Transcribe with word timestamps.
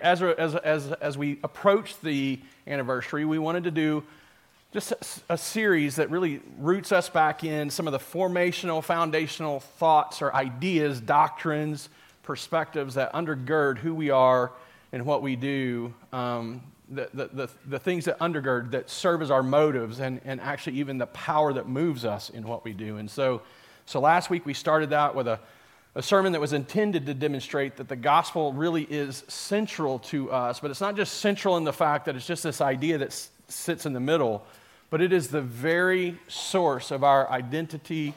As, 0.00 0.22
as, 0.22 0.54
as, 0.56 0.92
as 0.92 1.18
we 1.18 1.38
approach 1.42 2.00
the 2.00 2.40
anniversary, 2.66 3.24
we 3.24 3.38
wanted 3.38 3.64
to 3.64 3.70
do 3.70 4.04
just 4.72 4.92
a, 4.92 5.32
a, 5.32 5.38
series 5.38 5.96
that 5.96 6.10
really 6.10 6.40
roots 6.58 6.92
us 6.92 7.08
back 7.08 7.42
in 7.42 7.70
some 7.70 7.86
of 7.86 7.92
the 7.92 7.98
formational, 7.98 8.84
foundational 8.84 9.60
thoughts 9.60 10.20
or 10.20 10.34
ideas, 10.34 11.00
doctrines, 11.00 11.88
perspectives 12.22 12.94
that 12.94 13.12
undergird 13.14 13.78
who 13.78 13.94
we 13.94 14.10
are 14.10 14.52
and 14.92 15.06
what 15.06 15.22
we 15.22 15.36
do, 15.36 15.94
um, 16.12 16.60
the, 16.90 17.08
the, 17.14 17.26
the, 17.28 17.48
the, 17.66 17.78
things 17.78 18.04
that 18.04 18.18
undergird, 18.18 18.70
that 18.70 18.90
serve 18.90 19.22
as 19.22 19.30
our 19.30 19.42
motives, 19.42 20.00
and, 20.00 20.20
and 20.24 20.40
actually 20.40 20.76
even 20.76 20.98
the 20.98 21.06
power 21.06 21.52
that 21.52 21.66
moves 21.66 22.04
us 22.04 22.28
in 22.30 22.46
what 22.46 22.64
we 22.64 22.72
do. 22.72 22.98
And 22.98 23.10
so, 23.10 23.42
so 23.86 24.00
last 24.00 24.28
week 24.28 24.44
we 24.44 24.54
started 24.54 24.92
out 24.92 25.14
with 25.14 25.28
a 25.28 25.40
a 25.98 26.02
sermon 26.02 26.30
that 26.30 26.40
was 26.40 26.52
intended 26.52 27.06
to 27.06 27.12
demonstrate 27.12 27.74
that 27.74 27.88
the 27.88 27.96
gospel 27.96 28.52
really 28.52 28.84
is 28.84 29.24
central 29.26 29.98
to 29.98 30.30
us, 30.30 30.60
but 30.60 30.70
it's 30.70 30.80
not 30.80 30.94
just 30.94 31.14
central 31.14 31.56
in 31.56 31.64
the 31.64 31.72
fact 31.72 32.04
that 32.04 32.14
it's 32.14 32.24
just 32.24 32.44
this 32.44 32.60
idea 32.60 32.98
that 32.98 33.08
s- 33.08 33.30
sits 33.48 33.84
in 33.84 33.92
the 33.94 34.00
middle, 34.00 34.46
but 34.90 35.00
it 35.00 35.12
is 35.12 35.26
the 35.26 35.42
very 35.42 36.16
source 36.28 36.92
of 36.92 37.02
our 37.02 37.28
identity 37.28 38.14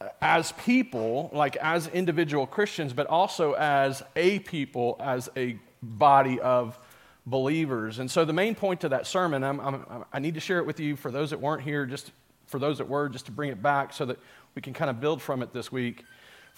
uh, 0.00 0.06
as 0.22 0.52
people, 0.52 1.30
like 1.32 1.56
as 1.56 1.88
individual 1.88 2.46
Christians, 2.46 2.92
but 2.92 3.08
also 3.08 3.54
as 3.54 4.04
a 4.14 4.38
people, 4.38 4.96
as 5.00 5.28
a 5.36 5.58
body 5.82 6.38
of 6.38 6.78
believers. 7.26 7.98
And 7.98 8.08
so 8.08 8.24
the 8.24 8.32
main 8.32 8.54
point 8.54 8.84
of 8.84 8.90
that 8.90 9.04
sermon, 9.04 9.42
I'm, 9.42 9.58
I'm, 9.58 10.04
i 10.12 10.20
need 10.20 10.34
to 10.34 10.40
share 10.40 10.58
it 10.58 10.66
with 10.66 10.78
you 10.78 10.94
for 10.94 11.10
those 11.10 11.30
that 11.30 11.40
weren't 11.40 11.62
here, 11.62 11.86
just 11.86 12.12
for 12.46 12.60
those 12.60 12.78
that 12.78 12.88
were, 12.88 13.08
just 13.08 13.26
to 13.26 13.32
bring 13.32 13.50
it 13.50 13.60
back 13.60 13.92
so 13.92 14.04
that 14.04 14.20
we 14.54 14.62
can 14.62 14.72
kind 14.72 14.90
of 14.90 15.00
build 15.00 15.20
from 15.20 15.42
it 15.42 15.52
this 15.52 15.72
week. 15.72 16.04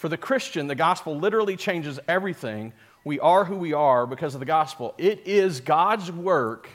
For 0.03 0.09
the 0.09 0.17
Christian, 0.17 0.67
the 0.67 0.75
gospel 0.75 1.17
literally 1.17 1.55
changes 1.55 1.97
everything. 2.09 2.73
We 3.05 3.21
are 3.21 3.45
who 3.45 3.55
we 3.55 3.71
are 3.71 4.05
because 4.05 4.33
of 4.33 4.41
the 4.41 4.45
gospel. 4.45 4.93
It 4.97 5.25
is 5.25 5.61
God's 5.61 6.11
work 6.11 6.67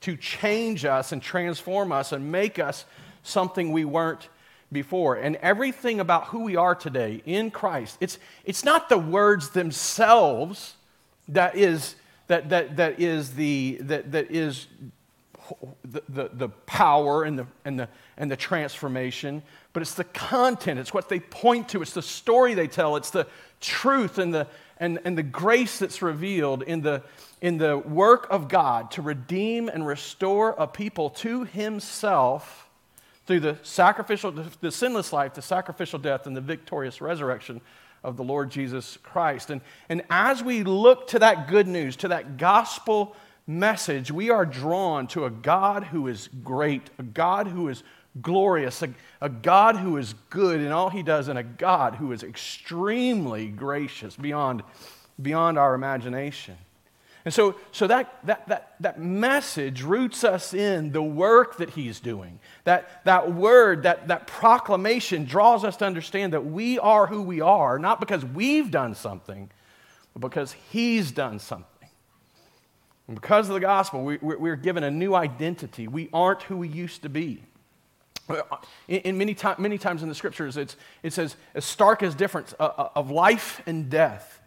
to 0.00 0.16
change 0.16 0.86
us 0.86 1.12
and 1.12 1.20
transform 1.20 1.92
us 1.92 2.12
and 2.12 2.32
make 2.32 2.58
us 2.58 2.86
something 3.22 3.70
we 3.70 3.84
weren't 3.84 4.30
before. 4.72 5.16
And 5.16 5.36
everything 5.42 6.00
about 6.00 6.28
who 6.28 6.44
we 6.44 6.56
are 6.56 6.74
today 6.74 7.20
in 7.26 7.50
Christ, 7.50 7.98
it's, 8.00 8.18
it's 8.46 8.64
not 8.64 8.88
the 8.88 8.96
words 8.96 9.50
themselves 9.50 10.76
that 11.28 11.56
is, 11.56 11.96
that, 12.28 12.48
that, 12.48 12.76
that 12.76 12.98
is, 12.98 13.34
the, 13.34 13.76
that, 13.82 14.10
that 14.12 14.30
is 14.30 14.68
the, 15.84 16.02
the, 16.08 16.30
the 16.32 16.48
power 16.48 17.24
and 17.24 17.38
the, 17.38 17.46
and, 17.66 17.78
the, 17.78 17.90
and 18.16 18.30
the 18.30 18.36
transformation, 18.36 19.42
but 19.74 19.82
it's 19.82 19.94
the 19.94 20.04
content, 20.04 20.80
it's 20.80 20.94
what 20.94 21.10
they 21.10 21.20
point 21.20 21.68
to, 21.70 21.82
it's 21.82 21.92
the 21.92 22.00
story 22.00 22.54
they 22.54 22.68
tell, 22.68 22.96
it's 22.96 23.10
the 23.10 23.26
truth 23.60 24.18
and 24.18 24.32
the, 24.32 24.46
and, 24.78 25.00
and 25.04 25.18
the 25.18 25.22
grace 25.22 25.78
that's 25.78 26.00
revealed 26.00 26.62
in 26.62 26.80
the, 26.80 27.02
in 27.42 27.58
the 27.58 27.76
work 27.76 28.26
of 28.30 28.48
God 28.48 28.92
to 28.92 29.02
redeem 29.02 29.68
and 29.68 29.86
restore 29.86 30.54
a 30.56 30.66
people 30.66 31.10
to 31.10 31.44
Himself 31.44 32.68
through 33.26 33.40
the 33.40 33.58
sacrificial, 33.62 34.32
the 34.60 34.70
sinless 34.70 35.12
life, 35.12 35.34
the 35.34 35.42
sacrificial 35.42 35.98
death, 35.98 36.26
and 36.26 36.36
the 36.36 36.40
victorious 36.40 37.00
resurrection 37.00 37.60
of 38.04 38.16
the 38.16 38.22
Lord 38.22 38.50
Jesus 38.50 38.98
Christ. 39.02 39.50
And, 39.50 39.60
and 39.88 40.02
as 40.08 40.42
we 40.42 40.62
look 40.62 41.08
to 41.08 41.18
that 41.18 41.48
good 41.48 41.66
news, 41.66 41.96
to 41.96 42.08
that 42.08 42.36
gospel 42.36 43.16
message, 43.46 44.12
we 44.12 44.30
are 44.30 44.46
drawn 44.46 45.06
to 45.08 45.24
a 45.24 45.30
God 45.30 45.84
who 45.84 46.06
is 46.06 46.28
great, 46.44 46.90
a 46.98 47.02
God 47.02 47.48
who 47.48 47.68
is 47.68 47.82
glorious, 48.20 48.82
a, 48.82 48.90
a, 49.20 49.28
God 49.28 49.76
who 49.76 49.96
is 49.96 50.14
good 50.30 50.60
in 50.60 50.70
all 50.70 50.90
he 50.90 51.02
does, 51.02 51.28
and 51.28 51.38
a 51.38 51.42
God 51.42 51.96
who 51.96 52.12
is 52.12 52.22
extremely 52.22 53.48
gracious 53.48 54.16
beyond, 54.16 54.62
beyond 55.20 55.58
our 55.58 55.74
imagination. 55.74 56.56
And 57.24 57.32
so, 57.32 57.54
so 57.72 57.86
that, 57.86 58.18
that, 58.26 58.46
that, 58.48 58.74
that 58.80 59.00
message 59.00 59.82
roots 59.82 60.24
us 60.24 60.52
in 60.52 60.92
the 60.92 61.02
work 61.02 61.56
that 61.56 61.70
he's 61.70 61.98
doing. 61.98 62.38
That, 62.64 63.02
that 63.04 63.32
word, 63.32 63.84
that, 63.84 64.08
that 64.08 64.26
proclamation 64.26 65.24
draws 65.24 65.64
us 65.64 65.78
to 65.78 65.86
understand 65.86 66.34
that 66.34 66.44
we 66.44 66.78
are 66.78 67.06
who 67.06 67.22
we 67.22 67.40
are, 67.40 67.78
not 67.78 67.98
because 67.98 68.24
we've 68.24 68.70
done 68.70 68.94
something, 68.94 69.50
but 70.12 70.20
because 70.20 70.52
he's 70.70 71.12
done 71.12 71.38
something. 71.38 71.88
And 73.08 73.20
because 73.20 73.48
of 73.48 73.54
the 73.54 73.60
gospel, 73.60 74.04
we, 74.04 74.18
we're 74.18 74.56
given 74.56 74.82
a 74.84 74.90
new 74.90 75.14
identity. 75.14 75.88
We 75.88 76.10
aren't 76.12 76.42
who 76.42 76.58
we 76.58 76.68
used 76.68 77.02
to 77.02 77.08
be. 77.08 77.42
In, 78.88 79.18
many, 79.18 79.34
time, 79.34 79.56
many 79.58 79.76
times 79.76 80.02
in 80.02 80.08
the 80.08 80.14
scriptures, 80.14 80.56
it's, 80.56 80.76
it 81.02 81.12
says, 81.12 81.36
as 81.54 81.64
stark 81.64 82.02
as 82.02 82.14
difference 82.14 82.54
uh, 82.58 82.62
uh, 82.62 82.88
of 82.94 83.10
life 83.10 83.60
and 83.66 83.90
death, 83.90 84.40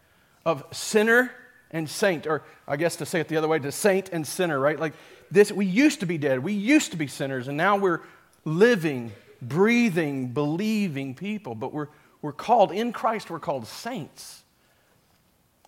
of 0.44 0.64
sinner 0.72 1.30
and 1.70 1.88
saint, 1.88 2.26
or 2.26 2.42
I 2.66 2.76
guess 2.76 2.96
to 2.96 3.06
say 3.06 3.20
it 3.20 3.28
the 3.28 3.36
other 3.36 3.48
way, 3.48 3.58
to 3.58 3.70
saint 3.70 4.08
and 4.10 4.26
sinner, 4.26 4.58
right? 4.58 4.78
Like 4.78 4.94
this, 5.30 5.52
we 5.52 5.66
used 5.66 6.00
to 6.00 6.06
be 6.06 6.18
dead, 6.18 6.42
we 6.42 6.54
used 6.54 6.90
to 6.90 6.96
be 6.96 7.06
sinners, 7.06 7.46
and 7.46 7.56
now 7.56 7.76
we're 7.76 8.00
living, 8.44 9.12
breathing, 9.40 10.28
believing 10.28 11.14
people, 11.14 11.54
but 11.54 11.72
we're, 11.72 11.88
we're 12.22 12.32
called, 12.32 12.72
in 12.72 12.92
Christ, 12.92 13.30
we're 13.30 13.38
called 13.38 13.66
saints. 13.66 14.42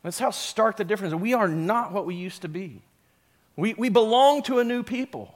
That's 0.02 0.18
how 0.18 0.30
stark 0.30 0.78
the 0.78 0.84
difference 0.84 1.12
is. 1.12 1.20
We 1.20 1.34
are 1.34 1.48
not 1.48 1.92
what 1.92 2.06
we 2.06 2.14
used 2.14 2.42
to 2.42 2.48
be. 2.48 2.82
We, 3.56 3.74
we 3.74 3.88
belong 3.90 4.42
to 4.44 4.58
a 4.58 4.64
new 4.64 4.82
people. 4.82 5.34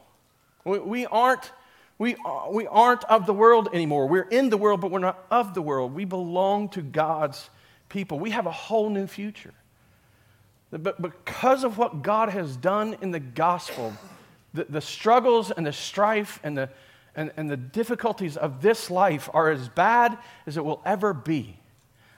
We, 0.65 0.79
we, 0.79 1.07
aren't, 1.07 1.53
we, 1.99 2.17
we 2.51 2.67
aren't 2.67 3.05
of 3.05 3.27
the 3.27 3.35
world 3.35 3.69
anymore. 3.73 4.09
We're 4.09 4.23
in 4.23 4.51
the 4.51 4.57
world, 4.57 4.81
but 4.81 4.91
we're 4.91 4.99
not 4.99 5.25
of 5.31 5.55
the 5.55 5.63
world. 5.63 5.95
We 5.95 6.05
belong 6.05 6.69
to 6.71 6.83
God's 6.83 7.51
people. 7.89 8.19
We 8.19 8.31
have 8.31 8.47
a 8.47 8.53
whole 8.53 8.91
new 8.91 9.07
future. 9.07 9.55
But 10.71 11.01
because 11.01 11.63
of 11.63 11.79
what 11.79 12.03
God 12.03 12.31
has 12.31 12.57
done 12.57 12.97
in 13.01 13.13
the 13.13 13.21
gospel, 13.21 13.93
the, 14.53 14.65
the 14.65 14.81
struggles 14.81 15.53
and 15.53 15.65
the 15.65 15.73
strife 15.73 16.41
and 16.43 16.59
the, 16.59 16.71
and, 17.15 17.31
and 17.37 17.49
the 17.49 17.57
difficulties 17.57 18.37
of 18.37 18.61
this 18.61 18.91
life 18.91 19.31
are 19.33 19.51
as 19.51 19.69
bad 19.69 20.19
as 20.47 20.57
it 20.57 20.65
will 20.65 20.83
ever 20.85 21.15
be. 21.15 21.57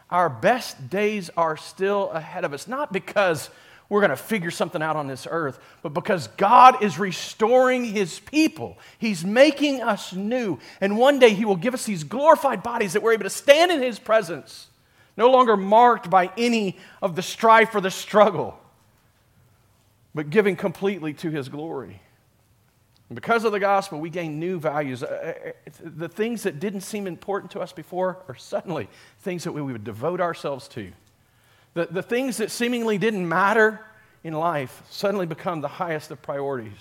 Our 0.08 0.30
best 0.30 0.88
days 0.88 1.28
are 1.36 1.56
still 1.58 2.10
ahead 2.10 2.44
of 2.44 2.54
us, 2.54 2.66
not 2.66 2.92
because 2.92 3.50
we're 3.88 4.00
going 4.00 4.10
to 4.10 4.16
figure 4.16 4.50
something 4.50 4.82
out 4.82 4.96
on 4.96 5.06
this 5.06 5.26
earth, 5.30 5.60
but 5.82 5.90
because 5.90 6.26
God 6.36 6.82
is 6.82 6.98
restoring 6.98 7.84
his 7.84 8.18
people. 8.18 8.78
He's 8.98 9.24
making 9.24 9.80
us 9.80 10.12
new. 10.12 10.58
And 10.80 10.98
one 10.98 11.18
day 11.18 11.30
he 11.30 11.44
will 11.44 11.56
give 11.56 11.72
us 11.72 11.84
these 11.84 12.02
glorified 12.02 12.62
bodies 12.62 12.94
that 12.94 13.02
we're 13.02 13.12
able 13.12 13.24
to 13.24 13.30
stand 13.30 13.70
in 13.70 13.80
his 13.80 13.98
presence, 13.98 14.68
no 15.16 15.30
longer 15.30 15.56
marked 15.56 16.10
by 16.10 16.32
any 16.36 16.78
of 17.00 17.14
the 17.14 17.22
strife 17.22 17.74
or 17.74 17.80
the 17.80 17.90
struggle, 17.90 18.58
but 20.14 20.30
giving 20.30 20.56
completely 20.56 21.14
to 21.14 21.30
his 21.30 21.48
glory. 21.48 22.00
And 23.08 23.14
because 23.14 23.44
of 23.44 23.52
the 23.52 23.60
gospel, 23.60 24.00
we 24.00 24.10
gain 24.10 24.40
new 24.40 24.58
values. 24.58 25.04
Uh, 25.04 25.34
uh, 25.46 25.70
the 25.80 26.08
things 26.08 26.42
that 26.42 26.58
didn't 26.58 26.80
seem 26.80 27.06
important 27.06 27.52
to 27.52 27.60
us 27.60 27.72
before 27.72 28.24
are 28.26 28.34
suddenly 28.34 28.88
things 29.20 29.44
that 29.44 29.52
we 29.52 29.62
would 29.62 29.84
devote 29.84 30.20
ourselves 30.20 30.66
to. 30.68 30.90
The, 31.76 31.84
the 31.90 32.02
things 32.02 32.38
that 32.38 32.50
seemingly 32.50 32.96
didn't 32.96 33.28
matter 33.28 33.80
in 34.24 34.32
life 34.32 34.82
suddenly 34.88 35.26
become 35.26 35.60
the 35.60 35.68
highest 35.68 36.10
of 36.10 36.22
priorities. 36.22 36.72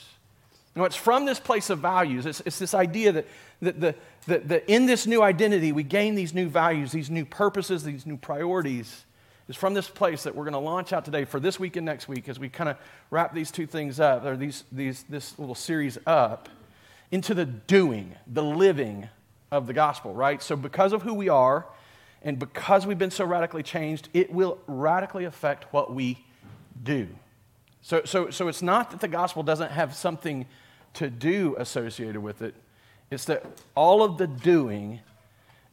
You 0.73 0.79
know, 0.79 0.85
it's 0.85 0.95
from 0.95 1.25
this 1.25 1.37
place 1.37 1.69
of 1.69 1.79
values. 1.79 2.25
It's, 2.25 2.41
it's 2.45 2.57
this 2.59 2.73
idea 2.73 3.11
that, 3.11 3.27
that, 3.61 3.81
the, 3.81 3.95
that, 4.27 4.47
that 4.47 4.63
in 4.71 4.85
this 4.85 5.05
new 5.05 5.21
identity, 5.21 5.73
we 5.73 5.83
gain 5.83 6.15
these 6.15 6.33
new 6.33 6.47
values, 6.47 6.93
these 6.93 7.09
new 7.09 7.25
purposes, 7.25 7.83
these 7.83 8.05
new 8.05 8.15
priorities 8.15 9.03
is 9.49 9.57
from 9.57 9.73
this 9.73 9.89
place 9.89 10.23
that 10.23 10.33
we're 10.33 10.45
going 10.45 10.53
to 10.53 10.59
launch 10.59 10.93
out 10.93 11.03
today 11.03 11.25
for 11.25 11.41
this 11.41 11.59
week 11.59 11.75
and 11.75 11.85
next 11.85 12.07
week 12.07 12.29
as 12.29 12.39
we 12.39 12.47
kind 12.47 12.69
of 12.69 12.77
wrap 13.11 13.33
these 13.33 13.51
two 13.51 13.67
things 13.67 13.99
up, 13.99 14.23
or 14.23 14.37
these, 14.37 14.63
these, 14.71 15.03
this 15.09 15.37
little 15.37 15.55
series 15.55 15.97
up, 16.07 16.47
into 17.11 17.33
the 17.33 17.45
doing, 17.45 18.15
the 18.27 18.41
living 18.41 19.09
of 19.51 19.67
the 19.67 19.73
gospel, 19.73 20.13
right? 20.13 20.41
So, 20.41 20.55
because 20.55 20.93
of 20.93 21.01
who 21.01 21.13
we 21.13 21.27
are, 21.27 21.65
and 22.25 22.39
because 22.39 22.87
we've 22.87 22.97
been 22.97 23.11
so 23.11 23.23
radically 23.23 23.63
changed, 23.63 24.09
it 24.11 24.33
will 24.33 24.57
radically 24.65 25.25
affect 25.25 25.71
what 25.71 25.93
we 25.93 26.25
do. 26.83 27.07
So, 27.83 28.01
so, 28.03 28.31
so 28.31 28.47
it's 28.47 28.63
not 28.63 28.89
that 28.91 28.99
the 28.99 29.07
gospel 29.07 29.43
doesn't 29.43 29.71
have 29.71 29.95
something 29.95 30.47
to 30.95 31.09
do 31.09 31.55
associated 31.59 32.17
with 32.17 32.41
it, 32.41 32.55
it's 33.11 33.25
that 33.25 33.45
all 33.75 34.01
of 34.01 34.17
the 34.17 34.25
doing 34.25 35.01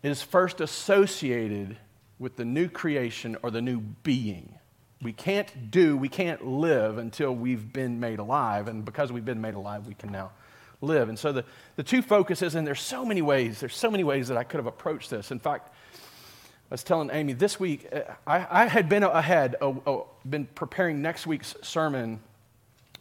is 0.03 0.21
first 0.21 0.61
associated 0.61 1.79
with 2.19 2.37
the 2.37 2.45
new 2.45 2.69
creation 2.69 3.37
or 3.43 3.51
the 3.51 3.63
new 3.63 3.81
being. 3.81 4.55
We 5.01 5.13
can't 5.13 5.71
do, 5.71 5.97
we 5.97 6.09
can't 6.09 6.47
live 6.47 6.99
until 6.99 7.35
we've 7.35 7.73
been 7.73 7.99
made 7.99 8.19
alive. 8.19 8.69
And 8.69 8.85
because 8.85 9.11
we've 9.11 9.25
been 9.25 9.41
made 9.41 9.55
alive, 9.55 9.87
we 9.87 9.95
can 9.95 10.13
now 10.13 10.33
live. 10.81 11.09
And 11.09 11.19
so 11.19 11.33
the, 11.33 11.45
the 11.77 11.83
two 11.83 12.03
focuses, 12.03 12.55
and 12.55 12.67
there's 12.67 12.81
so 12.81 13.05
many 13.05 13.23
ways, 13.23 13.59
there's 13.61 13.77
so 13.77 13.91
many 13.91 14.05
ways 14.05 14.29
that 14.29 14.37
I 14.37 14.45
could 14.45 14.59
have 14.59 14.67
approached 14.67 15.11
this. 15.11 15.31
In 15.31 15.39
fact, 15.39 15.73
I 16.73 16.75
was 16.75 16.83
telling 16.83 17.11
Amy 17.13 17.35
this 17.35 17.61
week, 17.61 17.87
uh, 17.93 18.01
I, 18.27 18.63
I 18.63 18.65
had 18.65 18.89
been 18.89 19.03
ahead, 19.03 19.57
uh, 19.61 19.75
uh, 19.87 20.05
been 20.25 20.47
preparing 20.47 21.03
next 21.03 21.27
week's 21.27 21.55
sermon 21.61 22.19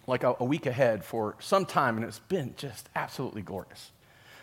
like 0.08 0.26
a, 0.26 0.36
a 0.42 0.44
week 0.44 0.66
ahead 0.66 1.06
for 1.06 1.38
some 1.40 1.66
time, 1.66 1.96
and 1.96 2.06
it's 2.06 2.20
been 2.20 2.54
just 2.58 2.90
absolutely 2.98 3.42
glorious. 3.42 3.92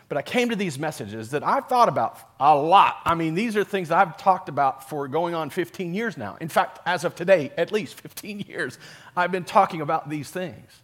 But 0.09 0.17
I 0.17 0.23
came 0.23 0.49
to 0.49 0.57
these 0.57 0.79
messages 0.79 1.33
that 1.33 1.47
I've 1.47 1.69
thought 1.69 1.91
about 1.91 2.19
a 2.41 2.57
lot. 2.57 3.03
I 3.05 3.15
mean, 3.15 3.35
these 3.35 3.55
are 3.55 3.65
things 3.65 3.91
I've 3.91 4.17
talked 4.17 4.49
about 4.49 4.89
for 4.89 5.07
going 5.09 5.35
on 5.35 5.51
15 5.51 5.93
years 5.93 6.17
now. 6.17 6.39
In 6.41 6.49
fact, 6.49 6.79
as 6.87 7.05
of 7.05 7.15
today, 7.15 7.53
at 7.59 7.71
least 7.71 8.01
15 8.01 8.47
years, 8.49 8.79
I've 9.15 9.31
been 9.31 9.45
talking 9.45 9.83
about 9.83 10.09
these 10.09 10.31
things. 10.31 10.81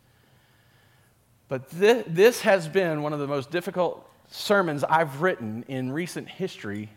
But 1.49 1.71
this 1.71 2.43
has 2.43 2.69
been 2.69 3.01
one 3.01 3.15
of 3.15 3.21
the 3.21 3.27
most 3.27 3.51
difficult 3.51 4.07
sermons 4.29 4.85
I've 4.85 5.23
written 5.23 5.65
in 5.67 5.91
recent 5.91 6.29
history 6.29 6.91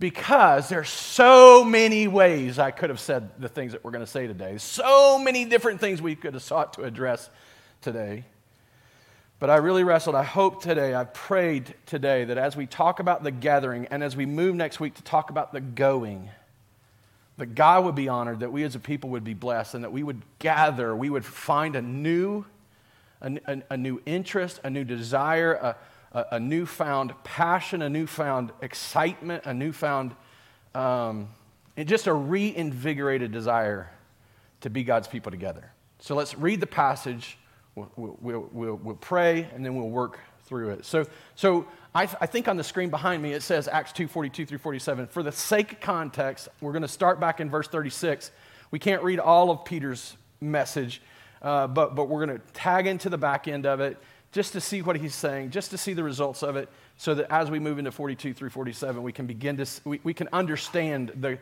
because 0.00 0.70
there's 0.70 0.88
so 0.88 1.62
many 1.62 2.08
ways 2.08 2.58
I 2.58 2.70
could 2.70 2.88
have 2.88 2.98
said 2.98 3.30
the 3.38 3.50
things 3.50 3.72
that 3.72 3.84
we're 3.84 3.90
going 3.90 4.04
to 4.04 4.10
say 4.10 4.26
today. 4.26 4.56
So 4.56 5.18
many 5.18 5.44
different 5.44 5.78
things 5.78 6.00
we 6.00 6.16
could 6.16 6.32
have 6.32 6.42
sought 6.42 6.72
to 6.72 6.84
address 6.84 7.28
today. 7.82 8.24
But 9.38 9.50
I 9.50 9.56
really 9.56 9.84
wrestled. 9.84 10.16
I 10.16 10.22
hope 10.22 10.62
today, 10.62 10.94
I 10.94 11.04
prayed 11.04 11.74
today 11.84 12.24
that 12.24 12.38
as 12.38 12.56
we 12.56 12.66
talk 12.66 12.98
about 12.98 13.22
the 13.22 13.30
gathering 13.30 13.86
and 13.90 14.02
as 14.02 14.16
we 14.16 14.24
move 14.24 14.54
next 14.54 14.80
week 14.80 14.94
to 14.94 15.02
talk 15.02 15.28
about 15.28 15.52
the 15.52 15.60
going, 15.60 16.30
that 17.36 17.54
God 17.54 17.84
would 17.84 17.94
be 17.94 18.08
honored, 18.08 18.40
that 18.40 18.52
we 18.52 18.64
as 18.64 18.74
a 18.74 18.80
people 18.80 19.10
would 19.10 19.24
be 19.24 19.34
blessed, 19.34 19.74
and 19.74 19.84
that 19.84 19.92
we 19.92 20.02
would 20.02 20.22
gather, 20.38 20.96
we 20.96 21.10
would 21.10 21.26
find 21.26 21.76
a 21.76 21.82
new, 21.82 22.46
a, 23.20 23.38
a, 23.46 23.62
a 23.70 23.76
new 23.76 24.00
interest, 24.06 24.60
a 24.64 24.70
new 24.70 24.84
desire, 24.84 25.54
a, 25.54 25.76
a, 26.12 26.26
a, 26.32 26.40
newfound 26.40 27.12
passion, 27.24 27.82
a 27.82 27.88
newfound 27.88 28.52
excitement, 28.62 29.44
a 29.46 29.54
newfound, 29.54 30.14
um, 30.74 31.28
and 31.76 31.88
just 31.88 32.06
a 32.06 32.14
reinvigorated 32.14 33.32
desire 33.32 33.90
to 34.62 34.70
be 34.70 34.84
God's 34.84 35.08
people 35.08 35.30
together. 35.30 35.72
So 35.98 36.14
let's 36.14 36.36
read 36.36 36.60
the 36.60 36.66
passage 36.66 37.38
We'll, 37.74 38.18
we'll, 38.20 38.48
we'll, 38.52 38.74
we'll, 38.82 38.96
pray 38.96 39.48
and 39.54 39.64
then 39.64 39.76
we'll 39.76 39.90
work 39.90 40.18
through 40.44 40.70
it. 40.70 40.84
So, 40.84 41.06
so 41.36 41.66
I, 41.94 42.02
I 42.02 42.26
think 42.26 42.48
on 42.48 42.56
the 42.56 42.64
screen 42.64 42.90
behind 42.90 43.22
me 43.22 43.32
it 43.32 43.42
says 43.42 43.68
Acts 43.68 43.92
2 43.92 44.08
42 44.08 44.44
through 44.46 44.58
47. 44.58 45.06
For 45.06 45.22
the 45.22 45.32
sake 45.32 45.72
of 45.72 45.80
context, 45.80 46.48
we're 46.60 46.72
going 46.72 46.82
to 46.82 46.88
start 46.88 47.20
back 47.20 47.40
in 47.40 47.48
verse 47.48 47.68
36. 47.68 48.32
We 48.72 48.78
can't 48.78 49.02
read 49.02 49.20
all 49.20 49.50
of 49.50 49.64
Peter's 49.64 50.16
message, 50.40 51.00
uh, 51.42 51.68
but, 51.68 51.94
but 51.94 52.08
we're 52.08 52.26
going 52.26 52.38
to 52.38 52.44
tag 52.52 52.86
into 52.86 53.08
the 53.08 53.18
back 53.18 53.46
end 53.46 53.66
of 53.66 53.80
it 53.80 53.96
just 54.32 54.52
to 54.52 54.60
see 54.60 54.82
what 54.82 54.96
he's 54.96 55.14
saying, 55.14 55.50
just 55.50 55.70
to 55.70 55.78
see 55.78 55.92
the 55.92 56.04
results 56.04 56.42
of 56.42 56.56
it, 56.56 56.68
so 56.96 57.14
that 57.14 57.30
as 57.30 57.50
we 57.50 57.58
move 57.58 57.78
into 57.78 57.90
42 57.90 58.34
through 58.34 58.50
47, 58.50 59.02
we 59.02 59.12
can 59.12 59.26
begin 59.26 59.56
to, 59.56 59.66
we, 59.84 60.00
we 60.04 60.14
can 60.14 60.28
understand 60.32 61.12
the, 61.16 61.38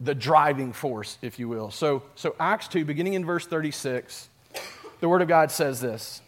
the 0.00 0.14
driving 0.14 0.72
force, 0.72 1.18
if 1.22 1.38
you 1.38 1.48
will. 1.48 1.70
So, 1.70 2.02
so 2.14 2.34
Acts 2.40 2.68
2, 2.68 2.84
beginning 2.84 3.14
in 3.14 3.24
verse 3.24 3.46
36 3.46 4.28
the 5.00 5.08
Word 5.08 5.22
of 5.22 5.28
God 5.28 5.50
says 5.50 5.80
this 5.80 6.20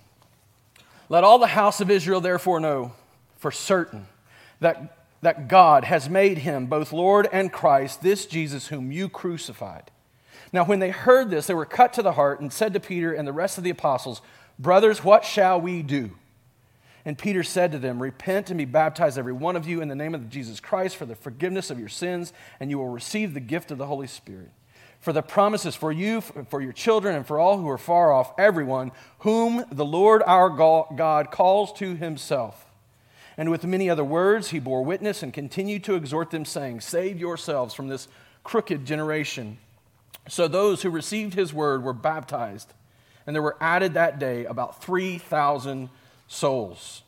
Let 1.08 1.24
all 1.24 1.38
the 1.38 1.46
house 1.46 1.80
of 1.80 1.90
Israel 1.90 2.20
therefore 2.20 2.60
know 2.60 2.92
for 3.36 3.50
certain 3.50 4.06
that, 4.60 4.98
that 5.22 5.48
God 5.48 5.84
has 5.84 6.08
made 6.08 6.38
him 6.38 6.66
both 6.66 6.92
Lord 6.92 7.28
and 7.32 7.52
Christ, 7.52 8.02
this 8.02 8.26
Jesus 8.26 8.68
whom 8.68 8.92
you 8.92 9.08
crucified. 9.08 9.90
Now, 10.52 10.64
when 10.64 10.78
they 10.78 10.90
heard 10.90 11.30
this, 11.30 11.46
they 11.46 11.54
were 11.54 11.66
cut 11.66 11.92
to 11.94 12.02
the 12.02 12.12
heart 12.12 12.40
and 12.40 12.52
said 12.52 12.72
to 12.72 12.80
Peter 12.80 13.12
and 13.12 13.28
the 13.28 13.32
rest 13.32 13.58
of 13.58 13.64
the 13.64 13.70
apostles, 13.70 14.22
Brothers, 14.58 15.04
what 15.04 15.24
shall 15.24 15.60
we 15.60 15.82
do? 15.82 16.10
And 17.04 17.16
Peter 17.16 17.42
said 17.42 17.72
to 17.72 17.78
them, 17.78 18.02
Repent 18.02 18.50
and 18.50 18.58
be 18.58 18.64
baptized, 18.64 19.18
every 19.18 19.32
one 19.32 19.56
of 19.56 19.66
you, 19.66 19.80
in 19.80 19.88
the 19.88 19.94
name 19.94 20.14
of 20.14 20.28
Jesus 20.28 20.60
Christ 20.60 20.96
for 20.96 21.06
the 21.06 21.14
forgiveness 21.14 21.70
of 21.70 21.78
your 21.78 21.88
sins, 21.88 22.32
and 22.60 22.70
you 22.70 22.78
will 22.78 22.88
receive 22.88 23.34
the 23.34 23.40
gift 23.40 23.70
of 23.70 23.78
the 23.78 23.86
Holy 23.86 24.06
Spirit. 24.06 24.50
For 25.00 25.12
the 25.12 25.22
promises 25.22 25.76
for 25.76 25.92
you, 25.92 26.20
for 26.20 26.60
your 26.60 26.72
children, 26.72 27.14
and 27.14 27.26
for 27.26 27.38
all 27.38 27.58
who 27.58 27.68
are 27.70 27.78
far 27.78 28.12
off, 28.12 28.32
everyone 28.36 28.90
whom 29.20 29.64
the 29.70 29.84
Lord 29.84 30.22
our 30.26 30.50
God 30.50 31.30
calls 31.30 31.72
to 31.74 31.94
himself. 31.94 32.66
And 33.36 33.50
with 33.50 33.64
many 33.64 33.88
other 33.88 34.04
words, 34.04 34.50
he 34.50 34.58
bore 34.58 34.84
witness 34.84 35.22
and 35.22 35.32
continued 35.32 35.84
to 35.84 35.94
exhort 35.94 36.30
them, 36.30 36.44
saying, 36.44 36.80
Save 36.80 37.20
yourselves 37.20 37.72
from 37.72 37.86
this 37.86 38.08
crooked 38.42 38.84
generation. 38.84 39.58
So 40.28 40.48
those 40.48 40.82
who 40.82 40.90
received 40.90 41.34
his 41.34 41.54
word 41.54 41.84
were 41.84 41.92
baptized, 41.92 42.74
and 43.28 43.34
there 43.34 43.42
were 43.42 43.58
added 43.60 43.92
that 43.92 44.18
day 44.18 44.46
about 44.46 44.82
3,000 44.82 45.90
souls. 46.28 47.02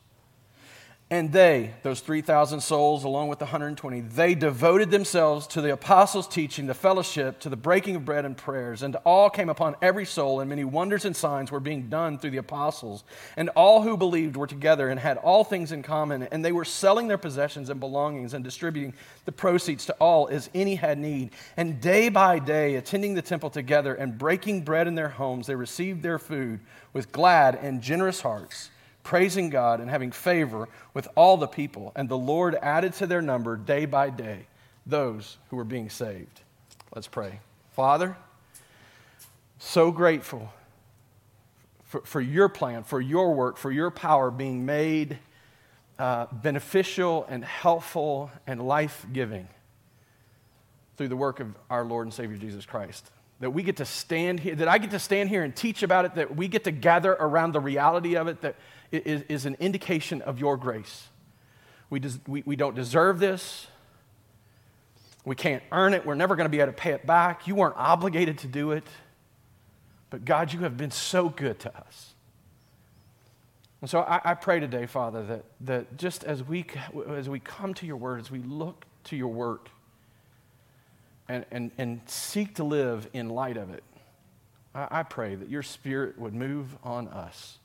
And 1.12 1.32
they, 1.32 1.74
those 1.82 1.98
3,000 1.98 2.60
souls, 2.60 3.02
along 3.02 3.26
with 3.26 3.40
the 3.40 3.44
120, 3.46 4.00
they 4.00 4.36
devoted 4.36 4.92
themselves 4.92 5.48
to 5.48 5.60
the 5.60 5.72
apostles' 5.72 6.28
teaching, 6.28 6.68
the 6.68 6.74
fellowship, 6.74 7.40
to 7.40 7.48
the 7.48 7.56
breaking 7.56 7.96
of 7.96 8.04
bread 8.04 8.24
and 8.24 8.36
prayers. 8.36 8.84
And 8.84 8.94
all 9.04 9.28
came 9.28 9.48
upon 9.48 9.74
every 9.82 10.06
soul, 10.06 10.38
and 10.38 10.48
many 10.48 10.62
wonders 10.62 11.04
and 11.04 11.16
signs 11.16 11.50
were 11.50 11.58
being 11.58 11.88
done 11.88 12.16
through 12.16 12.30
the 12.30 12.36
apostles. 12.36 13.02
And 13.36 13.48
all 13.56 13.82
who 13.82 13.96
believed 13.96 14.36
were 14.36 14.46
together 14.46 14.88
and 14.88 15.00
had 15.00 15.16
all 15.16 15.42
things 15.42 15.72
in 15.72 15.82
common. 15.82 16.22
And 16.22 16.44
they 16.44 16.52
were 16.52 16.64
selling 16.64 17.08
their 17.08 17.18
possessions 17.18 17.70
and 17.70 17.80
belongings 17.80 18.32
and 18.32 18.44
distributing 18.44 18.94
the 19.24 19.32
proceeds 19.32 19.86
to 19.86 19.94
all 19.94 20.28
as 20.28 20.48
any 20.54 20.76
had 20.76 20.96
need. 20.96 21.30
And 21.56 21.80
day 21.80 22.08
by 22.08 22.38
day, 22.38 22.76
attending 22.76 23.14
the 23.14 23.22
temple 23.22 23.50
together 23.50 23.94
and 23.94 24.16
breaking 24.16 24.62
bread 24.62 24.86
in 24.86 24.94
their 24.94 25.08
homes, 25.08 25.48
they 25.48 25.56
received 25.56 26.04
their 26.04 26.20
food 26.20 26.60
with 26.92 27.10
glad 27.10 27.56
and 27.56 27.82
generous 27.82 28.20
hearts 28.20 28.70
praising 29.02 29.50
God 29.50 29.80
and 29.80 29.90
having 29.90 30.12
favor 30.12 30.68
with 30.94 31.08
all 31.14 31.36
the 31.36 31.46
people. 31.46 31.92
And 31.96 32.08
the 32.08 32.18
Lord 32.18 32.56
added 32.60 32.94
to 32.94 33.06
their 33.06 33.22
number 33.22 33.56
day 33.56 33.86
by 33.86 34.10
day 34.10 34.46
those 34.86 35.38
who 35.48 35.56
were 35.56 35.64
being 35.64 35.90
saved. 35.90 36.40
Let's 36.94 37.08
pray. 37.08 37.40
Father, 37.72 38.16
so 39.58 39.90
grateful 39.90 40.52
for, 41.84 42.00
for 42.02 42.20
your 42.20 42.48
plan, 42.48 42.84
for 42.84 43.00
your 43.00 43.34
work, 43.34 43.56
for 43.56 43.70
your 43.70 43.90
power 43.90 44.30
being 44.30 44.64
made 44.64 45.18
uh, 45.98 46.26
beneficial 46.32 47.26
and 47.28 47.44
helpful 47.44 48.30
and 48.46 48.66
life 48.66 49.06
giving 49.12 49.48
through 50.96 51.08
the 51.08 51.16
work 51.16 51.40
of 51.40 51.54
our 51.68 51.84
Lord 51.84 52.06
and 52.06 52.14
Savior 52.14 52.36
Jesus 52.36 52.64
Christ 52.64 53.10
that 53.40 53.50
we 53.50 53.62
get 53.62 53.78
to 53.78 53.86
stand 53.86 54.38
here, 54.38 54.54
that 54.54 54.68
I 54.68 54.78
get 54.78 54.90
to 54.90 54.98
stand 54.98 55.30
here 55.30 55.42
and 55.42 55.56
teach 55.56 55.82
about 55.82 56.04
it, 56.04 56.14
that 56.14 56.36
we 56.36 56.46
get 56.46 56.64
to 56.64 56.70
gather 56.70 57.12
around 57.12 57.52
the 57.52 57.60
reality 57.60 58.16
of 58.16 58.28
it, 58.28 58.42
that 58.42 58.54
is, 58.92 59.22
is 59.28 59.46
an 59.46 59.56
indication 59.60 60.22
of 60.22 60.38
your 60.38 60.56
grace. 60.56 61.08
We, 61.88 62.00
des, 62.00 62.18
we, 62.26 62.42
we 62.46 62.56
don't 62.56 62.74
deserve 62.74 63.18
this. 63.18 63.66
We 65.24 65.34
can't 65.34 65.62
earn 65.70 65.92
it. 65.94 66.06
We're 66.06 66.14
never 66.14 66.36
going 66.36 66.46
to 66.46 66.50
be 66.50 66.60
able 66.60 66.72
to 66.72 66.78
pay 66.78 66.92
it 66.92 67.06
back. 67.06 67.46
You 67.46 67.54
weren't 67.54 67.76
obligated 67.76 68.38
to 68.38 68.46
do 68.46 68.72
it. 68.72 68.84
But 70.08 70.24
God, 70.24 70.52
you 70.52 70.60
have 70.60 70.76
been 70.76 70.90
so 70.90 71.28
good 71.28 71.58
to 71.60 71.76
us. 71.76 72.14
And 73.80 73.88
so 73.88 74.00
I, 74.00 74.20
I, 74.24 74.34
pray 74.34 74.60
today, 74.60 74.86
Father, 74.86 75.22
that, 75.24 75.44
that 75.62 75.96
just 75.96 76.24
as 76.24 76.42
we, 76.42 76.66
as 77.08 77.28
we 77.28 77.40
come 77.40 77.72
to 77.74 77.86
your 77.86 77.96
word, 77.96 78.20
as 78.20 78.30
we 78.30 78.40
look 78.40 78.84
to 79.04 79.16
your 79.16 79.32
work 79.32 79.70
and, 81.28 81.46
and, 81.50 81.70
and 81.78 82.00
seek 82.04 82.56
to 82.56 82.64
live 82.64 83.08
in 83.14 83.30
light 83.30 83.56
of 83.56 83.70
it, 83.70 83.82
I, 84.74 84.88
I 84.90 85.02
pray 85.02 85.34
that 85.34 85.48
your 85.48 85.62
spirit 85.62 86.18
would 86.18 86.34
move 86.34 86.76
on 86.84 87.08
us. 87.08 87.59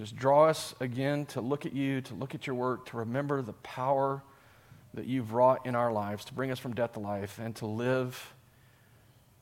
Just 0.00 0.16
draw 0.16 0.46
us 0.46 0.74
again 0.80 1.26
to 1.26 1.42
look 1.42 1.66
at 1.66 1.74
you, 1.74 2.00
to 2.00 2.14
look 2.14 2.34
at 2.34 2.46
your 2.46 2.56
work, 2.56 2.86
to 2.86 2.96
remember 2.96 3.42
the 3.42 3.52
power 3.52 4.22
that 4.94 5.04
you've 5.04 5.34
wrought 5.34 5.66
in 5.66 5.74
our 5.74 5.92
lives, 5.92 6.24
to 6.24 6.32
bring 6.32 6.50
us 6.50 6.58
from 6.58 6.74
death 6.74 6.94
to 6.94 7.00
life, 7.00 7.38
and 7.38 7.54
to 7.56 7.66
live 7.66 8.32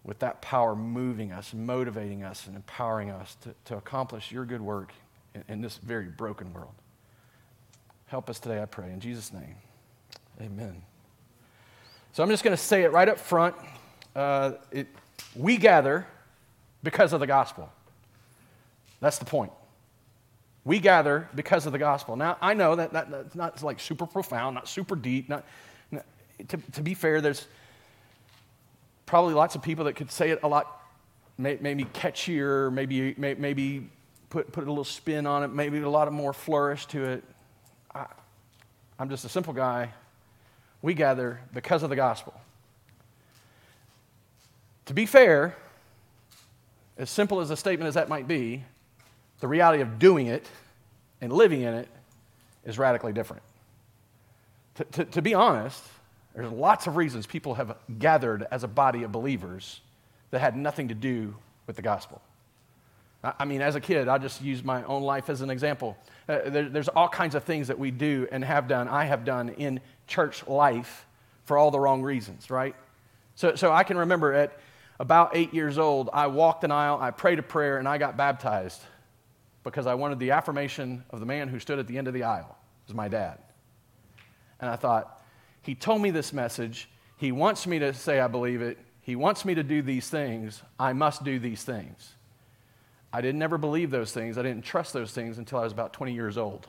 with 0.02 0.18
that 0.18 0.42
power 0.42 0.74
moving 0.74 1.30
us, 1.30 1.54
motivating 1.54 2.24
us, 2.24 2.48
and 2.48 2.56
empowering 2.56 3.08
us 3.08 3.36
to, 3.42 3.54
to 3.66 3.76
accomplish 3.76 4.32
your 4.32 4.44
good 4.44 4.60
work 4.60 4.92
in, 5.32 5.44
in 5.46 5.60
this 5.60 5.76
very 5.76 6.06
broken 6.06 6.52
world. 6.52 6.74
Help 8.06 8.28
us 8.28 8.40
today, 8.40 8.60
I 8.60 8.64
pray. 8.64 8.90
In 8.90 8.98
Jesus' 8.98 9.32
name, 9.32 9.54
amen. 10.40 10.82
So 12.14 12.24
I'm 12.24 12.30
just 12.30 12.42
going 12.42 12.56
to 12.56 12.60
say 12.60 12.82
it 12.82 12.90
right 12.90 13.08
up 13.08 13.20
front. 13.20 13.54
Uh, 14.16 14.54
it, 14.72 14.88
we 15.36 15.56
gather 15.56 16.04
because 16.82 17.12
of 17.12 17.20
the 17.20 17.28
gospel. 17.28 17.70
That's 18.98 19.18
the 19.18 19.24
point. 19.24 19.52
We 20.68 20.80
gather 20.80 21.30
because 21.34 21.64
of 21.64 21.72
the 21.72 21.78
gospel. 21.78 22.14
Now, 22.14 22.36
I 22.42 22.52
know 22.52 22.76
that, 22.76 22.92
that 22.92 23.10
that's 23.10 23.34
not 23.34 23.62
like 23.62 23.80
super 23.80 24.04
profound, 24.04 24.54
not 24.54 24.68
super 24.68 24.96
deep. 24.96 25.30
Not, 25.30 25.46
to, 26.46 26.58
to 26.72 26.82
be 26.82 26.92
fair, 26.92 27.22
there's 27.22 27.46
probably 29.06 29.32
lots 29.32 29.54
of 29.54 29.62
people 29.62 29.86
that 29.86 29.94
could 29.94 30.10
say 30.10 30.28
it 30.28 30.40
a 30.42 30.46
lot, 30.46 30.82
maybe 31.38 31.86
catchier, 31.86 32.70
maybe, 32.70 33.14
maybe 33.16 33.88
put, 34.28 34.52
put 34.52 34.64
a 34.64 34.68
little 34.70 34.84
spin 34.84 35.26
on 35.26 35.42
it, 35.42 35.48
maybe 35.48 35.78
a 35.78 35.88
lot 35.88 36.06
of 36.06 36.12
more 36.12 36.34
flourish 36.34 36.84
to 36.88 37.02
it. 37.02 37.24
I, 37.94 38.04
I'm 38.98 39.08
just 39.08 39.24
a 39.24 39.30
simple 39.30 39.54
guy. 39.54 39.94
We 40.82 40.92
gather 40.92 41.40
because 41.54 41.82
of 41.82 41.88
the 41.88 41.96
gospel. 41.96 42.38
To 44.84 44.92
be 44.92 45.06
fair, 45.06 45.56
as 46.98 47.08
simple 47.08 47.40
as 47.40 47.48
a 47.48 47.56
statement 47.56 47.88
as 47.88 47.94
that 47.94 48.10
might 48.10 48.28
be, 48.28 48.64
the 49.40 49.48
reality 49.48 49.82
of 49.82 49.98
doing 49.98 50.26
it 50.26 50.46
and 51.20 51.32
living 51.32 51.62
in 51.62 51.74
it 51.74 51.88
is 52.64 52.78
radically 52.78 53.12
different. 53.12 53.42
To, 54.76 54.84
to, 54.84 55.04
to, 55.06 55.22
be 55.22 55.34
honest, 55.34 55.82
there's 56.34 56.50
lots 56.50 56.86
of 56.86 56.96
reasons 56.96 57.26
people 57.26 57.54
have 57.54 57.76
gathered 57.98 58.46
as 58.50 58.64
a 58.64 58.68
body 58.68 59.02
of 59.02 59.12
believers 59.12 59.80
that 60.30 60.40
had 60.40 60.56
nothing 60.56 60.88
to 60.88 60.94
do 60.94 61.34
with 61.66 61.76
the 61.76 61.82
gospel. 61.82 62.20
I 63.24 63.44
mean, 63.44 63.62
as 63.62 63.74
a 63.74 63.80
kid, 63.80 64.06
I 64.06 64.18
just 64.18 64.42
use 64.42 64.62
my 64.62 64.84
own 64.84 65.02
life 65.02 65.28
as 65.28 65.40
an 65.40 65.50
example. 65.50 65.96
Uh, 66.28 66.38
there, 66.46 66.68
there's 66.68 66.88
all 66.88 67.08
kinds 67.08 67.34
of 67.34 67.42
things 67.42 67.66
that 67.66 67.78
we 67.78 67.90
do 67.90 68.28
and 68.30 68.44
have 68.44 68.68
done, 68.68 68.86
I 68.86 69.06
have 69.06 69.24
done 69.24 69.48
in 69.48 69.80
church 70.06 70.46
life 70.46 71.04
for 71.44 71.58
all 71.58 71.72
the 71.72 71.80
wrong 71.80 72.02
reasons, 72.02 72.48
right? 72.48 72.76
So, 73.34 73.56
so 73.56 73.72
I 73.72 73.82
can 73.82 73.98
remember 73.98 74.32
at 74.34 74.56
about 75.00 75.30
eight 75.34 75.52
years 75.52 75.78
old, 75.78 76.10
I 76.12 76.28
walked 76.28 76.62
an 76.62 76.70
aisle, 76.70 76.98
I 77.00 77.10
prayed 77.10 77.40
a 77.40 77.42
prayer, 77.42 77.78
and 77.78 77.88
I 77.88 77.98
got 77.98 78.16
baptized 78.16 78.80
because 79.70 79.86
I 79.86 79.94
wanted 79.94 80.18
the 80.18 80.30
affirmation 80.32 81.04
of 81.10 81.20
the 81.20 81.26
man 81.26 81.48
who 81.48 81.58
stood 81.58 81.78
at 81.78 81.86
the 81.86 81.98
end 81.98 82.08
of 82.08 82.14
the 82.14 82.24
aisle. 82.24 82.56
It 82.84 82.88
was 82.88 82.96
my 82.96 83.08
dad. 83.08 83.38
And 84.60 84.70
I 84.70 84.76
thought, 84.76 85.22
he 85.62 85.74
told 85.74 86.00
me 86.00 86.10
this 86.10 86.32
message. 86.32 86.88
He 87.16 87.32
wants 87.32 87.66
me 87.66 87.78
to 87.78 87.92
say 87.92 88.20
I 88.20 88.26
believe 88.26 88.62
it. 88.62 88.78
He 89.02 89.16
wants 89.16 89.44
me 89.44 89.54
to 89.54 89.62
do 89.62 89.82
these 89.82 90.08
things. 90.08 90.62
I 90.78 90.92
must 90.92 91.24
do 91.24 91.38
these 91.38 91.62
things. 91.62 92.14
I 93.12 93.20
didn't 93.20 93.42
ever 93.42 93.58
believe 93.58 93.90
those 93.90 94.12
things. 94.12 94.36
I 94.36 94.42
didn't 94.42 94.64
trust 94.64 94.92
those 94.92 95.12
things 95.12 95.38
until 95.38 95.58
I 95.58 95.64
was 95.64 95.72
about 95.72 95.92
20 95.92 96.12
years 96.12 96.36
old. 96.36 96.68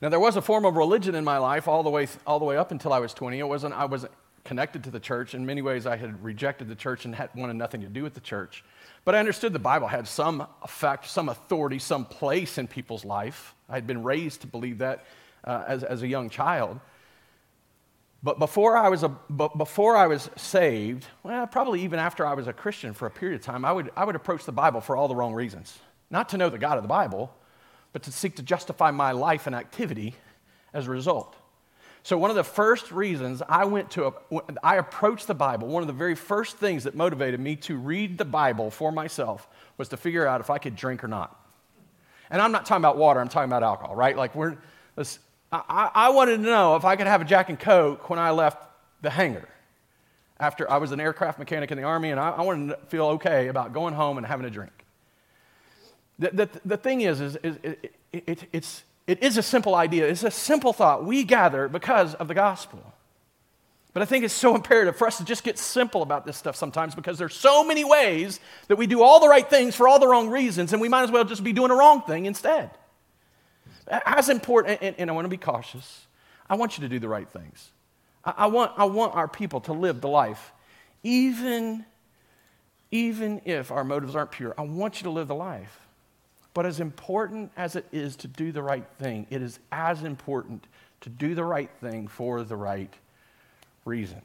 Now, 0.00 0.08
there 0.08 0.20
was 0.20 0.36
a 0.36 0.42
form 0.42 0.64
of 0.64 0.76
religion 0.76 1.14
in 1.14 1.24
my 1.24 1.38
life 1.38 1.68
all 1.68 1.82
the 1.82 1.90
way, 1.90 2.08
all 2.26 2.38
the 2.38 2.44
way 2.44 2.56
up 2.56 2.72
until 2.72 2.92
I 2.92 2.98
was 2.98 3.14
20. 3.14 3.38
It 3.38 3.48
wasn't, 3.48 3.74
I 3.74 3.84
wasn't 3.84 4.12
connected 4.44 4.84
to 4.84 4.90
the 4.90 5.00
church. 5.00 5.34
In 5.34 5.46
many 5.46 5.62
ways, 5.62 5.86
I 5.86 5.96
had 5.96 6.22
rejected 6.22 6.68
the 6.68 6.74
church 6.74 7.04
and 7.04 7.14
had 7.14 7.30
wanted 7.34 7.54
nothing 7.54 7.80
to 7.82 7.86
do 7.86 8.02
with 8.02 8.14
the 8.14 8.20
church. 8.20 8.64
But 9.04 9.14
I 9.14 9.18
understood 9.18 9.52
the 9.52 9.58
Bible 9.58 9.88
had 9.88 10.06
some 10.06 10.46
effect, 10.62 11.06
some 11.06 11.28
authority, 11.28 11.78
some 11.78 12.04
place 12.04 12.58
in 12.58 12.68
people's 12.68 13.04
life. 13.04 13.54
I 13.68 13.74
had 13.74 13.86
been 13.86 14.02
raised 14.02 14.42
to 14.42 14.46
believe 14.46 14.78
that 14.78 15.04
uh, 15.44 15.64
as, 15.66 15.82
as 15.82 16.02
a 16.02 16.06
young 16.06 16.30
child. 16.30 16.78
But 18.22 18.38
before 18.38 18.76
I, 18.76 18.88
was 18.88 19.02
a, 19.02 19.08
before 19.08 19.96
I 19.96 20.06
was 20.06 20.30
saved, 20.36 21.06
well, 21.24 21.44
probably 21.48 21.82
even 21.82 21.98
after 21.98 22.24
I 22.24 22.34
was 22.34 22.46
a 22.46 22.52
Christian 22.52 22.92
for 22.92 23.06
a 23.06 23.10
period 23.10 23.40
of 23.40 23.44
time, 23.44 23.64
I 23.64 23.72
would, 23.72 23.90
I 23.96 24.04
would 24.04 24.14
approach 24.14 24.44
the 24.44 24.52
Bible 24.52 24.80
for 24.80 24.96
all 24.96 25.08
the 25.08 25.16
wrong 25.16 25.34
reasons. 25.34 25.76
Not 26.08 26.28
to 26.28 26.38
know 26.38 26.48
the 26.48 26.58
God 26.58 26.76
of 26.76 26.84
the 26.84 26.88
Bible, 26.88 27.34
but 27.92 28.04
to 28.04 28.12
seek 28.12 28.36
to 28.36 28.42
justify 28.42 28.92
my 28.92 29.10
life 29.10 29.48
and 29.48 29.56
activity 29.56 30.14
as 30.72 30.86
a 30.86 30.90
result. 30.90 31.34
So, 32.04 32.18
one 32.18 32.30
of 32.30 32.36
the 32.36 32.44
first 32.44 32.90
reasons 32.90 33.42
I 33.48 33.64
went 33.64 33.92
to, 33.92 34.06
a, 34.06 34.42
I 34.62 34.76
approached 34.76 35.28
the 35.28 35.34
Bible, 35.34 35.68
one 35.68 35.82
of 35.82 35.86
the 35.86 35.92
very 35.92 36.16
first 36.16 36.56
things 36.56 36.84
that 36.84 36.96
motivated 36.96 37.38
me 37.38 37.54
to 37.56 37.76
read 37.76 38.18
the 38.18 38.24
Bible 38.24 38.70
for 38.70 38.90
myself 38.90 39.48
was 39.78 39.88
to 39.90 39.96
figure 39.96 40.26
out 40.26 40.40
if 40.40 40.50
I 40.50 40.58
could 40.58 40.74
drink 40.74 41.04
or 41.04 41.08
not. 41.08 41.38
And 42.28 42.42
I'm 42.42 42.50
not 42.50 42.66
talking 42.66 42.82
about 42.82 42.96
water, 42.96 43.20
I'm 43.20 43.28
talking 43.28 43.48
about 43.48 43.62
alcohol, 43.62 43.94
right? 43.94 44.16
Like, 44.16 44.34
we're, 44.34 44.56
I, 45.52 45.90
I 45.94 46.10
wanted 46.10 46.38
to 46.38 46.42
know 46.42 46.74
if 46.76 46.84
I 46.84 46.96
could 46.96 47.06
have 47.06 47.20
a 47.20 47.24
Jack 47.24 47.50
and 47.50 47.60
Coke 47.60 48.10
when 48.10 48.18
I 48.18 48.30
left 48.30 48.58
the 49.00 49.10
hangar. 49.10 49.48
After 50.40 50.68
I 50.68 50.78
was 50.78 50.90
an 50.90 50.98
aircraft 50.98 51.38
mechanic 51.38 51.70
in 51.70 51.78
the 51.78 51.84
Army, 51.84 52.10
and 52.10 52.18
I, 52.18 52.30
I 52.30 52.42
wanted 52.42 52.70
to 52.70 52.86
feel 52.86 53.06
okay 53.08 53.46
about 53.46 53.72
going 53.72 53.94
home 53.94 54.16
and 54.16 54.26
having 54.26 54.44
a 54.44 54.50
drink. 54.50 54.72
The, 56.18 56.30
the, 56.30 56.48
the 56.64 56.76
thing 56.76 57.02
is, 57.02 57.20
is, 57.20 57.36
is 57.36 57.56
it, 57.62 57.94
it, 58.12 58.44
it's, 58.52 58.82
it 59.06 59.22
is 59.22 59.36
a 59.36 59.42
simple 59.42 59.74
idea. 59.74 60.06
It's 60.06 60.22
a 60.22 60.30
simple 60.30 60.72
thought. 60.72 61.04
We 61.04 61.24
gather 61.24 61.68
because 61.68 62.14
of 62.14 62.28
the 62.28 62.34
gospel. 62.34 62.92
But 63.92 64.02
I 64.02 64.06
think 64.06 64.24
it's 64.24 64.32
so 64.32 64.54
imperative 64.54 64.96
for 64.96 65.06
us 65.06 65.18
to 65.18 65.24
just 65.24 65.44
get 65.44 65.58
simple 65.58 66.02
about 66.02 66.24
this 66.24 66.36
stuff 66.36 66.56
sometimes 66.56 66.94
because 66.94 67.18
there's 67.18 67.34
so 67.34 67.62
many 67.62 67.84
ways 67.84 68.40
that 68.68 68.76
we 68.76 68.86
do 68.86 69.02
all 69.02 69.20
the 69.20 69.28
right 69.28 69.48
things 69.48 69.74
for 69.76 69.86
all 69.86 69.98
the 69.98 70.08
wrong 70.08 70.30
reasons, 70.30 70.72
and 70.72 70.80
we 70.80 70.88
might 70.88 71.02
as 71.02 71.10
well 71.10 71.24
just 71.24 71.44
be 71.44 71.52
doing 71.52 71.68
the 71.68 71.74
wrong 71.74 72.02
thing 72.02 72.24
instead. 72.26 72.70
As 73.88 74.28
important, 74.28 74.78
and, 74.80 74.94
and 74.98 75.10
I 75.10 75.12
want 75.12 75.26
to 75.26 75.30
be 75.30 75.36
cautious, 75.36 76.06
I 76.48 76.54
want 76.54 76.78
you 76.78 76.82
to 76.82 76.88
do 76.88 76.98
the 76.98 77.08
right 77.08 77.28
things. 77.28 77.70
I, 78.24 78.34
I, 78.38 78.46
want, 78.46 78.72
I 78.78 78.84
want 78.84 79.14
our 79.14 79.28
people 79.28 79.60
to 79.62 79.74
live 79.74 80.00
the 80.00 80.08
life, 80.08 80.52
even, 81.02 81.84
even 82.90 83.42
if 83.44 83.70
our 83.70 83.84
motives 83.84 84.16
aren't 84.16 84.30
pure. 84.30 84.54
I 84.56 84.62
want 84.62 85.00
you 85.00 85.04
to 85.04 85.10
live 85.10 85.28
the 85.28 85.34
life. 85.34 85.81
But 86.54 86.66
as 86.66 86.80
important 86.80 87.50
as 87.56 87.76
it 87.76 87.86
is 87.92 88.16
to 88.16 88.28
do 88.28 88.52
the 88.52 88.62
right 88.62 88.86
thing, 88.98 89.26
it 89.30 89.42
is 89.42 89.58
as 89.70 90.02
important 90.02 90.66
to 91.00 91.08
do 91.08 91.34
the 91.34 91.44
right 91.44 91.70
thing 91.80 92.08
for 92.08 92.42
the 92.42 92.56
right 92.56 92.92
reason. 93.84 94.22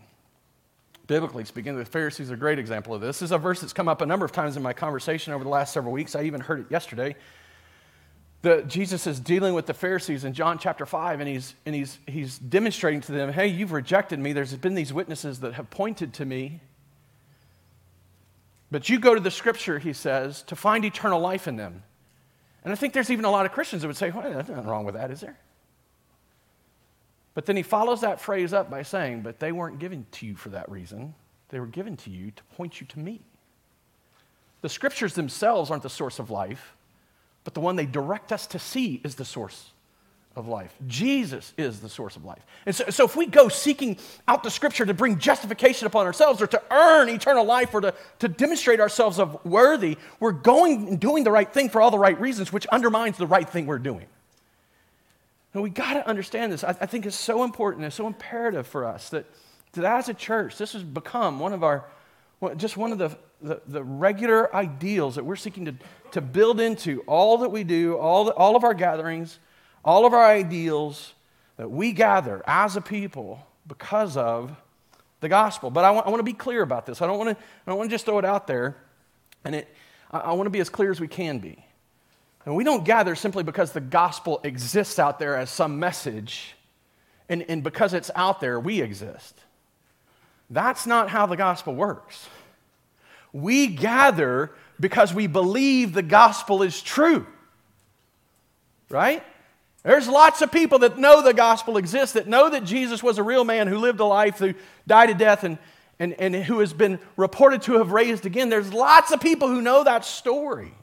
Biblically 1.07 1.45
speaking, 1.45 1.77
the 1.77 1.85
Pharisees 1.85 2.29
are 2.31 2.33
a 2.33 2.37
great 2.37 2.59
example 2.59 2.93
of 2.93 2.99
this. 2.99 3.19
This 3.19 3.27
is 3.27 3.31
a 3.31 3.37
verse 3.37 3.61
that's 3.61 3.71
come 3.71 3.87
up 3.87 4.01
a 4.01 4.05
number 4.05 4.25
of 4.25 4.33
times 4.33 4.57
in 4.57 4.63
my 4.63 4.73
conversation 4.73 5.31
over 5.31 5.43
the 5.43 5.49
last 5.49 5.73
several 5.73 5.93
weeks. 5.93 6.15
I 6.15 6.23
even 6.23 6.41
heard 6.41 6.59
it 6.59 6.65
yesterday. 6.69 7.15
The, 8.41 8.63
Jesus 8.67 9.07
is 9.07 9.19
dealing 9.19 9.53
with 9.53 9.65
the 9.65 9.73
Pharisees 9.73 10.25
in 10.25 10.33
John 10.33 10.59
chapter 10.59 10.85
5, 10.85 11.21
and, 11.21 11.29
he's, 11.29 11.55
and 11.65 11.73
he's, 11.73 11.97
he's 12.05 12.37
demonstrating 12.37 13.01
to 13.01 13.11
them, 13.13 13.31
hey, 13.31 13.47
you've 13.47 13.71
rejected 13.71 14.19
me. 14.19 14.33
There's 14.33 14.53
been 14.55 14.75
these 14.75 14.93
witnesses 14.93 15.39
that 15.39 15.53
have 15.53 15.69
pointed 15.69 16.13
to 16.15 16.25
me. 16.25 16.59
But 18.69 18.89
you 18.89 18.99
go 18.99 19.15
to 19.15 19.21
the 19.21 19.31
scripture, 19.31 19.79
he 19.79 19.93
says, 19.93 20.43
to 20.43 20.55
find 20.57 20.83
eternal 20.83 21.21
life 21.21 21.47
in 21.47 21.55
them. 21.55 21.83
And 22.67 22.73
I 22.73 22.75
think 22.75 22.91
there's 22.91 23.09
even 23.09 23.23
a 23.23 23.31
lot 23.31 23.45
of 23.45 23.53
Christians 23.53 23.81
that 23.81 23.87
would 23.87 23.95
say, 23.95 24.11
well, 24.11 24.23
there's 24.23 24.35
nothing 24.35 24.65
wrong 24.65 24.83
with 24.83 24.95
that, 24.95 25.09
is 25.09 25.21
there? 25.21 25.37
But 27.33 27.45
then 27.45 27.55
he 27.55 27.63
follows 27.63 28.01
that 28.01 28.19
phrase 28.19 28.51
up 28.51 28.69
by 28.69 28.83
saying, 28.83 29.21
but 29.21 29.39
they 29.39 29.53
weren't 29.53 29.79
given 29.79 30.05
to 30.11 30.25
you 30.25 30.35
for 30.35 30.49
that 30.49 30.69
reason. 30.69 31.15
They 31.47 31.61
were 31.61 31.65
given 31.65 31.95
to 31.95 32.09
you 32.09 32.31
to 32.31 32.43
point 32.57 32.81
you 32.81 32.87
to 32.87 32.99
me. 32.99 33.21
The 34.59 34.67
scriptures 34.67 35.13
themselves 35.13 35.71
aren't 35.71 35.81
the 35.81 35.89
source 35.89 36.19
of 36.19 36.29
life, 36.29 36.75
but 37.45 37.53
the 37.53 37.61
one 37.61 37.77
they 37.77 37.85
direct 37.85 38.33
us 38.33 38.45
to 38.47 38.59
see 38.59 38.99
is 39.01 39.15
the 39.15 39.23
source 39.23 39.71
of 40.37 40.47
life. 40.47 40.73
Jesus 40.85 41.53
is 41.57 41.79
the 41.79 41.89
source 41.89 42.15
of 42.15 42.23
life. 42.23 42.45
And 42.65 42.75
so, 42.75 42.85
so, 42.89 43.05
if 43.05 43.15
we 43.15 43.25
go 43.25 43.49
seeking 43.49 43.97
out 44.27 44.43
the 44.43 44.51
scripture 44.51 44.85
to 44.85 44.93
bring 44.93 45.17
justification 45.17 45.87
upon 45.87 46.05
ourselves 46.05 46.41
or 46.41 46.47
to 46.47 46.61
earn 46.71 47.09
eternal 47.09 47.43
life 47.43 47.73
or 47.73 47.81
to, 47.81 47.93
to 48.19 48.27
demonstrate 48.27 48.79
ourselves 48.79 49.19
of 49.19 49.43
worthy, 49.43 49.97
we're 50.19 50.31
going 50.31 50.87
and 50.87 50.99
doing 50.99 51.23
the 51.23 51.31
right 51.31 51.51
thing 51.51 51.69
for 51.69 51.81
all 51.81 51.91
the 51.91 51.99
right 51.99 52.19
reasons, 52.19 52.53
which 52.53 52.67
undermines 52.67 53.17
the 53.17 53.27
right 53.27 53.49
thing 53.49 53.65
we're 53.65 53.79
doing. 53.79 54.05
And 55.53 55.63
we 55.63 55.69
got 55.71 55.93
to 55.93 56.07
understand 56.07 56.51
this. 56.51 56.63
I, 56.63 56.69
I 56.69 56.85
think 56.85 57.05
it's 57.05 57.15
so 57.15 57.43
important, 57.43 57.83
and 57.83 57.91
so 57.91 58.05
imperative 58.05 58.67
for 58.67 58.85
us 58.85 59.09
that, 59.09 59.25
that 59.73 59.85
as 59.85 60.07
a 60.07 60.13
church, 60.13 60.57
this 60.57 60.73
has 60.73 60.83
become 60.83 61.39
one 61.39 61.51
of 61.53 61.63
our, 61.63 61.85
just 62.57 62.77
one 62.77 62.91
of 62.91 62.99
the, 62.99 63.17
the, 63.41 63.61
the 63.67 63.83
regular 63.83 64.55
ideals 64.55 65.15
that 65.15 65.25
we're 65.25 65.35
seeking 65.35 65.65
to, 65.65 65.75
to 66.11 66.21
build 66.21 66.59
into 66.61 67.01
all 67.07 67.39
that 67.39 67.49
we 67.49 67.63
do, 67.63 67.97
all, 67.97 68.25
the, 68.25 68.33
all 68.33 68.55
of 68.55 68.63
our 68.63 68.75
gatherings 68.75 69.39
all 69.87 70.05
of 70.05 70.13
our 70.13 70.25
ideals 70.25 71.13
that 71.55 71.71
we 71.71 71.93
gather 71.93 72.43
as 72.45 72.75
a 72.75 72.81
people 72.81 73.47
because 73.65 74.17
of 74.17 74.53
the 75.21 75.29
gospel. 75.29 75.71
But 75.71 75.85
I 75.85 75.91
want, 75.91 76.05
I 76.05 76.09
want 76.09 76.19
to 76.19 76.23
be 76.23 76.33
clear 76.33 76.61
about 76.61 76.85
this. 76.85 77.01
I 77.01 77.07
don't 77.07 77.17
want 77.17 77.29
to, 77.29 77.35
I 77.35 77.71
don't 77.71 77.77
want 77.77 77.89
to 77.89 77.93
just 77.93 78.05
throw 78.05 78.19
it 78.19 78.25
out 78.25 78.47
there. 78.47 78.75
And 79.45 79.55
it, 79.55 79.73
I, 80.11 80.33
want 80.33 80.45
to 80.45 80.51
be 80.51 80.59
as 80.59 80.67
clear 80.67 80.91
as 80.91 80.99
we 80.99 81.07
can 81.07 81.39
be. 81.39 81.63
And 82.45 82.53
we 82.53 82.65
don't 82.65 82.83
gather 82.83 83.15
simply 83.15 83.43
because 83.43 83.71
the 83.71 83.79
gospel 83.79 84.41
exists 84.43 84.99
out 84.99 85.19
there 85.19 85.37
as 85.37 85.49
some 85.49 85.79
message, 85.79 86.55
and, 87.29 87.45
and 87.47 87.63
because 87.63 87.93
it's 87.93 88.11
out 88.13 88.41
there, 88.41 88.59
we 88.59 88.81
exist. 88.81 89.39
That's 90.49 90.85
not 90.85 91.09
how 91.09 91.25
the 91.25 91.37
gospel 91.37 91.73
works. 91.73 92.27
We 93.31 93.67
gather 93.67 94.51
because 94.79 95.13
we 95.13 95.27
believe 95.27 95.93
the 95.93 96.03
gospel 96.03 96.61
is 96.61 96.81
true, 96.81 97.25
right? 98.89 99.23
There's 99.83 100.07
lots 100.07 100.41
of 100.41 100.51
people 100.51 100.79
that 100.79 100.97
know 100.97 101.21
the 101.21 101.33
gospel 101.33 101.77
exists, 101.77 102.13
that 102.13 102.27
know 102.27 102.49
that 102.49 102.63
Jesus 102.63 103.01
was 103.01 103.17
a 103.17 103.23
real 103.23 103.45
man 103.45 103.67
who 103.67 103.77
lived 103.77 103.99
a 103.99 104.05
life, 104.05 104.37
who 104.37 104.53
died 104.85 105.09
a 105.09 105.13
death, 105.13 105.43
and, 105.43 105.57
and, 105.99 106.13
and 106.19 106.35
who 106.35 106.59
has 106.59 106.73
been 106.73 106.99
reported 107.15 107.61
to 107.63 107.77
have 107.77 107.91
raised 107.91 108.25
again. 108.25 108.49
There's 108.49 108.73
lots 108.73 109.11
of 109.11 109.21
people 109.21 109.47
who 109.47 109.61
know 109.61 109.83
that 109.83 110.03
story. 110.03 110.73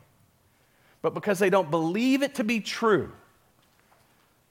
But 1.03 1.13
because 1.13 1.39
they 1.39 1.51
don't 1.51 1.71
believe 1.71 2.23
it 2.23 2.37
to 2.37 2.45
be 2.45 2.61
true, 2.61 3.13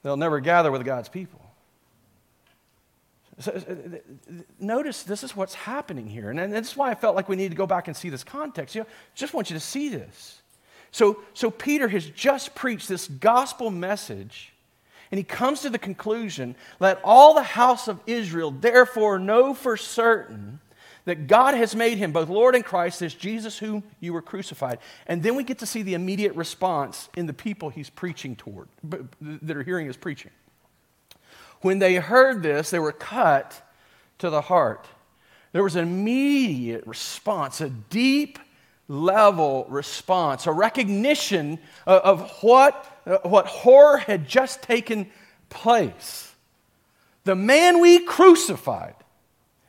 they'll 0.04 0.18
never 0.18 0.40
gather 0.40 0.72
with 0.72 0.86
God's 0.86 1.10
people. 1.10 1.40
So, 3.40 3.60
notice 4.60 5.02
this 5.02 5.24
is 5.24 5.36
what's 5.36 5.56
happening 5.56 6.06
here. 6.06 6.30
And 6.30 6.54
that's 6.54 6.78
why 6.78 6.92
I 6.92 6.96
felt 6.96 7.16
like 7.16 7.28
we 7.28 7.36
need 7.36 7.50
to 7.50 7.58
go 7.58 7.66
back 7.66 7.88
and 7.88 7.98
see 7.98 8.10
this 8.10 8.24
context. 8.24 8.76
You 8.76 8.82
know, 8.82 8.88
just 9.16 9.34
want 9.34 9.50
you 9.50 9.56
to 9.56 9.60
see 9.60 9.90
this. 9.90 10.43
So, 10.94 11.24
so 11.34 11.50
Peter 11.50 11.88
has 11.88 12.06
just 12.06 12.54
preached 12.54 12.88
this 12.88 13.08
gospel 13.08 13.72
message, 13.72 14.54
and 15.12 15.18
he 15.18 15.24
comes 15.24 15.62
to 15.62 15.70
the 15.70 15.80
conclusion 15.80 16.56
let 16.80 17.02
all 17.04 17.34
the 17.34 17.44
house 17.44 17.88
of 17.88 18.00
Israel 18.06 18.52
therefore 18.52 19.18
know 19.18 19.56
for 19.56 19.76
certain 19.76 20.60
that 21.06 21.26
God 21.28 21.56
has 21.56 21.76
made 21.76 21.98
him 21.98 22.12
both 22.12 22.30
Lord 22.30 22.56
and 22.56 22.64
Christ, 22.64 23.00
this 23.00 23.16
Jesus 23.16 23.58
whom 23.58 23.84
you 24.00 24.14
were 24.14 24.22
crucified. 24.22 24.78
And 25.08 25.24
then 25.24 25.36
we 25.36 25.44
get 25.44 25.58
to 25.60 25.66
see 25.66 25.82
the 25.82 25.96
immediate 25.96 26.36
response 26.36 27.10
in 27.18 27.26
the 27.26 27.34
people 27.34 27.70
he's 27.70 27.90
preaching 27.90 28.36
toward, 28.36 28.70
that 29.20 29.58
are 29.58 29.64
hearing 29.64 29.88
his 29.88 29.98
preaching. 29.98 30.32
When 31.62 31.80
they 31.80 31.96
heard 31.96 32.44
this, 32.44 32.70
they 32.70 32.80
were 32.80 32.92
cut 32.92 33.68
to 34.20 34.30
the 34.30 34.42
heart. 34.42 34.86
There 35.54 35.64
was 35.64 35.76
an 35.76 35.84
immediate 35.86 36.86
response, 36.86 37.62
a 37.62 37.70
deep 37.70 38.38
level 38.88 39.66
response, 39.70 40.48
a 40.48 40.52
recognition 40.52 41.60
of, 41.88 42.30
what, 42.42 42.86
what 43.24 43.46
horror 43.48 43.98
had 43.98 44.28
just 44.28 44.62
taken 44.62 45.10
place. 45.50 46.34
The 47.24 47.36
man 47.36 47.80
we 47.80 48.00
crucified. 48.00 48.96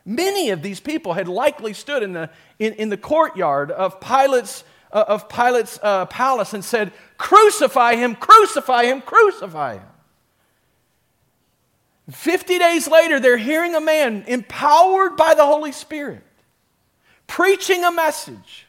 Many 0.04 0.50
of 0.50 0.62
these 0.62 0.80
people 0.80 1.14
had 1.14 1.28
likely 1.28 1.73
stood 1.73 2.02
in 2.02 2.12
the, 2.12 2.30
in, 2.59 2.75
in 2.75 2.88
the 2.88 2.97
courtyard 2.97 3.71
of 3.71 4.00
Pilate's 4.00 4.64
uh, 4.94 5.04
of 5.09 5.28
Pilate's 5.28 5.78
uh, 5.83 6.06
palace 6.06 6.54
and 6.54 6.64
said, 6.64 6.92
Crucify 7.18 7.97
him, 7.97 8.14
crucify 8.14 8.85
him, 8.85 9.02
crucify 9.02 9.75
him. 9.75 9.88
50 12.11 12.59
days 12.59 12.87
later, 12.87 13.18
they're 13.18 13.37
hearing 13.37 13.75
a 13.75 13.80
man 13.80 14.25
empowered 14.28 15.16
by 15.16 15.35
the 15.35 15.44
Holy 15.44 15.73
Spirit 15.73 16.23
preaching 17.26 17.83
a 17.85 17.90
message 17.90 18.63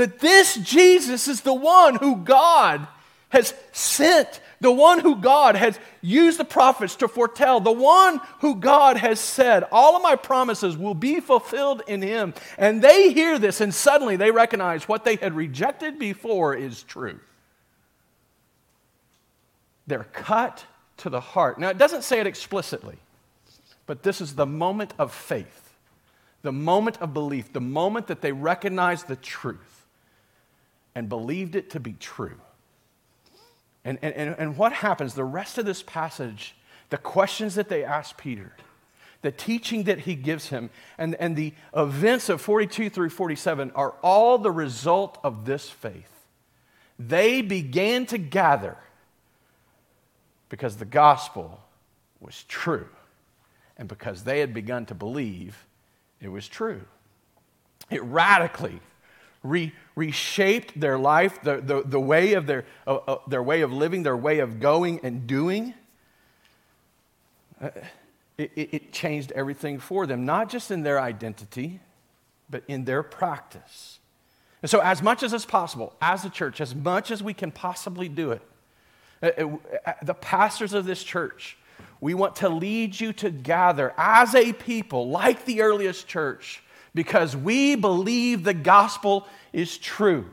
that 0.00 0.18
this 0.18 0.54
Jesus 0.54 1.28
is 1.28 1.42
the 1.42 1.52
one 1.52 1.96
who 1.96 2.16
God 2.16 2.86
has 3.28 3.52
sent, 3.70 4.40
the 4.58 4.72
one 4.72 4.98
who 5.00 5.16
God 5.16 5.56
has 5.56 5.78
used 6.00 6.38
the 6.38 6.44
prophets 6.46 6.96
to 6.96 7.08
foretell, 7.08 7.60
the 7.60 7.70
one 7.70 8.18
who 8.38 8.56
God 8.56 8.96
has 8.96 9.20
said, 9.20 9.62
All 9.70 9.96
of 9.96 10.02
my 10.02 10.16
promises 10.16 10.74
will 10.74 10.94
be 10.94 11.20
fulfilled 11.20 11.82
in 11.86 12.00
him. 12.00 12.32
And 12.56 12.80
they 12.80 13.12
hear 13.12 13.38
this, 13.38 13.60
and 13.60 13.74
suddenly 13.74 14.16
they 14.16 14.30
recognize 14.30 14.88
what 14.88 15.04
they 15.04 15.16
had 15.16 15.34
rejected 15.34 15.98
before 15.98 16.54
is 16.54 16.82
true. 16.82 17.20
They're 19.86 20.04
cut 20.14 20.64
to 20.98 21.10
the 21.10 21.20
heart. 21.20 21.58
Now, 21.58 21.68
it 21.68 21.76
doesn't 21.76 22.04
say 22.04 22.20
it 22.20 22.26
explicitly, 22.26 22.96
but 23.84 24.02
this 24.02 24.22
is 24.22 24.34
the 24.34 24.46
moment 24.46 24.94
of 24.98 25.12
faith, 25.12 25.74
the 26.40 26.52
moment 26.52 26.96
of 27.02 27.12
belief, 27.12 27.52
the 27.52 27.60
moment 27.60 28.06
that 28.06 28.22
they 28.22 28.32
recognize 28.32 29.04
the 29.04 29.16
truth 29.16 29.69
and 30.94 31.08
believed 31.08 31.54
it 31.54 31.70
to 31.70 31.80
be 31.80 31.92
true. 31.94 32.40
And, 33.84 33.98
and, 34.02 34.34
and 34.38 34.56
what 34.56 34.72
happens, 34.72 35.14
the 35.14 35.24
rest 35.24 35.58
of 35.58 35.64
this 35.64 35.82
passage, 35.82 36.54
the 36.90 36.98
questions 36.98 37.54
that 37.54 37.68
they 37.68 37.82
ask 37.82 38.16
Peter, 38.18 38.52
the 39.22 39.30
teaching 39.30 39.84
that 39.84 40.00
he 40.00 40.14
gives 40.14 40.48
him, 40.48 40.70
and, 40.98 41.14
and 41.16 41.36
the 41.36 41.54
events 41.74 42.28
of 42.28 42.40
42 42.40 42.90
through 42.90 43.10
47 43.10 43.70
are 43.74 43.94
all 44.02 44.38
the 44.38 44.50
result 44.50 45.18
of 45.24 45.44
this 45.44 45.68
faith. 45.68 46.10
They 46.98 47.40
began 47.40 48.06
to 48.06 48.18
gather 48.18 48.76
because 50.50 50.76
the 50.76 50.84
gospel 50.84 51.60
was 52.20 52.44
true 52.44 52.88
and 53.78 53.88
because 53.88 54.24
they 54.24 54.40
had 54.40 54.52
begun 54.52 54.84
to 54.86 54.94
believe 54.94 55.66
it 56.20 56.28
was 56.28 56.46
true. 56.46 56.82
It 57.88 58.02
radically 58.04 58.80
re- 59.42 59.72
reshaped 59.94 60.78
their 60.78 60.98
life, 60.98 61.42
the, 61.42 61.60
the, 61.60 61.82
the 61.84 62.00
way 62.00 62.34
of 62.34 62.46
their, 62.46 62.64
uh, 62.86 62.96
uh, 62.96 63.18
their 63.28 63.42
way 63.42 63.62
of 63.62 63.72
living, 63.72 64.02
their 64.02 64.16
way 64.16 64.38
of 64.40 64.60
going 64.60 65.00
and 65.02 65.26
doing. 65.26 65.74
Uh, 67.60 67.70
it, 68.38 68.52
it 68.56 68.92
changed 68.92 69.32
everything 69.32 69.78
for 69.78 70.06
them, 70.06 70.24
not 70.24 70.48
just 70.48 70.70
in 70.70 70.82
their 70.82 71.00
identity, 71.00 71.80
but 72.48 72.62
in 72.68 72.84
their 72.84 73.02
practice. 73.02 73.98
And 74.62 74.70
so, 74.70 74.80
as 74.80 75.02
much 75.02 75.22
as 75.22 75.32
is 75.32 75.46
possible, 75.46 75.94
as 76.00 76.24
a 76.24 76.30
church, 76.30 76.60
as 76.60 76.74
much 76.74 77.10
as 77.10 77.22
we 77.22 77.32
can 77.32 77.50
possibly 77.50 78.08
do 78.08 78.32
it, 78.32 78.42
uh, 79.22 79.56
uh, 79.86 79.92
the 80.02 80.14
pastors 80.14 80.72
of 80.72 80.84
this 80.84 81.02
church, 81.02 81.56
we 82.00 82.14
want 82.14 82.36
to 82.36 82.48
lead 82.48 82.98
you 82.98 83.12
to 83.14 83.30
gather 83.30 83.94
as 83.96 84.34
a 84.34 84.52
people, 84.52 85.08
like 85.08 85.44
the 85.44 85.62
earliest 85.62 86.06
church, 86.06 86.62
because 86.94 87.36
we 87.36 87.76
believe 87.76 88.44
the 88.44 88.54
gospel 88.54 89.26
is 89.52 89.78
true. 89.78 90.26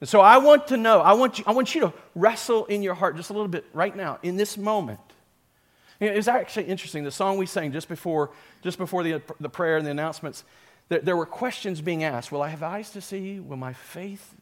And 0.00 0.08
so 0.08 0.20
I 0.20 0.38
want 0.38 0.68
to 0.68 0.76
know, 0.76 1.00
I 1.00 1.12
want 1.12 1.38
you, 1.38 1.44
I 1.46 1.52
want 1.52 1.74
you 1.74 1.82
to 1.82 1.92
wrestle 2.14 2.64
in 2.66 2.82
your 2.82 2.94
heart 2.94 3.16
just 3.16 3.30
a 3.30 3.32
little 3.32 3.48
bit 3.48 3.66
right 3.72 3.94
now, 3.94 4.18
in 4.22 4.36
this 4.36 4.56
moment. 4.56 5.00
It's 6.00 6.28
actually 6.28 6.64
interesting. 6.64 7.04
The 7.04 7.10
song 7.10 7.36
we 7.36 7.44
sang 7.44 7.72
just 7.72 7.88
before, 7.88 8.30
just 8.62 8.78
before 8.78 9.02
the, 9.02 9.20
the 9.38 9.50
prayer 9.50 9.76
and 9.76 9.86
the 9.86 9.90
announcements, 9.90 10.44
there, 10.88 11.00
there 11.00 11.16
were 11.16 11.26
questions 11.26 11.82
being 11.82 12.02
asked. 12.04 12.32
Will 12.32 12.40
I 12.40 12.48
have 12.48 12.62
eyes 12.62 12.90
to 12.90 13.02
see? 13.02 13.38
Will 13.38 13.58
my 13.58 13.74
faith 13.74 14.34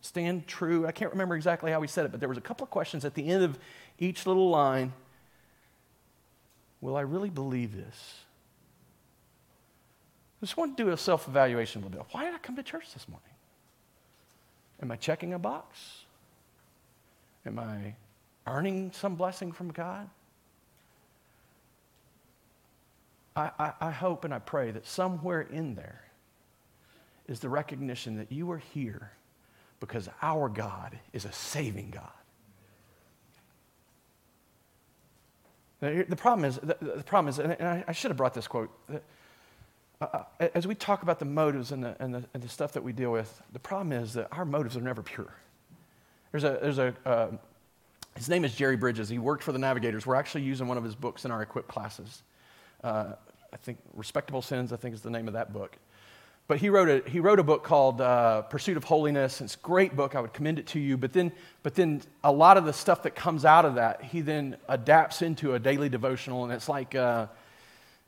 stand 0.00 0.46
true? 0.46 0.86
I 0.86 0.92
can't 0.92 1.10
remember 1.10 1.34
exactly 1.34 1.72
how 1.72 1.82
he 1.82 1.88
said 1.88 2.06
it, 2.06 2.12
but 2.12 2.20
there 2.20 2.28
was 2.28 2.38
a 2.38 2.42
couple 2.42 2.62
of 2.62 2.70
questions 2.70 3.04
at 3.04 3.14
the 3.14 3.28
end 3.28 3.42
of 3.42 3.58
each 3.98 4.26
little 4.26 4.50
line. 4.50 4.92
Will 6.80 6.96
I 6.96 7.00
really 7.00 7.30
believe 7.30 7.74
this? 7.74 8.20
I 10.42 10.44
just 10.44 10.56
want 10.56 10.76
to 10.76 10.84
do 10.84 10.90
a 10.90 10.96
self 10.96 11.28
evaluation 11.28 11.82
a 11.82 11.86
little 11.86 12.02
bit. 12.02 12.12
Why 12.12 12.24
did 12.24 12.34
I 12.34 12.38
come 12.38 12.56
to 12.56 12.64
church 12.64 12.92
this 12.92 13.08
morning? 13.08 13.28
Am 14.82 14.90
I 14.90 14.96
checking 14.96 15.34
a 15.34 15.38
box? 15.38 15.78
Am 17.46 17.60
I 17.60 17.94
earning 18.48 18.90
some 18.92 19.14
blessing 19.14 19.52
from 19.52 19.70
God? 19.70 20.10
I, 23.36 23.50
I, 23.56 23.72
I, 23.80 23.90
hope 23.92 24.24
and 24.24 24.34
I 24.34 24.40
pray 24.40 24.72
that 24.72 24.84
somewhere 24.84 25.42
in 25.42 25.76
there 25.76 26.02
is 27.28 27.38
the 27.38 27.48
recognition 27.48 28.18
that 28.18 28.30
you 28.30 28.50
are 28.50 28.58
here 28.58 29.12
because 29.80 30.08
our 30.20 30.48
God 30.48 30.98
is 31.12 31.24
a 31.24 31.32
saving 31.32 31.90
God. 31.90 32.10
The 35.80 36.16
problem 36.16 36.44
is, 36.44 36.56
the, 36.56 37.02
problem 37.06 37.28
is, 37.28 37.38
and 37.38 37.84
I 37.88 37.92
should 37.92 38.10
have 38.10 38.18
brought 38.18 38.34
this 38.34 38.46
quote. 38.46 38.70
Uh, 40.02 40.24
uh, 40.40 40.48
as 40.54 40.66
we 40.66 40.74
talk 40.74 41.04
about 41.04 41.20
the 41.20 41.24
motives 41.24 41.70
and 41.70 41.84
the, 41.84 41.94
and, 42.00 42.12
the, 42.12 42.24
and 42.34 42.42
the 42.42 42.48
stuff 42.48 42.72
that 42.72 42.82
we 42.82 42.92
deal 42.92 43.12
with, 43.12 43.40
the 43.52 43.58
problem 43.60 43.92
is 43.92 44.14
that 44.14 44.26
our 44.32 44.44
motives 44.44 44.76
are 44.76 44.80
never 44.80 45.00
pure. 45.00 45.32
There's 46.32 46.42
a, 46.42 46.58
there's 46.60 46.78
a 46.78 46.94
uh, 47.06 47.28
his 48.16 48.28
name 48.28 48.44
is 48.44 48.52
Jerry 48.54 48.76
Bridges. 48.76 49.08
He 49.08 49.18
worked 49.18 49.44
for 49.44 49.52
the 49.52 49.60
Navigators. 49.60 50.04
We're 50.04 50.16
actually 50.16 50.42
using 50.42 50.66
one 50.66 50.76
of 50.76 50.82
his 50.82 50.96
books 50.96 51.24
in 51.24 51.30
our 51.30 51.40
equip 51.40 51.68
classes. 51.68 52.22
Uh, 52.82 53.12
I 53.52 53.56
think 53.58 53.78
Respectable 53.94 54.42
Sins, 54.42 54.72
I 54.72 54.76
think 54.76 54.92
is 54.92 55.02
the 55.02 55.10
name 55.10 55.28
of 55.28 55.34
that 55.34 55.52
book. 55.52 55.76
But 56.48 56.58
he 56.58 56.68
wrote 56.68 56.88
a, 56.88 57.08
he 57.08 57.20
wrote 57.20 57.38
a 57.38 57.44
book 57.44 57.62
called 57.62 58.00
uh, 58.00 58.42
Pursuit 58.42 58.76
of 58.76 58.82
Holiness. 58.84 59.40
It's 59.40 59.54
a 59.54 59.58
great 59.58 59.94
book. 59.94 60.16
I 60.16 60.20
would 60.20 60.32
commend 60.32 60.58
it 60.58 60.66
to 60.68 60.80
you. 60.80 60.96
But 60.96 61.12
then, 61.12 61.30
but 61.62 61.76
then 61.76 62.02
a 62.24 62.32
lot 62.32 62.56
of 62.56 62.64
the 62.64 62.72
stuff 62.72 63.04
that 63.04 63.14
comes 63.14 63.44
out 63.44 63.64
of 63.64 63.76
that, 63.76 64.02
he 64.02 64.20
then 64.20 64.56
adapts 64.68 65.22
into 65.22 65.54
a 65.54 65.60
daily 65.60 65.88
devotional. 65.88 66.42
And 66.42 66.52
it's 66.52 66.68
like, 66.68 66.96
uh, 66.96 67.28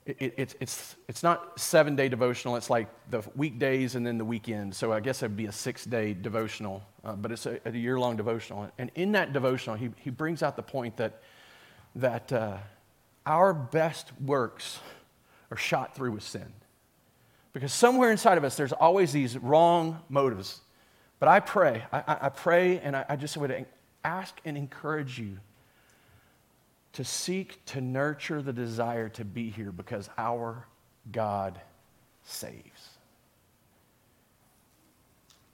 it, 0.07 0.35
it, 0.37 0.55
it's, 0.61 0.97
it's 1.09 1.23
not 1.23 1.59
seven 1.59 1.97
day 1.97 2.09
devotional, 2.09 2.57
it's 2.57 2.69
like 2.69 2.88
the 3.11 3.23
weekdays 3.35 3.95
and 3.95 4.07
then 4.07 4.19
the 4.19 4.25
weekend. 4.25 4.75
So 4.75 4.93
I 4.93 5.01
guess 5.01 5.23
it'd 5.23 5.37
be 5.37 5.47
a 5.47 5.53
six 5.53 5.85
day 5.85 6.12
devotional, 6.12 6.83
uh, 7.05 7.14
but 7.14 7.33
it's 7.33 7.47
a, 7.47 7.59
a 7.64 7.73
year 7.73 7.99
long 7.99 8.17
devotional. 8.17 8.71
And 8.79 8.90
in 8.95 9.12
that 9.12 9.33
devotional, 9.33 9.77
he, 9.77 9.90
he 9.97 10.11
brings 10.11 10.43
out 10.43 10.57
the 10.57 10.62
point 10.62 10.99
that, 10.99 11.23
that 11.97 12.33
uh, 12.33 12.59
our 13.25 13.55
best 13.55 14.12
works 14.21 14.79
are 15.51 15.57
shot 15.57 15.95
through 15.95 16.12
with 16.12 16.23
sin. 16.23 16.53
Because 17.55 17.73
somewhere 17.73 18.11
inside 18.11 18.37
of 18.37 18.45
us, 18.45 18.57
there's 18.57 18.73
always 18.73 19.12
these 19.12 19.38
wrong 19.38 20.01
motives. 20.09 20.61
But 21.19 21.29
I 21.29 21.40
pray, 21.40 21.85
I, 21.93 22.19
I 22.23 22.29
pray, 22.29 22.79
and 22.81 22.95
I, 22.97 23.05
I 23.09 23.17
just 23.17 23.37
would 23.37 23.64
ask 24.03 24.38
and 24.45 24.59
encourage 24.59 25.19
you 25.19 25.38
to 26.94 27.04
seek 27.04 27.64
to 27.66 27.80
nurture 27.80 28.40
the 28.40 28.52
desire 28.52 29.09
to 29.11 29.24
be 29.24 29.50
here 29.50 29.72
because 29.72 30.09
our 30.16 30.66
God 31.12 31.61
saves. 32.22 32.90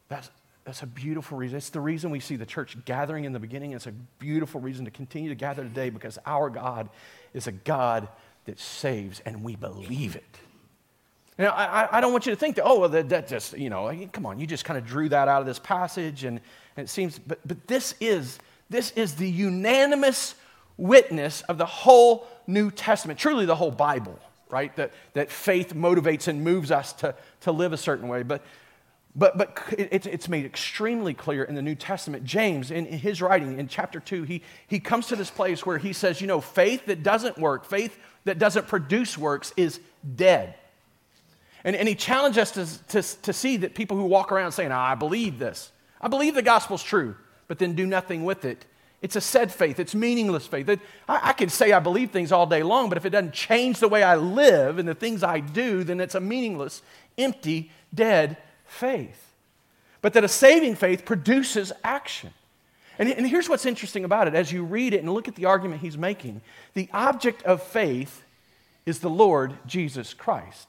That's, 0.09 0.31
that's 0.65 0.83
a 0.83 0.87
beautiful 0.87 1.39
reason. 1.39 1.57
It's 1.57 1.71
the 1.71 1.81
reason 1.81 2.11
we 2.11 2.21
see 2.21 2.37
the 2.37 2.47
church 2.47 2.77
gathering 2.85 3.25
in 3.25 3.33
the 3.33 3.39
beginning. 3.39 3.73
It's 3.73 3.87
a 3.87 3.93
beautiful 4.19 4.61
reason 4.61 4.85
to 4.85 4.91
continue 4.91 5.31
to 5.31 5.35
gather 5.35 5.63
today 5.63 5.91
because 5.91 6.19
our 6.27 6.51
God 6.51 6.91
is 7.33 7.47
a 7.47 7.53
God 7.53 8.09
that 8.45 8.59
saves 8.59 9.21
and 9.21 9.43
we 9.43 9.57
believe 9.57 10.17
it. 10.17 10.39
Now, 11.39 11.53
I, 11.53 11.89
I 11.97 12.01
don't 12.03 12.13
want 12.13 12.27
you 12.27 12.33
to 12.33 12.39
think 12.39 12.57
that, 12.57 12.65
oh, 12.65 12.81
well, 12.81 12.89
that, 12.91 13.09
that 13.09 13.29
just, 13.29 13.57
you 13.57 13.71
know, 13.71 13.91
come 14.13 14.27
on, 14.27 14.39
you 14.39 14.47
just 14.47 14.67
kind 14.67 14.77
of 14.77 14.85
drew 14.85 15.09
that 15.09 15.27
out 15.27 15.41
of 15.41 15.47
this 15.47 15.59
passage 15.59 16.25
and, 16.25 16.39
and 16.77 16.85
it 16.85 16.91
seems, 16.91 17.19
but, 17.19 17.39
but 17.47 17.67
this 17.67 17.95
is, 17.99 18.39
this 18.69 18.91
is 18.91 19.15
the 19.15 19.29
unanimous 19.29 20.35
witness 20.81 21.43
of 21.43 21.59
the 21.59 21.67
whole 21.67 22.27
New 22.47 22.71
Testament, 22.71 23.19
truly 23.19 23.45
the 23.45 23.55
whole 23.55 23.71
Bible, 23.71 24.19
right? 24.49 24.75
That, 24.77 24.93
that 25.13 25.31
faith 25.31 25.75
motivates 25.75 26.27
and 26.27 26.43
moves 26.43 26.71
us 26.71 26.93
to, 26.95 27.15
to 27.43 27.53
live 27.53 27.73
a 27.73 27.77
certain 27.77 28.09
way. 28.09 28.23
But, 28.23 28.43
but, 29.15 29.37
but 29.37 29.59
it, 29.79 30.07
it's 30.07 30.29
made 30.29 30.45
extremely 30.45 31.15
clear 31.15 31.45
in 31.45 31.55
the 31.55 31.63
New 31.63 31.75
Testament. 31.75 32.25
James, 32.25 32.71
in 32.71 32.87
his 32.87 33.21
writing 33.21 33.59
in 33.59 33.69
chapter 33.69 34.01
2, 34.01 34.23
he, 34.23 34.43
he 34.67 34.81
comes 34.81 35.09
to 35.09 35.17
this 35.17 35.31
place 35.31 35.65
where 35.67 35.79
he 35.79 35.93
says, 35.93 36.21
you 36.21 36.27
know, 36.27 36.41
faith 36.41 36.87
that 36.87 37.03
doesn't 37.03 37.39
work, 37.39 37.65
faith 37.67 37.99
that 38.25 38.39
doesn't 38.39 38.67
produce 38.67 39.19
works 39.19 39.53
is 39.57 39.81
dead. 40.17 40.55
And, 41.63 41.77
and 41.77 41.87
he 41.87 41.95
challenged 41.95 42.39
us 42.39 42.53
to, 42.53 42.85
to, 42.89 43.23
to 43.23 43.33
see 43.33 43.59
that 43.59 43.75
people 43.75 43.97
who 43.97 44.05
walk 44.05 44.33
around 44.33 44.53
saying, 44.53 44.73
oh, 44.73 44.77
I 44.77 44.95
believe 44.95 45.39
this, 45.39 45.71
I 46.01 46.09
believe 46.09 46.35
the 46.35 46.43
gospel's 46.43 46.83
true, 46.83 47.17
but 47.49 47.59
then 47.59 47.75
do 47.75 47.85
nothing 47.85 48.25
with 48.25 48.47
it, 48.47 48.65
it's 49.03 49.17
a 49.17 49.21
said 49.21 49.51
faith. 49.53 49.81
It's 49.81 49.95
meaningless 49.95 50.47
faith. 50.47 50.69
It, 50.69 50.81
I, 51.09 51.31
I 51.31 51.33
can 51.33 51.49
say 51.49 51.73
I 51.73 51.79
believe 51.79 52.11
things 52.11 52.33
all 52.33 52.47
day 52.47 52.63
long, 52.63 52.89
but 52.89 52.99
if 52.99 53.07
it 53.07 53.11
doesn't 53.11 53.33
change 53.33 53.81
the 53.81 53.89
way 53.89 54.03
I 54.03 54.17
live 54.17 54.79
and 54.79 54.87
the 54.87 54.95
things 54.95 55.23
I 55.23 55.41
do, 55.41 55.85
then 55.85 56.01
it's 56.01 56.15
a 56.15 56.21
meaningless, 56.21 56.83
empty, 57.17 57.71
dead 57.95 58.37
faith. 58.67 59.33
But 60.03 60.13
that 60.15 60.25
a 60.25 60.29
saving 60.29 60.77
faith 60.77 61.05
produces 61.05 61.73
action. 61.83 62.31
And, 62.99 63.09
and 63.09 63.27
here's 63.27 63.49
what's 63.49 63.67
interesting 63.67 64.05
about 64.05 64.29
it. 64.29 64.35
As 64.35 64.53
you 64.53 64.65
read 64.65 64.93
it 64.93 65.01
and 65.01 65.13
look 65.13 65.29
at 65.29 65.35
the 65.35 65.47
argument 65.47 65.81
he's 65.81 65.97
making, 65.99 66.43
the 66.75 66.89
object 66.93 67.43
of 67.45 67.63
faith 67.63 68.23
is 68.85 69.01
the 69.01 69.11
Lord 69.11 69.55
Jesus 69.67 70.13
Christ. 70.13 70.69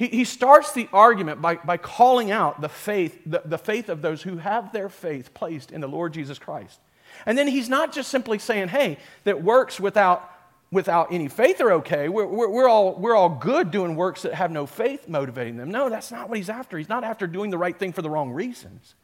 He, 0.00 0.06
he 0.06 0.24
starts 0.24 0.72
the 0.72 0.88
argument 0.94 1.42
by, 1.42 1.56
by 1.56 1.76
calling 1.76 2.30
out 2.30 2.62
the 2.62 2.70
faith, 2.70 3.20
the, 3.26 3.42
the 3.44 3.58
faith 3.58 3.90
of 3.90 4.00
those 4.00 4.22
who 4.22 4.38
have 4.38 4.72
their 4.72 4.88
faith 4.88 5.34
placed 5.34 5.70
in 5.70 5.82
the 5.82 5.86
Lord 5.86 6.14
Jesus 6.14 6.38
Christ. 6.38 6.80
And 7.26 7.36
then 7.36 7.46
he's 7.46 7.68
not 7.68 7.92
just 7.92 8.08
simply 8.08 8.38
saying, 8.38 8.68
hey, 8.68 8.96
that 9.24 9.42
works 9.42 9.78
without, 9.78 10.26
without 10.72 11.12
any 11.12 11.28
faith 11.28 11.60
are 11.60 11.72
okay. 11.72 12.08
We're, 12.08 12.24
we're, 12.24 12.48
we're, 12.48 12.66
all, 12.66 12.94
we're 12.94 13.14
all 13.14 13.28
good 13.28 13.70
doing 13.70 13.94
works 13.94 14.22
that 14.22 14.32
have 14.32 14.50
no 14.50 14.64
faith 14.64 15.06
motivating 15.06 15.58
them. 15.58 15.70
No, 15.70 15.90
that's 15.90 16.10
not 16.10 16.30
what 16.30 16.38
he's 16.38 16.48
after. 16.48 16.78
He's 16.78 16.88
not 16.88 17.04
after 17.04 17.26
doing 17.26 17.50
the 17.50 17.58
right 17.58 17.78
thing 17.78 17.92
for 17.92 18.00
the 18.00 18.08
wrong 18.08 18.30
reasons. 18.30 18.94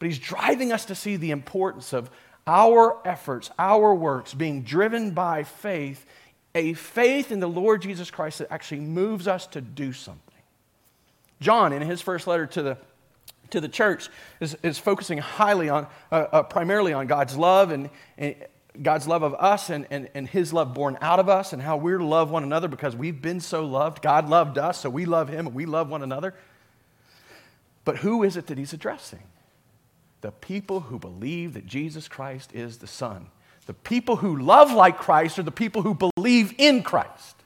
But 0.00 0.06
he's 0.06 0.18
driving 0.18 0.72
us 0.72 0.86
to 0.86 0.96
see 0.96 1.14
the 1.14 1.30
importance 1.30 1.92
of 1.92 2.10
our 2.44 2.98
efforts, 3.06 3.52
our 3.56 3.94
works 3.94 4.34
being 4.34 4.62
driven 4.62 5.12
by 5.12 5.44
faith, 5.44 6.04
a 6.56 6.72
faith 6.72 7.30
in 7.30 7.38
the 7.38 7.48
Lord 7.48 7.82
Jesus 7.82 8.10
Christ 8.10 8.38
that 8.38 8.50
actually 8.50 8.80
moves 8.80 9.28
us 9.28 9.46
to 9.48 9.60
do 9.60 9.92
something. 9.92 10.22
John, 11.40 11.72
in 11.72 11.82
his 11.82 12.00
first 12.00 12.26
letter 12.26 12.46
to 12.46 12.62
the 12.62 12.78
to 13.50 13.60
the 13.60 13.68
church 13.68 14.08
is, 14.40 14.56
is 14.64 14.76
focusing 14.76 15.18
highly 15.18 15.68
on, 15.68 15.86
uh, 16.10 16.26
uh, 16.32 16.42
primarily 16.42 16.92
on 16.92 17.06
God's 17.06 17.36
love 17.36 17.70
and, 17.70 17.90
and, 18.18 18.34
God's 18.82 19.06
love 19.06 19.22
of 19.22 19.34
us 19.34 19.70
and, 19.70 19.86
and, 19.90 20.10
and 20.14 20.28
His 20.28 20.52
love 20.52 20.74
born 20.74 20.98
out 21.00 21.18
of 21.18 21.28
us 21.28 21.52
and 21.52 21.62
how 21.62 21.76
we're 21.76 21.98
to 21.98 22.04
love 22.04 22.30
one 22.30 22.42
another 22.42 22.68
because 22.68 22.94
we've 22.94 23.22
been 23.22 23.40
so 23.40 23.64
loved. 23.64 24.02
God 24.02 24.28
loved 24.28 24.58
us, 24.58 24.80
so 24.80 24.90
we 24.90 25.06
love 25.06 25.28
Him 25.28 25.46
and 25.46 25.54
we 25.54 25.64
love 25.64 25.88
one 25.88 26.02
another. 26.02 26.34
But 27.84 27.98
who 27.98 28.22
is 28.22 28.36
it 28.36 28.48
that 28.48 28.58
He's 28.58 28.72
addressing? 28.72 29.22
The 30.20 30.32
people 30.32 30.80
who 30.80 30.98
believe 30.98 31.54
that 31.54 31.66
Jesus 31.66 32.08
Christ 32.08 32.52
is 32.52 32.78
the 32.78 32.86
Son. 32.86 33.28
The 33.66 33.74
people 33.74 34.16
who 34.16 34.36
love 34.36 34.72
like 34.72 34.98
Christ 34.98 35.38
are 35.38 35.42
the 35.42 35.50
people 35.50 35.82
who 35.82 35.94
believe 36.16 36.54
in 36.58 36.82
Christ. 36.82 37.36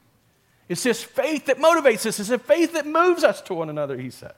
It's 0.68 0.82
this 0.82 1.02
faith 1.02 1.46
that 1.46 1.58
motivates 1.58 2.06
us, 2.06 2.20
it's 2.20 2.30
a 2.30 2.38
faith 2.38 2.74
that 2.74 2.86
moves 2.86 3.24
us 3.24 3.40
to 3.42 3.54
one 3.54 3.70
another, 3.70 3.98
he 3.98 4.10
says. 4.10 4.32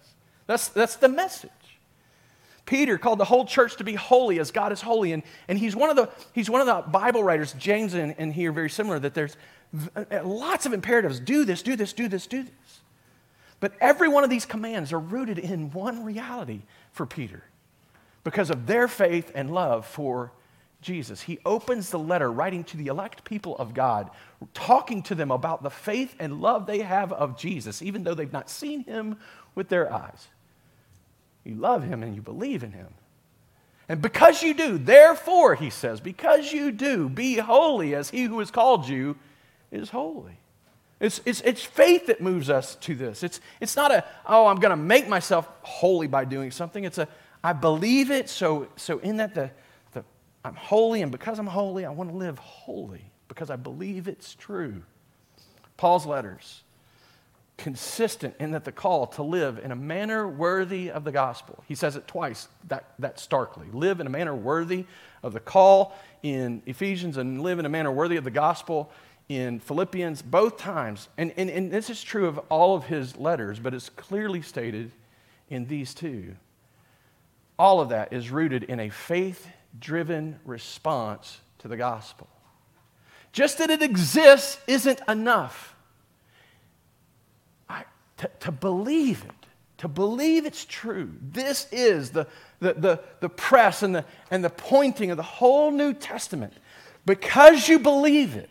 That's, 0.46 0.68
that's 0.68 0.96
the 0.96 1.08
message. 1.08 1.50
Peter 2.64 2.96
called 2.96 3.18
the 3.18 3.24
whole 3.24 3.44
church 3.44 3.76
to 3.76 3.84
be 3.84 3.94
holy 3.94 4.38
as 4.38 4.50
God 4.50 4.72
is 4.72 4.80
holy. 4.80 5.12
And, 5.12 5.22
and 5.48 5.58
he's, 5.58 5.74
one 5.74 5.90
of 5.90 5.96
the, 5.96 6.08
he's 6.32 6.48
one 6.48 6.60
of 6.60 6.66
the 6.66 6.90
Bible 6.90 7.22
writers, 7.22 7.52
James 7.54 7.94
and, 7.94 8.14
and 8.18 8.32
here, 8.32 8.52
very 8.52 8.70
similar, 8.70 8.98
that 9.00 9.14
there's 9.14 9.36
uh, 9.96 10.04
uh, 10.10 10.24
lots 10.24 10.64
of 10.64 10.72
imperatives 10.72 11.18
do 11.20 11.44
this, 11.44 11.62
do 11.62 11.76
this, 11.76 11.92
do 11.92 12.08
this, 12.08 12.26
do 12.26 12.44
this. 12.44 12.80
But 13.60 13.72
every 13.80 14.08
one 14.08 14.24
of 14.24 14.30
these 14.30 14.46
commands 14.46 14.92
are 14.92 14.98
rooted 14.98 15.38
in 15.38 15.70
one 15.72 16.04
reality 16.04 16.62
for 16.92 17.06
Peter 17.06 17.44
because 18.24 18.50
of 18.50 18.66
their 18.66 18.88
faith 18.88 19.32
and 19.34 19.52
love 19.52 19.86
for 19.86 20.32
Jesus. 20.82 21.22
He 21.22 21.38
opens 21.46 21.90
the 21.90 21.98
letter 21.98 22.30
writing 22.30 22.64
to 22.64 22.76
the 22.76 22.88
elect 22.88 23.24
people 23.24 23.56
of 23.56 23.72
God, 23.72 24.10
talking 24.52 25.02
to 25.04 25.14
them 25.14 25.30
about 25.30 25.62
the 25.62 25.70
faith 25.70 26.14
and 26.18 26.40
love 26.40 26.66
they 26.66 26.80
have 26.80 27.12
of 27.12 27.38
Jesus, 27.38 27.80
even 27.80 28.04
though 28.04 28.14
they've 28.14 28.32
not 28.32 28.50
seen 28.50 28.84
him 28.84 29.16
with 29.54 29.68
their 29.68 29.92
eyes. 29.92 30.28
You 31.44 31.54
love 31.54 31.82
him 31.82 32.02
and 32.02 32.14
you 32.14 32.22
believe 32.22 32.62
in 32.62 32.72
him. 32.72 32.88
And 33.88 34.00
because 34.00 34.42
you 34.42 34.54
do, 34.54 34.78
therefore, 34.78 35.54
he 35.54 35.70
says, 35.70 36.00
because 36.00 36.52
you 36.52 36.70
do, 36.70 37.08
be 37.08 37.36
holy 37.36 37.94
as 37.94 38.10
he 38.10 38.24
who 38.24 38.38
has 38.38 38.50
called 38.50 38.88
you 38.88 39.16
is 39.70 39.90
holy. 39.90 40.38
It's, 41.00 41.20
it's, 41.24 41.40
it's 41.40 41.64
faith 41.64 42.06
that 42.06 42.20
moves 42.20 42.48
us 42.48 42.76
to 42.76 42.94
this. 42.94 43.24
It's, 43.24 43.40
it's 43.60 43.74
not 43.74 43.90
a, 43.90 44.04
oh, 44.24 44.46
I'm 44.46 44.60
going 44.60 44.70
to 44.70 44.76
make 44.76 45.08
myself 45.08 45.48
holy 45.62 46.06
by 46.06 46.24
doing 46.24 46.52
something. 46.52 46.84
It's 46.84 46.98
a, 46.98 47.08
I 47.42 47.52
believe 47.52 48.12
it, 48.12 48.28
so, 48.28 48.68
so 48.76 48.98
in 49.00 49.16
that 49.16 49.34
the, 49.34 49.42
the, 49.42 49.50
I'm 50.44 50.54
holy, 50.54 51.02
and 51.02 51.12
because 51.12 51.38
I'm 51.38 51.46
holy, 51.46 51.84
I 51.84 51.90
want 51.90 52.10
to 52.10 52.16
live 52.16 52.38
holy 52.38 53.04
because 53.28 53.50
I 53.50 53.56
believe 53.56 54.08
it's 54.08 54.34
true. 54.34 54.82
Paul's 55.76 56.06
letters 56.06 56.62
consistent 57.58 58.34
in 58.40 58.50
that 58.52 58.64
the 58.64 58.72
call 58.72 59.06
to 59.06 59.22
live 59.22 59.60
in 59.62 59.70
a 59.70 59.76
manner 59.76 60.26
worthy 60.26 60.90
of 60.90 61.04
the 61.04 61.12
gospel. 61.12 61.62
He 61.68 61.76
says 61.76 61.94
it 61.94 62.08
twice 62.08 62.48
that, 62.68 62.92
that 62.98 63.20
starkly. 63.20 63.68
Live 63.72 64.00
in 64.00 64.06
a 64.06 64.10
manner 64.10 64.34
worthy 64.34 64.86
of 65.22 65.32
the 65.32 65.40
call 65.40 65.96
in 66.22 66.62
Ephesians 66.66 67.18
and 67.18 67.40
live 67.40 67.60
in 67.60 67.66
a 67.66 67.68
manner 67.68 67.92
worthy 67.92 68.16
of 68.16 68.24
the 68.24 68.30
gospel 68.30 68.90
in 69.28 69.60
Philippians, 69.60 70.22
both 70.22 70.56
times. 70.56 71.08
And, 71.16 71.32
and, 71.36 71.48
and 71.48 71.70
this 71.70 71.88
is 71.88 72.02
true 72.02 72.26
of 72.26 72.38
all 72.48 72.74
of 72.74 72.84
his 72.84 73.16
letters, 73.16 73.60
but 73.60 73.74
it's 73.74 73.88
clearly 73.90 74.42
stated 74.42 74.90
in 75.48 75.66
these 75.66 75.94
two. 75.94 76.34
All 77.58 77.80
of 77.80 77.90
that 77.90 78.12
is 78.12 78.30
rooted 78.30 78.64
in 78.64 78.80
a 78.80 78.88
faith 78.88 79.46
driven 79.78 80.38
response 80.44 81.40
to 81.58 81.68
the 81.68 81.76
gospel. 81.76 82.28
Just 83.32 83.58
that 83.58 83.70
it 83.70 83.82
exists 83.82 84.58
isn't 84.66 85.00
enough 85.08 85.72
to, 88.22 88.30
to 88.40 88.52
believe 88.52 89.24
it, 89.24 89.46
to 89.78 89.88
believe 89.88 90.46
it's 90.46 90.64
true. 90.64 91.10
This 91.20 91.66
is 91.72 92.10
the, 92.10 92.28
the, 92.60 92.74
the, 92.74 93.00
the 93.18 93.28
press 93.28 93.82
and 93.82 93.96
the, 93.96 94.04
and 94.30 94.44
the 94.44 94.50
pointing 94.50 95.10
of 95.10 95.16
the 95.16 95.24
whole 95.24 95.72
New 95.72 95.92
Testament. 95.92 96.52
Because 97.04 97.68
you 97.68 97.80
believe 97.80 98.36
it, 98.36 98.48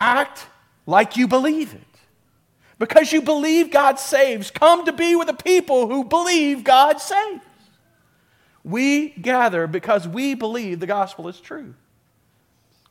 act 0.00 0.46
like 0.86 1.16
you 1.16 1.28
believe 1.28 1.72
it. 1.72 1.82
Because 2.80 3.12
you 3.12 3.22
believe 3.22 3.70
God 3.70 4.00
saves, 4.00 4.50
come 4.50 4.84
to 4.86 4.92
be 4.92 5.14
with 5.14 5.28
the 5.28 5.34
people 5.34 5.86
who 5.86 6.02
believe 6.02 6.64
God 6.64 7.00
saves. 7.00 7.42
We 8.68 9.08
gather 9.08 9.66
because 9.66 10.06
we 10.06 10.34
believe 10.34 10.78
the 10.78 10.86
gospel 10.86 11.26
is 11.28 11.40
true. 11.40 11.74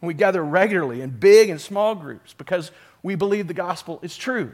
we 0.01 0.15
gather 0.15 0.43
regularly 0.43 1.01
in 1.01 1.11
big 1.11 1.49
and 1.49 1.61
small 1.61 1.93
groups 1.93 2.33
because 2.33 2.71
we 3.03 3.13
believe 3.13 3.47
the 3.47 3.53
gospel 3.53 3.99
is 4.01 4.17
true. 4.17 4.51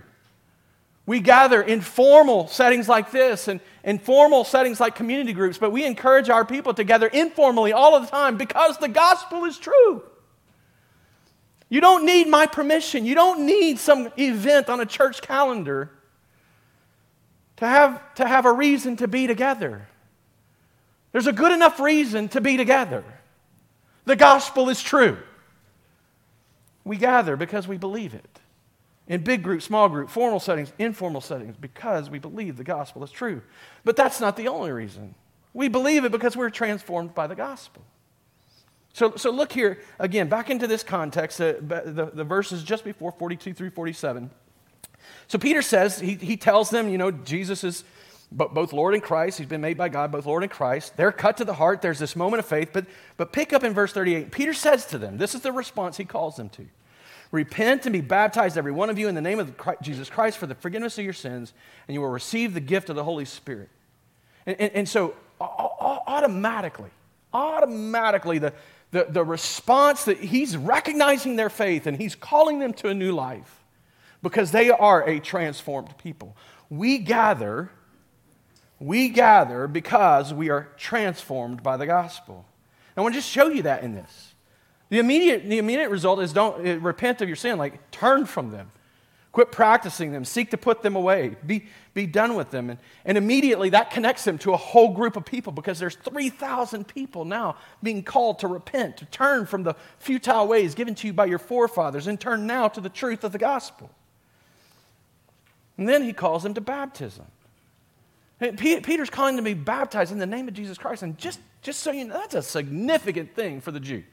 We 1.05 1.21
gather 1.21 1.62
in 1.62 1.79
formal 1.79 2.47
settings 2.47 2.89
like 2.89 3.12
this 3.12 3.47
and 3.47 3.62
in 3.86 3.99
formal 3.99 4.43
settings 4.43 4.81
like 4.81 4.95
community 4.95 5.31
groups, 5.31 5.57
but 5.57 5.71
we 5.71 5.86
encourage 5.86 6.29
our 6.29 6.43
people 6.43 6.73
to 6.73 6.83
gather 6.83 7.07
informally 7.07 7.71
all 7.71 7.95
of 7.95 8.03
the 8.03 8.12
time 8.12 8.36
because 8.38 8.77
the 8.77 8.89
gospel 8.89 9.45
is 9.45 9.57
true. 9.57 10.03
You 11.69 11.79
don't 11.79 12.05
need 12.05 12.27
my 12.27 12.47
permission. 12.47 13.05
You 13.05 13.15
don't 13.15 13.45
need 13.45 13.79
some 13.79 14.12
event 14.17 14.67
on 14.67 14.81
a 14.81 14.86
church 14.86 15.21
calendar 15.21 15.89
to 17.57 17.65
have, 17.65 18.13
to 18.15 18.27
have 18.27 18.45
a 18.45 18.51
reason 18.51 18.97
to 18.97 19.07
be 19.07 19.25
together. 19.25 19.88
There's 21.13 21.28
a 21.28 21.32
good 21.32 21.54
enough 21.54 21.80
reason 21.80 22.28
to 22.30 22.41
be 22.41 22.58
together. 22.58 23.06
The 24.06 24.17
gospel 24.17 24.67
is 24.67 24.84
true. 24.84 25.17
We 26.84 26.97
gather 26.97 27.38
because 27.38 27.67
we 27.67 27.78
believe 27.78 28.13
it 28.13 28.39
in 29.08 29.23
big 29.23 29.43
group, 29.43 29.62
small 29.62 29.89
group, 29.89 30.10
formal 30.10 30.39
settings, 30.39 30.73
informal 30.80 31.21
settings, 31.21 31.56
because 31.58 32.10
we 32.10 32.19
believe 32.19 32.58
the 32.58 32.63
gospel 32.63 33.04
is 33.04 33.12
true. 33.12 33.41
But 33.84 33.95
that's 33.95 34.19
not 34.19 34.36
the 34.36 34.47
only 34.47 34.71
reason. 34.71 35.15
We 35.54 35.67
believe 35.67 36.04
it 36.04 36.12
because 36.12 36.36
we're 36.36 36.49
transformed 36.49 37.13
by 37.13 37.28
the 37.28 37.36
gospel. 37.36 37.84
So, 38.93 39.15
so 39.15 39.32
look 39.32 39.52
here 39.52 39.80
again, 39.99 40.30
back 40.30 40.49
into 40.49 40.67
this 40.67 40.84
context, 40.84 41.41
uh, 41.41 41.54
the, 41.62 42.12
the 42.13 42.23
verses 42.23 42.63
just 42.63 42.84
before 42.84 43.12
42 43.12 43.54
through 43.54 43.71
47. 43.71 44.30
So 45.28 45.38
Peter 45.38 45.62
says, 45.62 45.99
he, 45.99 46.15
he 46.15 46.38
tells 46.38 46.69
them, 46.69 46.89
you 46.89 46.97
know, 46.97 47.12
Jesus 47.12 47.63
is 47.63 47.84
both 48.36 48.74
Lord 48.74 48.93
and 48.93 49.04
Christ. 49.04 49.38
He's 49.38 49.48
been 49.48 49.62
made 49.62 49.78
by 49.78 49.89
God, 49.89 50.12
both 50.12 50.26
Lord 50.26 50.43
and 50.43 50.52
Christ. 50.52 50.98
They're 50.98 51.12
cut 51.12 51.38
to 51.38 51.46
the 51.46 51.54
heart. 51.54 51.82
There's 51.82 52.00
this 52.00 52.15
moment 52.15 52.39
of 52.39 52.46
faith. 52.46 52.69
But, 52.74 52.86
but 53.17 53.32
pick 53.32 53.54
up 53.54 53.63
in 53.63 53.74
verse 53.74 53.93
38. 53.93 54.32
Peter 54.32 54.54
says 54.54 54.86
to 54.88 54.98
them, 54.98 55.17
this 55.17 55.36
is 55.36 55.41
the 55.41 55.52
response 55.52 55.98
he 55.98 56.06
calls 56.06 56.36
them 56.36 56.50
to. 56.50 56.65
Repent 57.32 57.86
and 57.86 57.93
be 57.93 58.02
baptized, 58.02 58.58
every 58.58 58.72
one 58.72 58.89
of 58.89 59.00
you, 59.00 59.08
in 59.08 59.15
the 59.15 59.22
name 59.22 59.39
of 59.39 59.54
Jesus 59.82 60.10
Christ 60.10 60.38
for 60.38 60.46
the 60.46 60.56
forgiveness 60.56 60.98
of 61.00 61.04
your 61.04 61.13
sins, 61.13 61.54
and 61.88 61.96
you 61.96 62.02
will 62.02 62.10
receive 62.10 62.54
the 62.54 62.60
gift 62.60 62.89
of 62.89 62.96
the 62.96 63.04
Holy 63.04 63.26
Spirit. 63.26 63.69
And, 64.46 64.60
and, 64.60 64.72
and 64.74 64.89
so, 64.89 65.15
automatically, 65.41 66.91
automatically, 67.34 68.38
the, 68.38 68.54
the, 68.91 69.08
the 69.10 69.24
response 69.24 70.06
that 70.06 70.19
he's 70.19 70.56
recognizing 70.56 71.36
their 71.36 71.50
faith 71.50 71.88
and 71.88 71.98
he's 71.98 72.13
calling 72.13 72.60
them 72.60 72.74
to 72.74 72.89
a 72.89 72.93
new 72.93 73.12
life 73.12 73.63
because 74.22 74.52
they 74.52 74.69
are 74.69 75.08
a 75.08 75.19
transformed 75.19 75.98
people. 75.98 76.38
We 76.69 77.00
gather, 77.00 77.72
we 78.79 79.09
gather 79.09 79.67
because 79.67 80.33
we 80.33 80.49
are 80.49 80.69
transformed 80.77 81.63
by 81.63 81.77
the 81.77 81.86
gospel. 81.86 82.45
I 82.95 83.01
want 83.01 83.13
to 83.13 83.19
just 83.19 83.31
show 83.31 83.47
you 83.47 83.63
that 83.63 83.83
in 83.83 83.95
this. 83.95 84.33
The 84.89 84.99
immediate, 84.99 85.47
the 85.49 85.57
immediate 85.57 85.89
result 85.89 86.19
is 86.19 86.33
don't 86.33 86.67
uh, 86.67 86.79
repent 86.79 87.21
of 87.21 87.27
your 87.27 87.36
sin, 87.36 87.57
like 87.57 87.89
turn 87.91 88.25
from 88.25 88.51
them. 88.51 88.71
Quit 89.31 89.51
practicing 89.51 90.12
them. 90.12 90.25
Seek 90.25 90.51
to 90.51 90.57
put 90.57 90.83
them 90.83 90.95
away. 90.95 91.36
Be, 91.43 91.65
be 91.95 92.05
done 92.05 92.36
with 92.36 92.51
them. 92.51 92.69
And, 92.69 92.79
and 93.03 93.17
immediately 93.17 93.69
that 93.71 93.89
connects 93.89 94.23
them 94.25 94.38
to 94.39 94.53
a 94.53 94.57
whole 94.57 94.93
group 94.93 95.15
of 95.15 95.25
people 95.25 95.51
because 95.51 95.79
there's 95.79 95.95
3,000 95.95 96.88
people 96.88 97.25
now 97.25 97.57
being 97.81 98.03
called 98.03 98.38
to 98.39 98.47
repent, 98.47 98.97
to 98.97 99.05
turn 99.05 99.47
from 99.47 99.63
the 99.63 99.73
futile 99.97 100.47
ways 100.47 100.75
given 100.75 100.93
to 100.93 101.07
you 101.07 101.13
by 101.13 101.25
your 101.25 101.39
forefathers 101.39 102.05
and 102.05 102.19
turn 102.19 102.45
now 102.45 102.67
to 102.67 102.79
the 102.79 102.89
truth 102.89 103.23
of 103.23 103.31
the 103.31 103.39
gospel. 103.39 103.89
And 105.79 105.89
then 105.89 106.03
he 106.03 106.13
calls 106.13 106.43
them 106.43 106.53
to 106.53 106.62
baptism. 106.62 107.25
Peter's 108.39 109.10
calling 109.10 109.38
to 109.38 109.43
be 109.43 109.54
baptized 109.54 110.12
in 110.12 110.17
the 110.17 110.26
name 110.26 110.48
of 110.48 110.54
Jesus 110.54 110.78
Christ. 110.78 111.04
And 111.04 111.17
just, 111.17 111.39
just 111.62 111.80
so 111.80 111.91
you 111.91 112.06
know, 112.06 112.15
that's 112.15 112.36
a 112.36 112.41
significant 112.41 113.36
thing 113.36 113.62
for 113.62 113.72
the 113.72 113.80
Jew. 113.80 114.04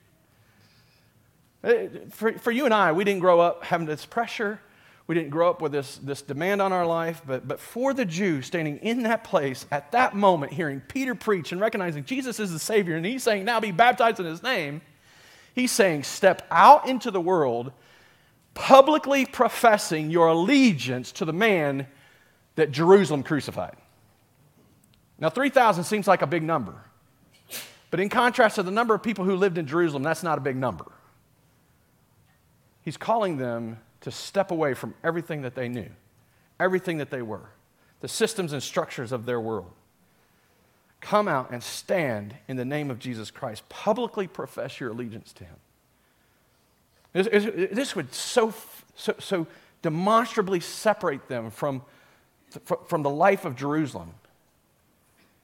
For, 2.10 2.32
for 2.38 2.50
you 2.50 2.64
and 2.64 2.72
I, 2.72 2.92
we 2.92 3.04
didn't 3.04 3.20
grow 3.20 3.40
up 3.40 3.64
having 3.64 3.86
this 3.86 4.06
pressure. 4.06 4.60
we 5.10 5.16
didn't 5.16 5.30
grow 5.30 5.50
up 5.50 5.60
with 5.60 5.72
this, 5.72 5.96
this 5.96 6.22
demand 6.22 6.62
on 6.62 6.72
our 6.72 6.86
life, 6.86 7.20
but, 7.26 7.48
but 7.48 7.58
for 7.58 7.92
the 7.92 8.04
Jew 8.04 8.42
standing 8.42 8.76
in 8.76 9.02
that 9.02 9.24
place 9.24 9.66
at 9.72 9.90
that 9.90 10.14
moment, 10.14 10.52
hearing 10.52 10.80
Peter 10.86 11.16
preach 11.16 11.50
and 11.50 11.60
recognizing 11.60 12.04
Jesus 12.04 12.38
is 12.38 12.52
the 12.52 12.60
Savior, 12.60 12.94
and 12.94 13.04
he's 13.04 13.24
saying, 13.24 13.44
now 13.44 13.58
be 13.58 13.72
baptized 13.72 14.20
in 14.20 14.26
his 14.26 14.40
name, 14.40 14.82
he's 15.52 15.72
saying, 15.72 16.04
step 16.04 16.46
out 16.48 16.86
into 16.86 17.10
the 17.10 17.20
world, 17.20 17.72
publicly 18.54 19.26
professing 19.26 20.12
your 20.12 20.28
allegiance 20.28 21.10
to 21.10 21.24
the 21.24 21.32
man 21.32 21.88
that 22.54 22.70
Jerusalem 22.70 23.24
crucified. 23.24 23.74
Now, 25.20 25.28
3,000 25.28 25.84
seems 25.84 26.08
like 26.08 26.22
a 26.22 26.26
big 26.26 26.42
number. 26.42 26.74
But 27.90 28.00
in 28.00 28.08
contrast 28.08 28.54
to 28.54 28.62
the 28.62 28.70
number 28.70 28.94
of 28.94 29.02
people 29.02 29.24
who 29.24 29.36
lived 29.36 29.58
in 29.58 29.66
Jerusalem, 29.66 30.02
that's 30.02 30.22
not 30.22 30.38
a 30.38 30.40
big 30.40 30.56
number. 30.56 30.90
He's 32.82 32.96
calling 32.96 33.36
them 33.36 33.78
to 34.00 34.10
step 34.10 34.50
away 34.50 34.74
from 34.74 34.94
everything 35.04 35.42
that 35.42 35.54
they 35.54 35.68
knew, 35.68 35.90
everything 36.58 36.98
that 36.98 37.10
they 37.10 37.20
were, 37.20 37.50
the 38.00 38.08
systems 38.08 38.52
and 38.52 38.62
structures 38.62 39.12
of 39.12 39.26
their 39.26 39.40
world. 39.40 39.72
Come 41.00 41.28
out 41.28 41.50
and 41.50 41.62
stand 41.62 42.34
in 42.48 42.56
the 42.56 42.64
name 42.64 42.90
of 42.90 42.98
Jesus 42.98 43.30
Christ. 43.30 43.68
Publicly 43.68 44.26
profess 44.26 44.80
your 44.80 44.90
allegiance 44.90 45.32
to 45.34 45.44
Him. 45.44 45.56
This, 47.12 47.26
this 47.72 47.96
would 47.96 48.14
so, 48.14 48.54
so, 48.94 49.14
so 49.18 49.46
demonstrably 49.82 50.60
separate 50.60 51.28
them 51.28 51.50
from, 51.50 51.82
from 52.86 53.02
the 53.02 53.10
life 53.10 53.44
of 53.44 53.56
Jerusalem 53.56 54.14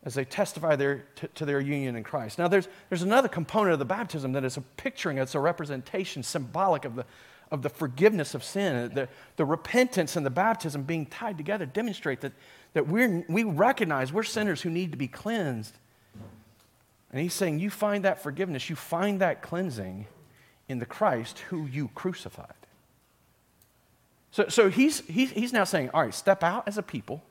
as 0.07 0.15
they 0.15 0.25
testify 0.25 0.77
their, 0.77 1.05
to, 1.17 1.27
to, 1.29 1.45
their 1.45 1.61
union 1.61 1.97
in 1.97 2.05
Christ. 2.05 2.39
Now, 2.39 2.47
there's, 2.47 2.69
there's 2.89 3.03
another 3.03 3.27
component 3.27 3.73
of 3.73 3.81
the 3.81 3.85
baptism 3.85 4.33
that 4.33 4.45
is 4.45 4.57
a 4.57 4.61
picturing, 4.61 5.19
it's 5.19 5.35
a 5.35 5.41
representation, 5.41 6.23
symbolic 6.23 6.85
of 6.85 6.95
the, 6.95 7.05
of 7.51 7.63
the 7.63 7.69
forgiveness 7.69 8.33
of 8.33 8.45
sin. 8.45 8.95
The, 8.95 9.09
the 9.35 9.45
repentance 9.45 10.15
and 10.15 10.25
the 10.25 10.31
baptism 10.31 10.85
being 10.85 11.07
tied 11.07 11.37
together 11.37 11.67
demonstrate 11.67 12.21
that, 12.21 12.33
that 12.75 12.87
we're, 12.87 13.25
we 13.29 13.43
recognize 13.43 14.13
we're 14.13 14.23
sinners 14.23 14.63
who 14.63 14.71
need 14.71 14.93
to 14.93 14.97
be 14.97 15.09
cleansed. 15.09 15.75
And 17.11 17.21
he's 17.21 17.35
saying, 17.35 17.59
You 17.59 17.69
find 17.69 18.05
that 18.05 18.23
forgiveness, 18.23 18.71
you 18.71 18.77
find 18.77 19.21
that 19.21 19.43
cleansing 19.43 20.07
in 20.69 20.79
the 20.79 20.87
Christ 20.87 21.41
who 21.51 21.67
you 21.67 21.91
crucified. 21.97 22.55
So, 24.31 24.47
so 24.49 24.71
he's, 24.71 25.01
he's, 25.09 25.33
he's 25.33 25.53
now 25.53 25.65
saying, 25.65 25.91
All 25.93 26.03
right, 26.03 26.15
step 26.15 26.45
out 26.45 26.69
as 26.69 26.79
a 26.79 26.83
people 26.83 27.25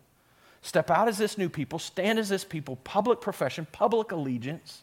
Step 0.65 0.89
out 0.89 1.07
as 1.07 1.19
this 1.19 1.37
new 1.37 1.47
people, 1.47 1.77
stand 1.77 2.17
as 2.17 2.27
this 2.27 2.43
people, 2.43 2.77
public 2.77 3.21
profession, 3.21 3.67
public 3.71 4.11
allegiance, 4.11 4.81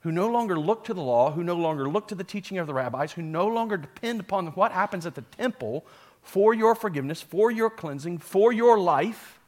who 0.00 0.10
no 0.10 0.26
longer 0.26 0.58
look 0.58 0.82
to 0.84 0.94
the 0.94 1.02
law, 1.02 1.30
who 1.30 1.44
no 1.44 1.56
longer 1.56 1.86
look 1.86 2.08
to 2.08 2.14
the 2.14 2.24
teaching 2.24 2.56
of 2.56 2.66
the 2.66 2.72
rabbis, 2.72 3.12
who 3.12 3.20
no 3.20 3.46
longer 3.46 3.76
depend 3.76 4.18
upon 4.18 4.46
what 4.46 4.72
happens 4.72 5.04
at 5.04 5.14
the 5.14 5.20
temple 5.20 5.84
for 6.22 6.54
your 6.54 6.74
forgiveness, 6.74 7.20
for 7.20 7.50
your 7.50 7.68
cleansing, 7.68 8.16
for 8.16 8.50
your 8.50 8.78
life. 8.78 9.38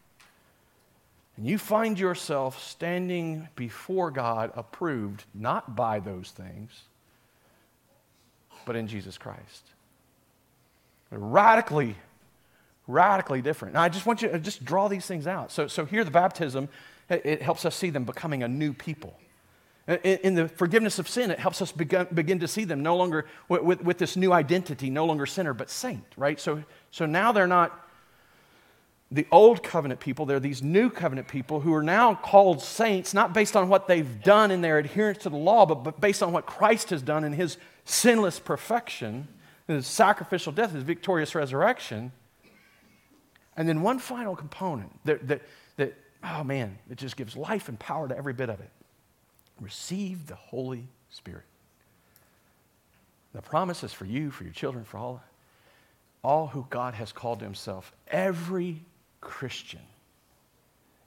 And 1.39 1.47
you 1.47 1.57
find 1.57 1.99
yourself 1.99 2.63
standing 2.63 3.49
before 3.57 4.11
God 4.11 4.53
approved 4.55 5.25
not 5.33 5.75
by 5.75 6.01
those 6.01 6.33
things, 6.33 6.83
but 8.67 8.77
in 8.77 8.89
Jesus 8.89 9.17
Christ. 9.17 9.65
Radically 11.11 11.97
radically 12.91 13.43
different. 13.43 13.75
Now, 13.75 13.83
I 13.83 13.89
just 13.89 14.07
want 14.07 14.23
you 14.23 14.29
to 14.29 14.39
just 14.39 14.65
draw 14.65 14.89
these 14.89 15.07
things 15.07 15.27
out. 15.27 15.53
So, 15.53 15.67
so 15.69 15.85
here, 15.85 16.05
the 16.05 16.11
baptism, 16.11 16.69
it, 17.09 17.43
helps 17.43 17.65
us 17.65 17.75
see 17.75 17.91
them 17.91 18.05
becoming 18.05 18.43
a 18.43 18.49
new 18.49 18.73
people. 18.73 19.15
In, 19.89 19.97
in 19.97 20.35
the 20.35 20.49
forgiveness 20.49 20.99
of 20.99 21.09
sin, 21.09 21.31
it 21.31 21.39
helps 21.39 21.61
us 21.63 21.73
begin, 21.73 22.07
begin 22.13 22.39
to 22.41 22.49
see 22.49 22.65
them 22.65 22.83
no 22.83 22.97
longer 22.97 23.27
with, 23.49 23.63
with, 23.63 23.83
with, 23.83 23.99
this 23.99 24.17
new 24.17 24.33
identity, 24.33 24.91
no 24.91 25.07
longer 25.07 25.27
sinner, 25.27 25.53
but 25.53 25.71
saint, 25.71 26.05
right? 26.17 26.39
So, 26.39 26.63
so 26.91 27.07
now 27.07 27.33
they're 27.33 27.47
not 27.47 27.87
the 29.13 29.27
old 29.33 29.65
covenant 29.65 29.99
people, 29.99 30.25
they're 30.25 30.39
these 30.39 30.63
new 30.63 30.89
covenant 30.89 31.27
people 31.27 31.61
who 31.61 31.75
are 31.75 31.83
now 31.83 32.15
called 32.15 32.63
saints, 32.63 33.13
not 33.13 33.35
based 33.35 33.57
on 33.57 33.69
what 33.69 33.89
they've 33.89 34.23
done 34.23 34.53
in 34.53 34.61
their 34.61 34.79
adherence 34.79 35.19
to 35.25 35.31
the 35.31 35.37
law, 35.37 35.67
but, 35.67 35.83
but 35.83 36.01
based 36.01 36.23
on 36.23 36.33
what 36.33 36.47
Christ 36.47 36.91
has 36.91 37.03
done 37.03 37.25
in 37.25 37.33
his 37.33 37.57
sinless 37.85 38.39
perfection, 38.39 39.27
his 39.67 39.87
sacrificial 39.87 40.53
death, 40.53 40.73
his 40.73 40.85
victorious 40.85 41.35
resurrection. 41.35 42.13
And 43.57 43.69
then 43.69 43.83
one 43.83 43.99
final 43.99 44.37
component 44.37 44.93
that, 45.05 45.27
that, 45.29 45.43
that, 45.77 45.95
oh 46.25 46.45
man, 46.45 46.79
it 46.89 46.99
just 46.99 47.17
gives 47.17 47.37
life 47.37 47.69
and 47.69 47.79
power 47.79 48.09
to 48.09 48.17
every 48.17 48.33
bit 48.33 48.49
of 48.49 48.61
it. 48.61 48.71
Receive 49.61 50.27
the 50.27 50.37
Holy 50.37 50.89
Spirit. 51.11 51.45
The 53.35 53.43
promise 53.43 53.85
is 53.85 53.93
for 53.93 54.07
you, 54.07 54.31
for 54.31 54.45
your 54.45 54.53
children, 54.53 54.85
for 54.85 54.99
all, 54.99 55.23
all 56.25 56.47
who 56.49 56.67
God 56.71 56.95
has 56.95 57.13
called 57.13 57.41
to 57.41 57.45
himself. 57.45 57.93
Every 58.09 58.83
Christian 59.21 59.81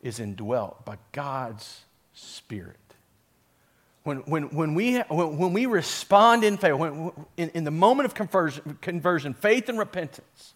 is 0.01 0.19
indwelt 0.19 0.85
by 0.85 0.97
God's 1.11 1.81
Spirit. 2.13 2.77
When, 4.03 4.17
when, 4.19 4.43
when, 4.55 4.75
we, 4.75 4.99
when, 4.99 5.37
when 5.37 5.53
we 5.53 5.65
respond 5.65 6.43
in 6.43 6.57
faith, 6.57 6.73
when, 6.73 7.11
in, 7.37 7.49
in 7.49 7.63
the 7.63 7.71
moment 7.71 8.05
of 8.05 8.13
conversion, 8.13 8.77
conversion, 8.81 9.33
faith 9.33 9.69
and 9.69 9.79
repentance, 9.79 10.53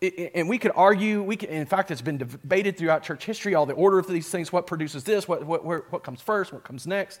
and 0.00 0.48
we 0.48 0.58
could 0.58 0.72
argue, 0.76 1.22
we 1.22 1.36
could, 1.36 1.48
in 1.48 1.66
fact, 1.66 1.90
it's 1.90 2.02
been 2.02 2.18
debated 2.18 2.76
throughout 2.76 3.02
church 3.02 3.24
history, 3.24 3.54
all 3.54 3.66
the 3.66 3.74
order 3.74 3.98
of 3.98 4.06
these 4.06 4.28
things, 4.28 4.52
what 4.52 4.66
produces 4.66 5.02
this, 5.04 5.26
what, 5.26 5.44
what, 5.44 5.64
what 5.64 6.04
comes 6.04 6.20
first, 6.20 6.52
what 6.52 6.62
comes 6.62 6.86
next. 6.86 7.20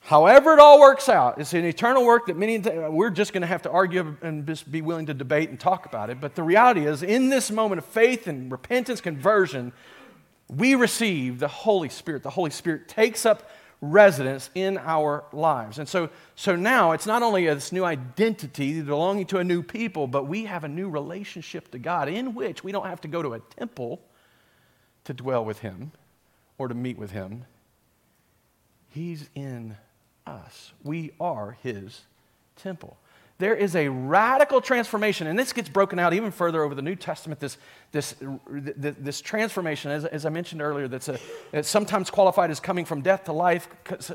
However, 0.00 0.52
it 0.52 0.60
all 0.60 0.80
works 0.80 1.08
out, 1.08 1.40
it's 1.40 1.52
an 1.52 1.64
eternal 1.64 2.06
work 2.06 2.26
that 2.26 2.36
many, 2.36 2.58
we're 2.58 3.10
just 3.10 3.32
going 3.32 3.40
to 3.40 3.46
have 3.46 3.62
to 3.62 3.70
argue 3.70 4.16
and 4.22 4.46
just 4.46 4.70
be 4.70 4.80
willing 4.80 5.06
to 5.06 5.14
debate 5.14 5.50
and 5.50 5.58
talk 5.58 5.84
about 5.84 6.10
it. 6.10 6.20
But 6.20 6.36
the 6.36 6.44
reality 6.44 6.86
is, 6.86 7.02
in 7.02 7.28
this 7.28 7.50
moment 7.50 7.80
of 7.80 7.84
faith 7.84 8.28
and 8.28 8.50
repentance, 8.50 9.00
conversion, 9.00 9.72
we 10.48 10.76
receive 10.76 11.40
the 11.40 11.48
Holy 11.48 11.88
Spirit. 11.88 12.22
The 12.22 12.30
Holy 12.30 12.50
Spirit 12.50 12.88
takes 12.88 13.26
up 13.26 13.50
residence 13.80 14.50
in 14.54 14.78
our 14.78 15.24
lives. 15.32 15.78
And 15.78 15.88
so, 15.88 16.08
so 16.34 16.56
now 16.56 16.92
it's 16.92 17.06
not 17.06 17.22
only 17.22 17.46
this 17.46 17.72
new 17.72 17.84
identity 17.84 18.80
belonging 18.80 19.26
to 19.26 19.38
a 19.38 19.44
new 19.44 19.62
people, 19.62 20.06
but 20.06 20.26
we 20.26 20.44
have 20.46 20.64
a 20.64 20.68
new 20.68 20.88
relationship 20.88 21.70
to 21.72 21.78
God 21.78 22.08
in 22.08 22.34
which 22.34 22.64
we 22.64 22.72
don't 22.72 22.86
have 22.86 23.00
to 23.02 23.08
go 23.08 23.22
to 23.22 23.34
a 23.34 23.40
temple 23.40 24.00
to 25.04 25.12
dwell 25.12 25.44
with 25.44 25.60
Him 25.60 25.92
or 26.58 26.68
to 26.68 26.74
meet 26.74 26.98
with 26.98 27.10
Him. 27.10 27.44
He's 28.88 29.28
in 29.34 29.76
us. 30.26 30.72
We 30.82 31.12
are 31.20 31.58
His 31.62 32.02
temple 32.56 32.96
there 33.38 33.54
is 33.54 33.76
a 33.76 33.88
radical 33.88 34.62
transformation, 34.62 35.26
and 35.26 35.38
this 35.38 35.52
gets 35.52 35.68
broken 35.68 35.98
out 35.98 36.14
even 36.14 36.30
further 36.30 36.62
over 36.62 36.74
the 36.74 36.82
New 36.82 36.96
Testament. 36.96 37.38
This, 37.38 37.58
this, 37.92 38.14
this 38.48 39.20
transformation, 39.20 39.90
as, 39.90 40.06
as 40.06 40.24
I 40.24 40.30
mentioned 40.30 40.62
earlier, 40.62 40.88
that's, 40.88 41.08
a, 41.08 41.18
that's 41.52 41.68
sometimes 41.68 42.10
qualified 42.10 42.50
as 42.50 42.60
coming 42.60 42.86
from 42.86 43.02
death 43.02 43.24
to 43.24 43.32
life, 43.32 43.68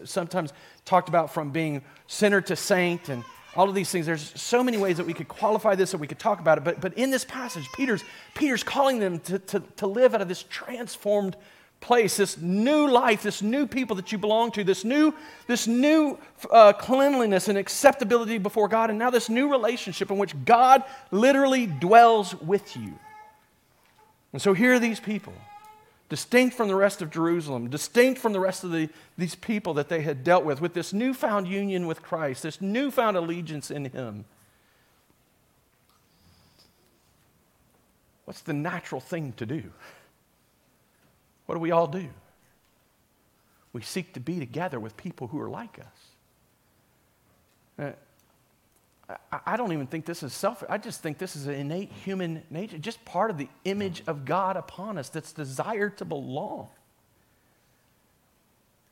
sometimes 0.06 0.54
talked 0.86 1.08
about 1.08 1.32
from 1.32 1.52
being 1.52 1.84
sinner 2.08 2.42
to 2.42 2.56
saint, 2.56 3.10
and 3.10 3.24
all 3.56 3.70
of 3.70 3.76
these 3.76 3.92
things. 3.92 4.06
There's 4.06 4.40
so 4.40 4.64
many 4.64 4.78
ways 4.78 4.98
that 4.98 5.06
we 5.06 5.14
could 5.14 5.28
qualify 5.28 5.76
this, 5.76 5.92
that 5.92 5.98
we 6.00 6.08
could 6.08 6.20
talk 6.20 6.40
about 6.40 6.58
it. 6.58 6.64
But, 6.64 6.82
but 6.82 6.94
in 6.96 7.12
this 7.12 7.26
passage, 7.26 7.68
Peter's, 7.76 8.04
Peter's 8.34 8.64
calling 8.64 9.00
them 9.00 9.20
to, 9.20 9.40
to, 9.40 9.60
to 9.78 9.88
live 9.88 10.16
out 10.16 10.22
of 10.22 10.30
this 10.30 10.44
transformed 10.44 11.36
place, 11.82 12.16
this 12.16 12.38
new 12.38 12.88
life, 12.88 13.24
this 13.24 13.42
new 13.42 13.68
people 13.68 13.96
that 13.98 14.12
you 14.12 14.18
belong 14.18 14.52
to, 14.52 14.64
this 14.64 14.86
new, 14.86 15.14
this 15.48 15.68
new 15.68 16.18
uh, 16.52 16.72
cleanliness 16.74 17.48
and 17.48 17.58
acceptability 17.58 18.38
before 18.38 18.68
God, 18.68 18.90
and 18.90 18.98
now 18.98 19.10
this 19.10 19.30
new 19.30 19.50
relationship 19.50 20.12
in 20.12 20.18
which 20.18 20.34
God 20.46 20.84
literally 21.10 21.66
dwells 21.66 22.36
with 22.36 22.78
you. 22.78 22.94
And 24.32 24.42
so 24.42 24.54
here 24.54 24.74
are 24.74 24.80
these 24.80 25.00
people, 25.00 25.34
distinct 26.08 26.56
from 26.56 26.68
the 26.68 26.76
rest 26.76 27.02
of 27.02 27.10
Jerusalem, 27.10 27.70
distinct 27.70 28.22
from 28.22 28.32
the 28.32 28.40
rest 28.40 28.64
of 28.64 28.72
the, 28.72 28.88
these 29.18 29.36
people 29.36 29.74
that 29.74 29.90
they 29.90 30.02
had 30.02 30.24
dealt 30.24 30.46
with, 30.46 30.62
with 30.62 30.74
this 30.74 30.94
newfound 30.94 31.48
union 31.48 31.88
with 31.88 32.02
Christ, 32.02 32.44
this 32.44 32.62
newfound 32.62 33.18
allegiance 33.18 33.72
in 33.72 33.86
Him. 33.86 34.26
What's 38.26 38.42
the 38.42 38.54
natural 38.54 39.02
thing 39.02 39.34
to 39.38 39.46
do? 39.46 39.64
What 41.52 41.56
do 41.56 41.60
we 41.64 41.72
all 41.72 41.88
do? 41.88 42.08
We 43.74 43.82
seek 43.82 44.14
to 44.14 44.22
be 44.22 44.40
together 44.40 44.80
with 44.80 44.96
people 44.96 45.28
who 45.28 45.38
are 45.42 45.50
like 45.50 45.80
us. 47.78 47.96
Uh, 49.10 49.18
I 49.46 49.58
don't 49.58 49.74
even 49.74 49.86
think 49.86 50.06
this 50.06 50.24
is 50.24 50.32
selfish. 50.32 50.70
I 50.72 50.78
just 50.78 51.04
think 51.04 51.18
this 51.18 51.36
is 51.36 51.48
an 51.48 51.56
innate 51.56 51.92
human 51.92 52.44
nature, 52.50 52.78
just 52.78 53.04
part 53.04 53.32
of 53.32 53.38
the 53.38 53.50
image 53.66 54.02
of 54.08 54.24
God 54.24 54.56
upon 54.56 54.98
us 54.98 55.10
that's 55.10 55.34
desire 55.34 55.90
to 55.90 56.06
belong. 56.06 56.70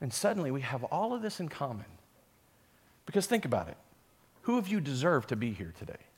And 0.02 0.12
suddenly 0.12 0.52
we 0.52 0.60
have 0.60 0.84
all 0.84 1.14
of 1.14 1.22
this 1.22 1.40
in 1.40 1.48
common. 1.48 1.86
Because 3.06 3.26
think 3.26 3.46
about 3.46 3.70
it 3.70 3.78
who 4.42 4.58
of 4.58 4.68
you 4.68 4.82
deserve 4.82 5.28
to 5.28 5.38
be 5.38 5.54
here 5.54 5.74
today? 5.80 6.09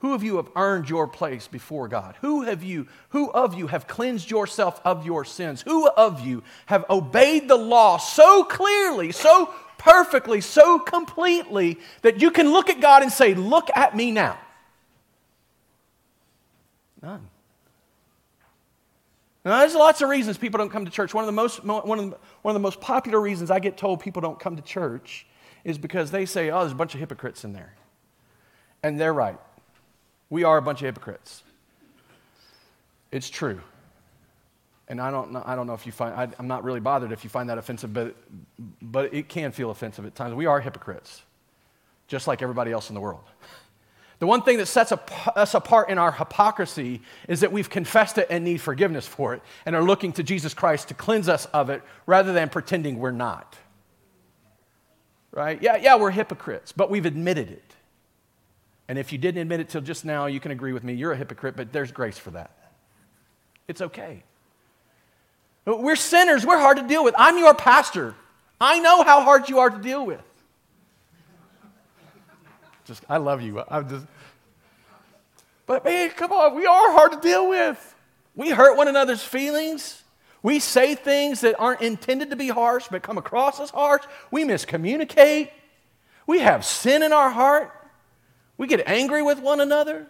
Who 0.00 0.14
of 0.14 0.22
you 0.22 0.36
have 0.36 0.48
earned 0.54 0.88
your 0.88 1.08
place 1.08 1.48
before 1.48 1.88
God? 1.88 2.14
Who 2.20 2.42
have 2.42 2.62
you, 2.62 2.86
who 3.08 3.30
of 3.32 3.54
you 3.54 3.66
have 3.66 3.88
cleansed 3.88 4.30
yourself 4.30 4.80
of 4.84 5.04
your 5.04 5.24
sins? 5.24 5.62
Who 5.62 5.88
of 5.88 6.24
you 6.24 6.44
have 6.66 6.84
obeyed 6.88 7.48
the 7.48 7.56
law 7.56 7.96
so 7.96 8.44
clearly, 8.44 9.10
so 9.10 9.52
perfectly, 9.76 10.40
so 10.40 10.78
completely 10.78 11.78
that 12.02 12.20
you 12.20 12.30
can 12.30 12.52
look 12.52 12.70
at 12.70 12.80
God 12.80 13.02
and 13.02 13.10
say, 13.10 13.34
Look 13.34 13.68
at 13.74 13.96
me 13.96 14.12
now? 14.12 14.38
None. 17.02 17.28
Now, 19.44 19.60
there's 19.60 19.74
lots 19.74 20.00
of 20.02 20.08
reasons 20.10 20.36
people 20.36 20.58
don't 20.58 20.70
come 20.70 20.84
to 20.84 20.90
church. 20.90 21.14
One 21.14 21.24
of, 21.24 21.26
the 21.26 21.32
most, 21.32 21.64
one, 21.64 21.98
of 21.98 22.10
the, 22.10 22.18
one 22.42 22.54
of 22.54 22.54
the 22.54 22.64
most 22.64 22.80
popular 22.80 23.20
reasons 23.20 23.50
I 23.50 23.60
get 23.60 23.76
told 23.76 24.00
people 24.00 24.20
don't 24.20 24.38
come 24.38 24.56
to 24.56 24.62
church 24.62 25.26
is 25.64 25.78
because 25.78 26.10
they 26.10 26.26
say, 26.26 26.50
oh, 26.50 26.60
there's 26.60 26.72
a 26.72 26.76
bunch 26.76 26.94
of 26.94 27.00
hypocrites 27.00 27.44
in 27.44 27.52
there. 27.52 27.74
And 28.82 29.00
they're 29.00 29.12
right. 29.12 29.38
We 30.30 30.44
are 30.44 30.58
a 30.58 30.62
bunch 30.62 30.80
of 30.80 30.86
hypocrites. 30.86 31.42
It's 33.10 33.30
true. 33.30 33.60
And 34.88 35.00
I 35.00 35.10
don't 35.10 35.32
know, 35.32 35.42
I 35.44 35.54
don't 35.54 35.66
know 35.66 35.74
if 35.74 35.84
you 35.84 35.92
find, 35.92 36.14
I, 36.14 36.28
am 36.38 36.48
not 36.48 36.64
really 36.64 36.80
bothered 36.80 37.12
if 37.12 37.22
you 37.22 37.30
find 37.30 37.50
that 37.50 37.58
offensive, 37.58 37.92
but, 37.92 38.16
but 38.80 39.12
it 39.12 39.28
can 39.28 39.52
feel 39.52 39.70
offensive 39.70 40.06
at 40.06 40.14
times. 40.14 40.34
We 40.34 40.46
are 40.46 40.60
hypocrites, 40.60 41.22
just 42.06 42.26
like 42.26 42.40
everybody 42.40 42.72
else 42.72 42.88
in 42.88 42.94
the 42.94 43.00
world. 43.00 43.24
The 44.18 44.26
one 44.26 44.42
thing 44.42 44.56
that 44.58 44.66
sets 44.66 44.92
us 44.92 45.54
apart 45.54 45.90
in 45.90 45.98
our 45.98 46.10
hypocrisy 46.10 47.02
is 47.28 47.40
that 47.40 47.52
we've 47.52 47.70
confessed 47.70 48.18
it 48.18 48.26
and 48.30 48.44
need 48.44 48.60
forgiveness 48.60 49.06
for 49.06 49.34
it 49.34 49.42
and 49.64 49.76
are 49.76 49.82
looking 49.82 50.12
to 50.14 50.22
Jesus 50.22 50.54
Christ 50.54 50.88
to 50.88 50.94
cleanse 50.94 51.28
us 51.28 51.46
of 51.46 51.70
it 51.70 51.82
rather 52.04 52.32
than 52.32 52.48
pretending 52.48 52.98
we're 52.98 53.12
not. 53.12 53.56
Right? 55.30 55.62
Yeah, 55.62 55.76
yeah, 55.76 55.96
we're 55.96 56.10
hypocrites, 56.10 56.72
but 56.72 56.90
we've 56.90 57.06
admitted 57.06 57.50
it. 57.50 57.74
And 58.88 58.98
if 58.98 59.12
you 59.12 59.18
didn't 59.18 59.42
admit 59.42 59.60
it 59.60 59.68
till 59.68 59.82
just 59.82 60.04
now, 60.04 60.26
you 60.26 60.40
can 60.40 60.50
agree 60.50 60.72
with 60.72 60.82
me, 60.82 60.94
you're 60.94 61.12
a 61.12 61.16
hypocrite, 61.16 61.56
but 61.56 61.72
there's 61.72 61.92
grace 61.92 62.18
for 62.18 62.30
that. 62.30 62.50
It's 63.68 63.82
okay. 63.82 64.22
We're 65.66 65.96
sinners, 65.96 66.46
we're 66.46 66.58
hard 66.58 66.78
to 66.78 66.82
deal 66.82 67.04
with. 67.04 67.14
I'm 67.18 67.36
your 67.36 67.54
pastor. 67.54 68.14
I 68.58 68.78
know 68.78 69.02
how 69.02 69.22
hard 69.22 69.48
you 69.48 69.58
are 69.58 69.68
to 69.68 69.78
deal 69.78 70.06
with. 70.06 70.22
Just, 72.86 73.04
I 73.08 73.18
love 73.18 73.42
you. 73.42 73.62
I'm 73.68 73.86
just, 73.86 74.06
but 75.66 75.84
man, 75.84 76.08
come 76.10 76.32
on, 76.32 76.54
we 76.54 76.64
are 76.64 76.92
hard 76.92 77.12
to 77.12 77.20
deal 77.20 77.50
with. 77.50 77.94
We 78.34 78.48
hurt 78.48 78.78
one 78.78 78.88
another's 78.88 79.22
feelings. 79.22 80.02
We 80.42 80.60
say 80.60 80.94
things 80.94 81.42
that 81.42 81.56
aren't 81.58 81.82
intended 81.82 82.30
to 82.30 82.36
be 82.36 82.48
harsh, 82.48 82.86
but 82.90 83.02
come 83.02 83.18
across 83.18 83.60
as 83.60 83.68
harsh. 83.68 84.04
We 84.30 84.44
miscommunicate. 84.44 85.50
We 86.26 86.38
have 86.38 86.64
sin 86.64 87.02
in 87.02 87.12
our 87.12 87.28
heart. 87.28 87.77
We 88.58 88.66
get 88.66 88.86
angry 88.86 89.22
with 89.22 89.38
one 89.38 89.60
another. 89.60 90.06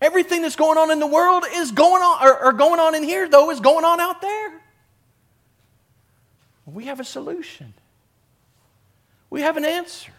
Everything 0.00 0.42
that's 0.42 0.56
going 0.56 0.78
on 0.78 0.90
in 0.90 0.98
the 0.98 1.06
world 1.06 1.44
is 1.54 1.70
going 1.70 2.02
on, 2.02 2.26
or, 2.26 2.44
or 2.46 2.52
going 2.52 2.80
on 2.80 2.94
in 2.94 3.02
here, 3.02 3.28
though, 3.28 3.50
is 3.50 3.60
going 3.60 3.84
on 3.84 4.00
out 4.00 4.20
there. 4.20 4.60
We 6.66 6.84
have 6.86 7.00
a 7.00 7.04
solution. 7.04 7.74
We 9.30 9.42
have 9.42 9.56
an 9.56 9.64
answer. 9.64 10.12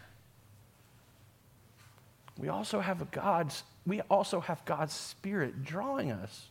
We 2.38 2.48
also 2.48 2.80
have 2.80 3.02
a 3.02 3.06
God's, 3.06 3.62
we 3.86 4.00
also 4.02 4.40
have 4.40 4.64
God's 4.64 4.94
Spirit 4.94 5.64
drawing 5.64 6.10
us. 6.10 6.49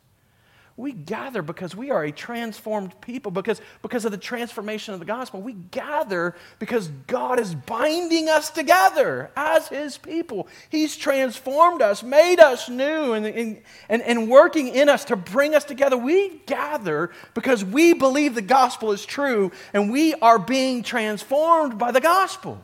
We 0.80 0.94
gather 0.94 1.42
because 1.42 1.76
we 1.76 1.92
are 1.92 2.06
a 2.06 2.12
transformed 2.14 3.02
people, 3.02 3.32
because, 3.32 3.60
because 3.82 4.06
of 4.06 4.12
the 4.12 4.18
transformation 4.18 4.94
of 4.94 5.02
the 5.02 5.06
gospel. 5.06 5.42
We 5.42 5.52
gather 5.52 6.36
because 6.58 6.88
God 7.06 7.38
is 7.38 7.54
binding 7.54 8.30
us 8.30 8.50
together 8.50 9.30
as 9.36 9.68
His 9.68 9.98
people. 9.98 10.48
He's 10.70 10.96
transformed 10.96 11.82
us, 11.82 12.02
made 12.02 12.40
us 12.40 12.70
new, 12.70 13.12
and, 13.12 13.26
and, 13.26 13.62
and, 13.90 14.02
and 14.02 14.30
working 14.30 14.70
in 14.70 14.88
us 14.88 15.04
to 15.06 15.18
bring 15.18 15.54
us 15.54 15.66
together. 15.66 15.98
We 15.98 16.42
gather 16.46 17.12
because 17.34 17.66
we 17.66 17.92
believe 17.92 18.34
the 18.34 18.42
gospel 18.42 18.94
is 18.94 19.06
true 19.06 19.52
and 19.74 19.92
we 19.92 20.14
are 20.22 20.40
being 20.40 20.82
transformed 20.82 21.78
by 21.78 21.92
the 21.92 22.00
gospel. 22.00 22.64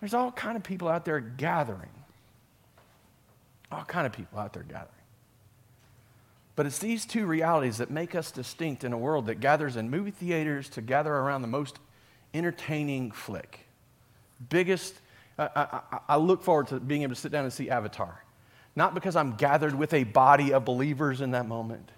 There's 0.00 0.14
all 0.14 0.32
kind 0.32 0.56
of 0.56 0.62
people 0.62 0.88
out 0.88 1.04
there 1.04 1.20
gathering. 1.20 1.90
All 3.70 3.84
kind 3.84 4.06
of 4.06 4.14
people 4.14 4.38
out 4.38 4.54
there 4.54 4.62
gathering. 4.62 4.97
But 6.58 6.66
it's 6.66 6.80
these 6.80 7.06
two 7.06 7.24
realities 7.24 7.76
that 7.76 7.88
make 7.88 8.16
us 8.16 8.32
distinct 8.32 8.82
in 8.82 8.92
a 8.92 8.98
world 8.98 9.26
that 9.26 9.36
gathers 9.36 9.76
in 9.76 9.90
movie 9.90 10.10
theaters 10.10 10.68
to 10.70 10.82
gather 10.82 11.14
around 11.14 11.42
the 11.42 11.46
most 11.46 11.78
entertaining 12.34 13.12
flick. 13.12 13.60
Biggest, 14.48 14.96
I, 15.38 15.50
I, 15.54 15.98
I 16.08 16.16
look 16.16 16.42
forward 16.42 16.66
to 16.66 16.80
being 16.80 17.02
able 17.02 17.14
to 17.14 17.20
sit 17.20 17.30
down 17.30 17.44
and 17.44 17.52
see 17.52 17.70
Avatar. 17.70 18.24
Not 18.74 18.92
because 18.92 19.14
I'm 19.14 19.36
gathered 19.36 19.72
with 19.72 19.94
a 19.94 20.02
body 20.02 20.52
of 20.52 20.64
believers 20.64 21.20
in 21.20 21.30
that 21.30 21.46
moment, 21.46 21.92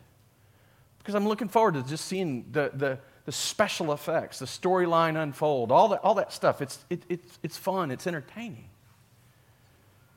because 0.98 1.14
I'm 1.14 1.26
looking 1.26 1.48
forward 1.48 1.72
to 1.72 1.82
just 1.82 2.04
seeing 2.04 2.44
the, 2.52 2.70
the, 2.74 2.98
the 3.24 3.32
special 3.32 3.94
effects, 3.94 4.40
the 4.40 4.44
storyline 4.44 5.18
unfold, 5.18 5.72
all 5.72 5.88
that, 5.88 6.00
all 6.00 6.16
that 6.16 6.34
stuff. 6.34 6.60
It's, 6.60 6.84
it, 6.90 7.02
it's, 7.08 7.38
it's 7.42 7.56
fun, 7.56 7.90
it's 7.90 8.06
entertaining. 8.06 8.68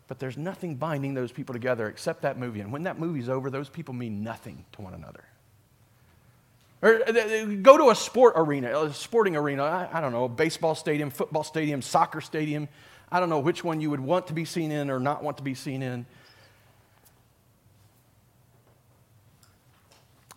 But 0.08 0.20
there's 0.20 0.38
nothing 0.38 0.76
binding 0.76 1.14
those 1.14 1.32
people 1.32 1.54
together 1.54 1.88
except 1.88 2.22
that 2.24 2.38
movie. 2.38 2.60
And 2.60 2.72
when 2.72 2.84
that 2.84 3.00
movie's 3.00 3.30
over, 3.30 3.50
those 3.50 3.70
people 3.70 3.94
mean 3.94 4.24
nothing 4.24 4.66
to 4.74 4.82
one 4.82 4.94
another. 4.94 5.24
Or 6.82 7.02
uh, 7.08 7.46
go 7.62 7.78
to 7.78 7.92
a 7.92 7.96
sport 7.96 8.34
arena, 8.36 8.78
a 8.78 8.94
sporting 8.94 9.38
arena, 9.38 9.64
I, 9.64 9.90
I 9.94 10.02
don't 10.02 10.12
know, 10.12 10.26
a 10.26 10.30
baseball 10.30 10.76
stadium, 10.76 11.10
football 11.10 11.44
stadium, 11.44 11.82
soccer 11.82 12.20
stadium. 12.20 12.68
I 13.10 13.22
don't 13.22 13.30
know 13.30 13.40
which 13.40 13.64
one 13.64 13.80
you 13.80 13.90
would 13.90 14.02
want 14.02 14.28
to 14.28 14.34
be 14.34 14.44
seen 14.44 14.72
in 14.72 14.90
or 14.90 15.00
not 15.00 15.24
want 15.24 15.38
to 15.38 15.44
be 15.44 15.54
seen 15.54 15.82
in. 15.82 16.06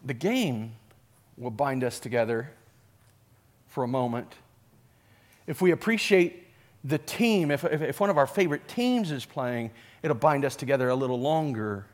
The 0.04 0.14
game 0.14 0.74
will 1.36 1.50
bind 1.50 1.82
us 1.82 1.98
together 1.98 2.52
for 3.66 3.82
a 3.82 3.88
moment. 3.88 4.32
If 5.48 5.60
we 5.60 5.72
appreciate 5.72 6.45
the 6.86 6.98
team, 6.98 7.50
if, 7.50 7.64
if, 7.64 7.98
one 7.98 8.10
of 8.10 8.18
our 8.18 8.26
favorite 8.26 8.68
teams 8.68 9.10
is 9.10 9.24
playing, 9.24 9.72
it'll 10.02 10.16
bind 10.16 10.44
us 10.44 10.54
together 10.54 10.88
a 10.88 10.94
little 10.94 11.18
longer. 11.18 11.84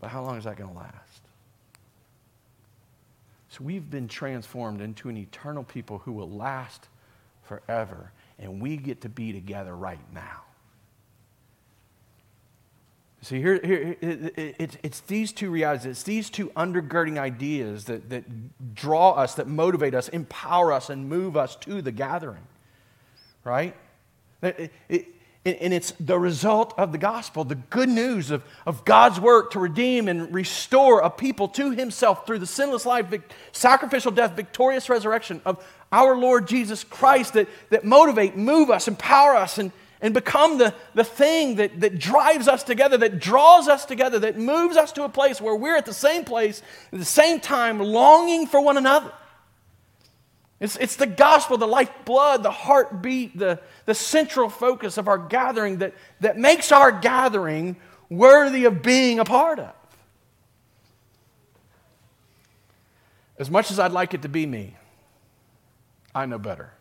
But 0.00 0.08
how 0.08 0.22
long 0.22 0.38
is 0.38 0.44
that 0.44 0.56
going 0.56 0.70
to 0.70 0.76
last? 0.76 0.94
So 3.50 3.62
we've 3.62 3.90
been 3.90 4.08
transformed 4.08 4.80
into 4.80 5.08
an 5.08 5.16
eternal 5.16 5.64
people 5.64 5.98
who 5.98 6.12
will 6.12 6.30
last 6.30 6.88
forever, 7.42 8.12
and 8.38 8.60
we 8.60 8.76
get 8.76 9.02
to 9.02 9.08
be 9.08 9.32
together 9.32 9.76
right 9.76 9.98
now. 10.14 10.44
See, 13.20 13.40
here, 13.40 13.60
here 13.62 13.96
it, 14.00 14.38
it, 14.38 14.54
it, 14.58 14.76
it's 14.82 15.00
these 15.00 15.32
two 15.32 15.50
realities, 15.50 15.86
it's 15.86 16.02
these 16.04 16.30
two 16.30 16.50
undergirding 16.50 17.18
ideas 17.18 17.86
that, 17.86 18.10
that 18.10 18.74
draw 18.74 19.12
us, 19.12 19.34
that 19.34 19.48
motivate 19.48 19.94
us, 19.94 20.08
empower 20.08 20.72
us, 20.72 20.88
and 20.88 21.08
move 21.08 21.36
us 21.36 21.56
to 21.56 21.82
the 21.82 21.90
gathering, 21.90 22.46
right? 23.44 23.74
and 24.40 24.70
it's 25.44 25.92
the 25.98 26.18
result 26.18 26.74
of 26.78 26.92
the 26.92 26.98
gospel, 26.98 27.42
the 27.42 27.56
good 27.56 27.88
news 27.88 28.30
of, 28.30 28.44
of 28.66 28.84
God's 28.84 29.18
work 29.18 29.50
to 29.52 29.58
redeem 29.58 30.06
and 30.06 30.32
restore 30.32 31.00
a 31.00 31.10
people 31.10 31.48
to 31.48 31.72
himself 31.72 32.24
through 32.24 32.38
the 32.38 32.46
sinless 32.46 32.86
life, 32.86 33.12
sacrificial 33.50 34.12
death, 34.12 34.36
victorious 34.36 34.88
resurrection 34.88 35.40
of 35.44 35.64
our 35.90 36.16
Lord 36.16 36.46
Jesus 36.46 36.84
Christ 36.84 37.32
that, 37.32 37.48
that 37.70 37.84
motivate, 37.84 38.36
move 38.36 38.70
us, 38.70 38.86
empower 38.86 39.34
us, 39.34 39.58
and, 39.58 39.72
and 40.00 40.14
become 40.14 40.58
the, 40.58 40.74
the 40.94 41.04
thing 41.04 41.56
that, 41.56 41.80
that 41.80 41.98
drives 41.98 42.46
us 42.46 42.62
together, 42.62 42.96
that 42.98 43.18
draws 43.18 43.68
us 43.68 43.84
together, 43.84 44.18
that 44.20 44.38
moves 44.38 44.76
us 44.76 44.92
to 44.92 45.04
a 45.04 45.08
place 45.08 45.40
where 45.40 45.56
we're 45.56 45.76
at 45.76 45.86
the 45.86 45.94
same 45.94 46.24
place 46.24 46.62
at 46.92 46.98
the 46.98 47.04
same 47.04 47.40
time, 47.40 47.80
longing 47.80 48.46
for 48.46 48.60
one 48.60 48.76
another. 48.76 49.12
It's, 50.60 50.76
it's 50.76 50.96
the 50.96 51.06
gospel, 51.06 51.56
the 51.56 51.66
lifeblood, 51.66 52.42
the 52.42 52.50
heartbeat, 52.50 53.38
the, 53.38 53.60
the 53.86 53.94
central 53.94 54.48
focus 54.48 54.98
of 54.98 55.08
our 55.08 55.18
gathering 55.18 55.78
that, 55.78 55.94
that 56.20 56.36
makes 56.36 56.72
our 56.72 56.90
gathering 56.92 57.76
worthy 58.08 58.64
of 58.64 58.82
being 58.82 59.18
a 59.18 59.24
part 59.24 59.58
of. 59.58 59.72
As 63.38 63.50
much 63.50 63.70
as 63.70 63.78
I'd 63.78 63.92
like 63.92 64.14
it 64.14 64.22
to 64.22 64.28
be 64.28 64.46
me, 64.46 64.76
I 66.12 66.26
know 66.26 66.38
better 66.38 66.72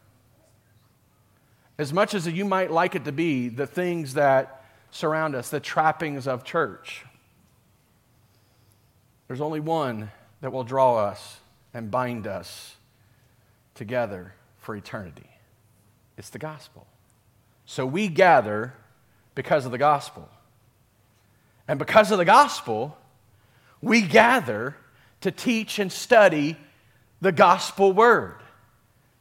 as 1.77 1.93
much 1.93 2.13
as 2.13 2.27
you 2.27 2.45
might 2.45 2.71
like 2.71 2.95
it 2.95 3.05
to 3.05 3.11
be, 3.11 3.49
the 3.49 3.67
things 3.67 4.15
that 4.15 4.63
surround 4.91 5.35
us, 5.35 5.49
the 5.49 5.59
trappings 5.59 6.27
of 6.27 6.43
church. 6.43 7.05
There's 9.27 9.41
only 9.41 9.59
one 9.59 10.11
that 10.41 10.51
will 10.51 10.63
draw 10.63 10.97
us 10.97 11.39
and 11.73 11.91
bind 11.91 12.25
us 12.25 12.75
together 13.75 14.33
for 14.59 14.75
eternity 14.75 15.29
it's 16.17 16.29
the 16.31 16.39
gospel. 16.39 16.87
So 17.65 17.85
we 17.85 18.07
gather 18.07 18.73
because 19.35 19.65
of 19.65 19.71
the 19.71 19.77
gospel. 19.77 20.27
And 21.67 21.77
because 21.77 22.11
of 22.11 22.17
the 22.17 22.25
gospel, 22.25 22.97
we 23.81 24.01
gather 24.01 24.75
to 25.21 25.31
teach 25.31 25.79
and 25.79 25.91
study 25.91 26.57
the 27.21 27.31
gospel 27.31 27.93
word. 27.93 28.37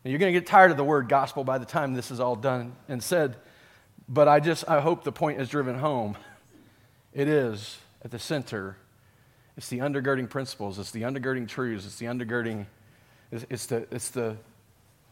And 0.07 0.12
you're 0.12 0.20
going 0.20 0.32
to 0.32 0.38
get 0.38 0.46
tired 0.46 0.70
of 0.70 0.76
the 0.76 0.84
word 0.84 1.09
gospel 1.09 1.42
by 1.42 1.59
the 1.59 1.64
time 1.64 1.92
this 1.92 2.12
is 2.12 2.20
all 2.20 2.36
done 2.36 2.76
and 2.88 3.02
said, 3.02 3.34
but 4.09 4.28
I 4.28 4.38
just, 4.38 4.68
I 4.68 4.80
hope 4.80 5.02
the 5.02 5.11
point 5.11 5.40
is 5.40 5.48
driven 5.48 5.80
home. 5.80 6.16
It 7.12 7.26
is 7.26 7.76
at 8.04 8.12
the 8.12 8.18
center. 8.20 8.76
It's 9.57 9.68
the 9.68 9.80
undergirding 9.80 10.30
principles, 10.30 10.78
it's 10.78 10.92
the 10.92 11.02
undergirding 11.02 11.48
truths, 11.48 11.86
it's 11.86 11.96
the 11.96 12.07
undergirding, 12.07 12.66
it's, 13.32 13.46
it's 13.50 13.66
the, 13.66 13.88
it's 13.90 14.11
the, 14.11 14.36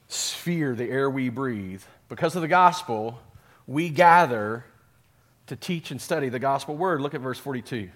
sphere, 0.07 0.77
the 0.77 0.89
air 0.89 1.11
we 1.11 1.29
breathe. 1.29 1.83
Because 2.09 2.37
of 2.37 2.43
the 2.43 2.47
gospel, 2.47 3.19
we 3.67 3.89
gather 3.89 4.65
to 5.49 5.57
teach 5.57 5.91
and 5.91 6.01
study 6.01 6.29
the 6.29 6.39
gospel 6.39 6.77
word. 6.77 7.01
Look 7.01 7.15
at 7.15 7.21
verse 7.21 7.41
42. 7.41 7.91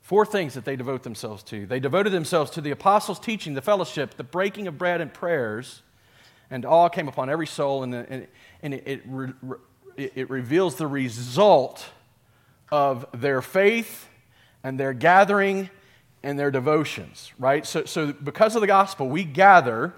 Four 0.00 0.26
things 0.26 0.54
that 0.54 0.64
they 0.64 0.74
devote 0.74 1.04
themselves 1.04 1.44
to. 1.44 1.66
They 1.66 1.78
devoted 1.78 2.10
themselves 2.10 2.50
to 2.50 2.60
the 2.60 2.72
apostles' 2.72 3.20
teaching, 3.20 3.54
the 3.54 3.62
fellowship, 3.62 4.16
the 4.16 4.24
breaking 4.24 4.66
of 4.66 4.76
bread, 4.76 5.00
and 5.00 5.14
prayers, 5.14 5.82
and 6.50 6.64
all 6.64 6.88
came 6.88 7.08
upon 7.08 7.30
every 7.30 7.46
soul, 7.46 7.82
and, 7.82 7.94
and, 7.94 8.26
and 8.62 8.74
it, 8.74 8.82
it, 8.86 9.02
it, 9.96 10.12
it 10.16 10.30
reveals 10.30 10.76
the 10.76 10.86
result 10.86 11.86
of 12.70 13.06
their 13.12 13.42
faith 13.42 14.08
and 14.62 14.78
their 14.78 14.92
gathering 14.92 15.70
and 16.22 16.38
their 16.38 16.50
devotions, 16.50 17.32
right? 17.38 17.66
So, 17.66 17.84
so 17.84 18.12
because 18.12 18.54
of 18.54 18.60
the 18.60 18.66
gospel, 18.66 19.08
we 19.08 19.24
gather 19.24 19.94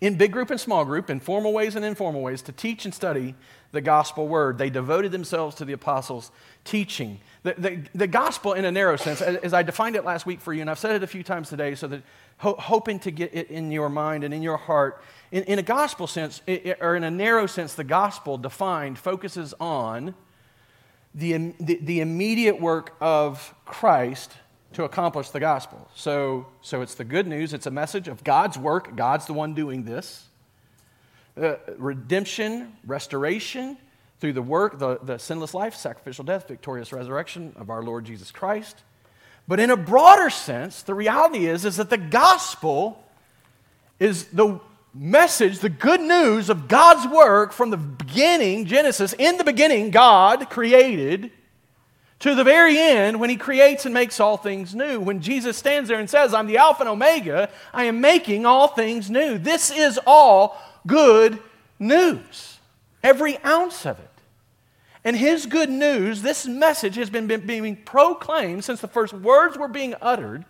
in 0.00 0.16
big 0.16 0.32
group 0.32 0.50
and 0.50 0.60
small 0.60 0.84
group, 0.84 1.08
in 1.10 1.20
formal 1.20 1.52
ways 1.52 1.76
and 1.76 1.84
informal 1.84 2.22
ways, 2.22 2.42
to 2.42 2.50
teach 2.50 2.84
and 2.84 2.92
study 2.92 3.36
the 3.70 3.80
gospel 3.80 4.26
word. 4.26 4.58
They 4.58 4.68
devoted 4.68 5.12
themselves 5.12 5.54
to 5.56 5.64
the 5.64 5.74
apostles' 5.74 6.32
teaching. 6.64 7.20
The, 7.44 7.54
the, 7.56 7.82
the 7.94 8.06
gospel, 8.08 8.54
in 8.54 8.64
a 8.64 8.72
narrow 8.72 8.96
sense, 8.96 9.22
as 9.22 9.54
I 9.54 9.62
defined 9.62 9.94
it 9.94 10.04
last 10.04 10.26
week 10.26 10.40
for 10.40 10.52
you, 10.52 10.60
and 10.60 10.68
I've 10.68 10.80
said 10.80 10.96
it 10.96 11.04
a 11.04 11.06
few 11.06 11.22
times 11.22 11.48
today, 11.48 11.76
so 11.76 11.86
that 11.86 12.02
ho- 12.42 12.56
hoping 12.58 12.98
to 12.98 13.10
get 13.10 13.34
it 13.34 13.50
in 13.50 13.70
your 13.70 13.88
mind 13.88 14.24
and 14.24 14.34
in 14.34 14.42
your 14.42 14.56
heart, 14.56 15.00
in, 15.30 15.44
in 15.44 15.58
a 15.58 15.62
gospel 15.62 16.06
sense, 16.06 16.42
it, 16.46 16.78
or 16.80 16.96
in 16.96 17.04
a 17.04 17.10
narrow 17.10 17.46
sense, 17.46 17.74
the 17.74 17.84
gospel 17.84 18.36
defined 18.36 18.98
focuses 18.98 19.54
on 19.60 20.14
the, 21.14 21.54
the, 21.60 21.78
the 21.80 22.00
immediate 22.00 22.60
work 22.60 22.96
of 23.00 23.54
Christ 23.64 24.32
to 24.72 24.84
accomplish 24.84 25.30
the 25.30 25.40
gospel. 25.40 25.88
So, 25.94 26.46
so 26.62 26.82
it's 26.82 26.94
the 26.94 27.04
good 27.04 27.26
news. 27.26 27.52
It's 27.52 27.66
a 27.66 27.70
message 27.70 28.08
of 28.08 28.24
God's 28.24 28.58
work. 28.58 28.96
God's 28.96 29.26
the 29.26 29.34
one 29.34 29.54
doing 29.54 29.84
this. 29.84 30.26
Uh, 31.40 31.54
redemption, 31.78 32.72
restoration 32.84 33.76
through 34.18 34.32
the 34.32 34.42
work, 34.42 34.78
the, 34.78 34.98
the 35.02 35.18
sinless 35.18 35.54
life, 35.54 35.74
sacrificial 35.74 36.24
death, 36.24 36.48
victorious 36.48 36.92
resurrection 36.92 37.52
of 37.56 37.70
our 37.70 37.82
Lord 37.82 38.04
Jesus 38.04 38.30
Christ. 38.32 38.82
But 39.48 39.60
in 39.60 39.70
a 39.70 39.76
broader 39.76 40.30
sense, 40.30 40.82
the 40.82 40.94
reality 40.94 41.46
is, 41.46 41.64
is 41.64 41.76
that 41.76 41.90
the 41.90 41.98
gospel 41.98 43.02
is 43.98 44.26
the 44.26 44.60
message, 44.94 45.58
the 45.58 45.68
good 45.68 46.00
news 46.00 46.50
of 46.50 46.68
God's 46.68 47.06
work 47.12 47.52
from 47.52 47.70
the 47.70 47.76
beginning, 47.76 48.66
Genesis, 48.66 49.14
in 49.18 49.38
the 49.38 49.44
beginning, 49.44 49.90
God 49.90 50.50
created 50.50 51.30
to 52.20 52.34
the 52.36 52.44
very 52.44 52.78
end 52.78 53.18
when 53.18 53.30
he 53.30 53.36
creates 53.36 53.84
and 53.84 53.92
makes 53.92 54.20
all 54.20 54.36
things 54.36 54.74
new. 54.74 55.00
When 55.00 55.20
Jesus 55.20 55.56
stands 55.56 55.88
there 55.88 55.98
and 55.98 56.08
says, 56.08 56.32
I'm 56.32 56.46
the 56.46 56.58
Alpha 56.58 56.82
and 56.82 56.88
Omega, 56.88 57.48
I 57.72 57.84
am 57.84 58.00
making 58.00 58.46
all 58.46 58.68
things 58.68 59.10
new. 59.10 59.38
This 59.38 59.72
is 59.72 59.98
all 60.06 60.60
good 60.86 61.38
news, 61.80 62.58
every 63.02 63.38
ounce 63.44 63.86
of 63.86 63.98
it. 63.98 64.11
And 65.04 65.16
his 65.16 65.46
good 65.46 65.70
news, 65.70 66.22
this 66.22 66.46
message 66.46 66.94
has 66.96 67.10
been, 67.10 67.26
being 67.26 67.76
proclaimed 67.76 68.64
since 68.64 68.80
the 68.80 68.88
first 68.88 69.12
words 69.12 69.58
were 69.58 69.68
being 69.68 69.94
uttered 70.00 70.44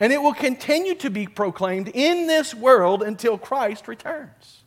and 0.00 0.12
it 0.12 0.22
will 0.22 0.34
continue 0.34 0.94
to 0.96 1.10
be 1.10 1.26
proclaimed 1.26 1.88
in 1.92 2.26
this 2.26 2.54
world 2.54 3.02
until 3.02 3.36
Christ 3.36 3.88
returns. 3.88 4.62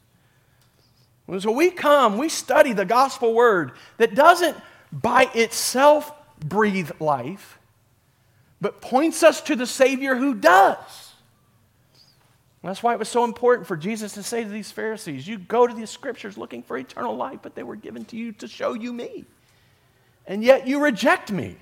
So 1.40 1.52
we 1.52 1.72
come, 1.72 2.18
we 2.18 2.28
study 2.28 2.74
the 2.74 2.84
gospel 2.84 3.34
word 3.34 3.72
that 3.98 4.16
doesn't 4.16 4.58
by 4.92 5.30
itself 5.34 6.12
breathe 6.40 6.92
life, 7.00 7.58
but 8.60 8.82
points 8.82 9.24
us 9.24 9.40
to 9.44 9.56
the 9.56 9.66
Savior 9.66 10.16
who 10.16 10.34
does. 10.34 11.01
That's 12.70 12.84
why 12.84 12.94
it 12.94 13.00
was 13.00 13.10
so 13.10 13.24
important 13.24 13.68
for 13.68 13.76
Jesus 13.76 14.14
to 14.14 14.24
say 14.24 14.44
to 14.44 14.50
these 14.50 14.72
Pharisees, 14.72 15.28
You 15.28 15.40
go 15.40 15.66
to 15.66 15.74
these 15.74 15.90
scriptures 15.90 16.38
looking 16.38 16.62
for 16.62 16.78
eternal 16.78 17.16
life, 17.16 17.40
but 17.42 17.56
they 17.56 17.64
were 17.64 17.76
given 17.76 18.06
to 18.06 18.16
you 18.16 18.32
to 18.34 18.48
show 18.48 18.74
you 18.74 18.94
me. 18.94 19.26
And 20.28 20.44
yet 20.44 20.68
you 20.68 20.84
reject 20.84 21.32
me. 21.32 21.58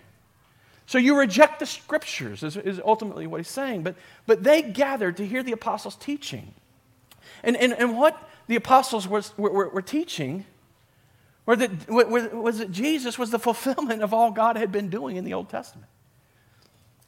So 0.86 0.98
you 0.98 1.18
reject 1.18 1.60
the 1.60 1.66
scriptures, 1.66 2.44
is, 2.44 2.58
is 2.58 2.82
ultimately 2.84 3.28
what 3.28 3.38
he's 3.38 3.48
saying. 3.48 3.84
But, 3.84 3.96
but 4.26 4.44
they 4.44 4.62
gathered 4.62 5.18
to 5.18 5.26
hear 5.26 5.44
the 5.44 5.52
apostles' 5.54 5.96
teaching. 5.96 6.54
And, 7.44 7.56
and, 7.56 7.74
and 7.74 7.98
what 7.98 8.30
the 8.48 8.56
apostles 8.56 9.08
was, 9.08 9.38
were, 9.38 9.70
were 9.70 9.82
teaching 9.82 10.46
were 11.46 11.56
that, 11.56 11.90
was 11.90 12.58
that 12.58 12.72
Jesus 12.72 13.18
was 13.18 13.32
the 13.32 13.40
fulfillment 13.40 14.02
of 14.02 14.14
all 14.14 14.32
God 14.32 14.58
had 14.58 14.72
been 14.72 14.90
doing 14.90 15.16
in 15.16 15.24
the 15.24 15.34
Old 15.34 15.50
Testament. 15.50 15.88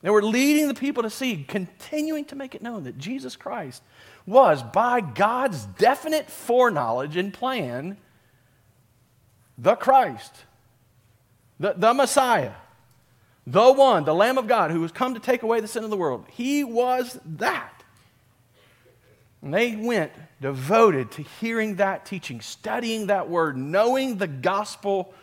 They 0.02 0.10
were 0.10 0.24
leading 0.24 0.68
the 0.68 0.74
people 0.74 1.04
to 1.04 1.10
see, 1.10 1.46
continuing 1.48 2.26
to 2.26 2.36
make 2.36 2.56
it 2.56 2.62
known 2.62 2.86
that 2.86 2.98
Jesus 2.98 3.36
Christ 3.36 3.84
was, 4.26 4.64
by 4.64 5.02
God's 5.02 5.66
definite 5.66 6.30
foreknowledge 6.30 7.18
and 7.18 7.34
plan, 7.34 7.98
the 9.58 9.76
Christ, 9.76 10.34
the, 11.60 11.74
the 11.78 11.94
Messiah 11.94 12.54
the 13.48 13.72
one, 13.72 14.04
the 14.04 14.14
Lamb 14.14 14.38
of 14.38 14.48
God, 14.48 14.72
who 14.72 14.82
was 14.82 14.92
come 14.92 15.16
to 15.16 15.20
take 15.20 15.44
away 15.44 15.60
the 15.60 15.68
sin 15.68 15.84
of 15.84 15.90
the 15.90 15.98
world. 15.98 16.26
He 16.32 16.64
was 16.64 17.20
that. 17.26 17.84
And 19.42 19.54
they 19.54 19.76
went 19.76 20.12
devoted 20.40 21.12
to 21.12 21.24
hearing 21.24 21.76
that 21.76 22.06
teaching, 22.06 22.42
studying 22.42 23.08
that 23.08 23.30
word, 23.30 23.58
knowing 23.58 24.18
the 24.18 24.28
gospel 24.28 25.14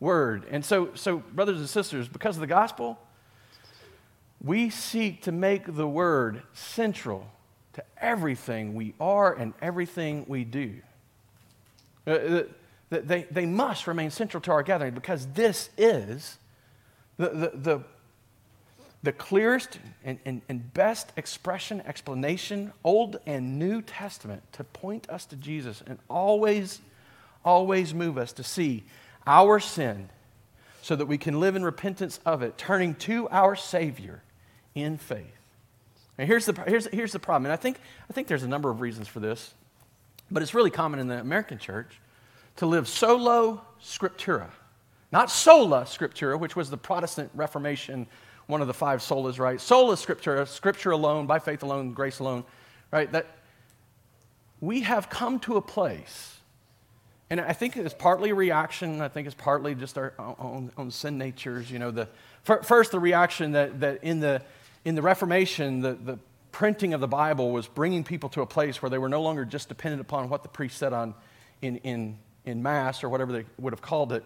word. 0.00 0.46
And 0.50 0.64
so, 0.64 0.90
so, 0.94 1.18
brothers 1.18 1.58
and 1.58 1.68
sisters, 1.68 2.08
because 2.08 2.36
of 2.36 2.40
the 2.40 2.46
gospel, 2.46 2.98
we 4.42 4.70
seek 4.70 5.22
to 5.22 5.32
make 5.32 5.74
the 5.74 5.88
word 5.88 6.42
central 6.52 7.26
to 7.72 7.84
everything 8.00 8.74
we 8.74 8.94
are 9.00 9.34
and 9.34 9.52
everything 9.60 10.24
we 10.28 10.44
do. 10.44 10.76
Uh, 12.06 12.42
they, 12.88 13.26
they 13.30 13.46
must 13.46 13.86
remain 13.86 14.10
central 14.10 14.40
to 14.42 14.52
our 14.52 14.62
gathering 14.62 14.94
because 14.94 15.26
this 15.34 15.70
is 15.76 16.38
the, 17.16 17.28
the, 17.28 17.52
the, 17.54 17.84
the 19.02 19.12
clearest 19.12 19.78
and, 20.04 20.18
and, 20.24 20.42
and 20.48 20.72
best 20.72 21.12
expression, 21.16 21.80
explanation, 21.82 22.72
Old 22.84 23.18
and 23.26 23.58
New 23.58 23.82
Testament, 23.82 24.42
to 24.52 24.64
point 24.64 25.10
us 25.10 25.26
to 25.26 25.36
Jesus 25.36 25.82
and 25.86 25.98
always, 26.08 26.80
always 27.44 27.92
move 27.92 28.18
us 28.18 28.32
to 28.34 28.44
see 28.44 28.84
our 29.26 29.58
sin 29.58 30.08
so 30.80 30.94
that 30.94 31.06
we 31.06 31.18
can 31.18 31.40
live 31.40 31.56
in 31.56 31.64
repentance 31.64 32.20
of 32.24 32.42
it, 32.42 32.56
turning 32.56 32.94
to 32.94 33.28
our 33.30 33.56
Savior 33.56 34.22
in 34.76 34.98
faith. 34.98 35.24
And 36.18 36.28
here's 36.28 36.46
the, 36.46 36.52
here's, 36.66 36.86
here's 36.86 37.12
the 37.12 37.18
problem, 37.18 37.46
and 37.46 37.52
I 37.52 37.56
think, 37.56 37.78
I 38.08 38.12
think 38.12 38.28
there's 38.28 38.42
a 38.42 38.48
number 38.48 38.70
of 38.70 38.80
reasons 38.80 39.08
for 39.08 39.20
this, 39.20 39.54
but 40.30 40.42
it's 40.42 40.54
really 40.54 40.70
common 40.70 41.00
in 41.00 41.08
the 41.08 41.18
American 41.18 41.58
church 41.58 42.00
to 42.56 42.66
live 42.66 42.88
solo 42.88 43.60
scriptura. 43.82 44.48
Not 45.12 45.30
sola 45.30 45.82
scriptura, 45.82 46.38
which 46.38 46.56
was 46.56 46.70
the 46.70 46.76
Protestant 46.76 47.30
Reformation, 47.34 48.06
one 48.46 48.60
of 48.60 48.66
the 48.66 48.74
five 48.74 49.00
solas, 49.00 49.38
right? 49.38 49.60
Sola 49.60 49.94
scriptura, 49.94 50.46
scripture 50.46 50.92
alone, 50.92 51.26
by 51.26 51.38
faith 51.38 51.62
alone, 51.62 51.92
grace 51.92 52.18
alone, 52.18 52.44
right? 52.90 53.10
That 53.12 53.26
we 54.60 54.80
have 54.82 55.10
come 55.10 55.38
to 55.40 55.56
a 55.56 55.62
place, 55.62 56.38
and 57.28 57.40
I 57.40 57.52
think 57.52 57.76
it's 57.76 57.94
partly 57.94 58.30
a 58.30 58.34
reaction, 58.34 59.00
I 59.00 59.08
think 59.08 59.26
it's 59.26 59.36
partly 59.36 59.74
just 59.74 59.98
our 59.98 60.14
own, 60.18 60.70
own 60.78 60.90
sin 60.90 61.18
natures. 61.18 61.70
You 61.70 61.78
know, 61.78 61.90
the, 61.90 62.08
first, 62.42 62.92
the 62.92 63.00
reaction 63.00 63.52
that, 63.52 63.80
that 63.80 64.02
in, 64.02 64.20
the, 64.20 64.42
in 64.86 64.94
the 64.94 65.02
Reformation, 65.02 65.80
the, 65.80 65.92
the 65.92 66.18
printing 66.52 66.94
of 66.94 67.00
the 67.00 67.08
Bible 67.08 67.50
was 67.50 67.66
bringing 67.66 68.04
people 68.04 68.30
to 68.30 68.40
a 68.40 68.46
place 68.46 68.80
where 68.80 68.88
they 68.88 68.98
were 68.98 69.08
no 69.08 69.20
longer 69.20 69.44
just 69.44 69.68
dependent 69.68 70.00
upon 70.00 70.30
what 70.30 70.42
the 70.42 70.48
priest 70.48 70.78
said 70.78 70.94
on 70.94 71.12
in, 71.60 71.76
in, 71.78 72.18
in 72.46 72.62
Mass 72.62 73.04
or 73.04 73.10
whatever 73.10 73.32
they 73.32 73.44
would 73.58 73.72
have 73.72 73.82
called 73.82 74.12
it 74.12 74.24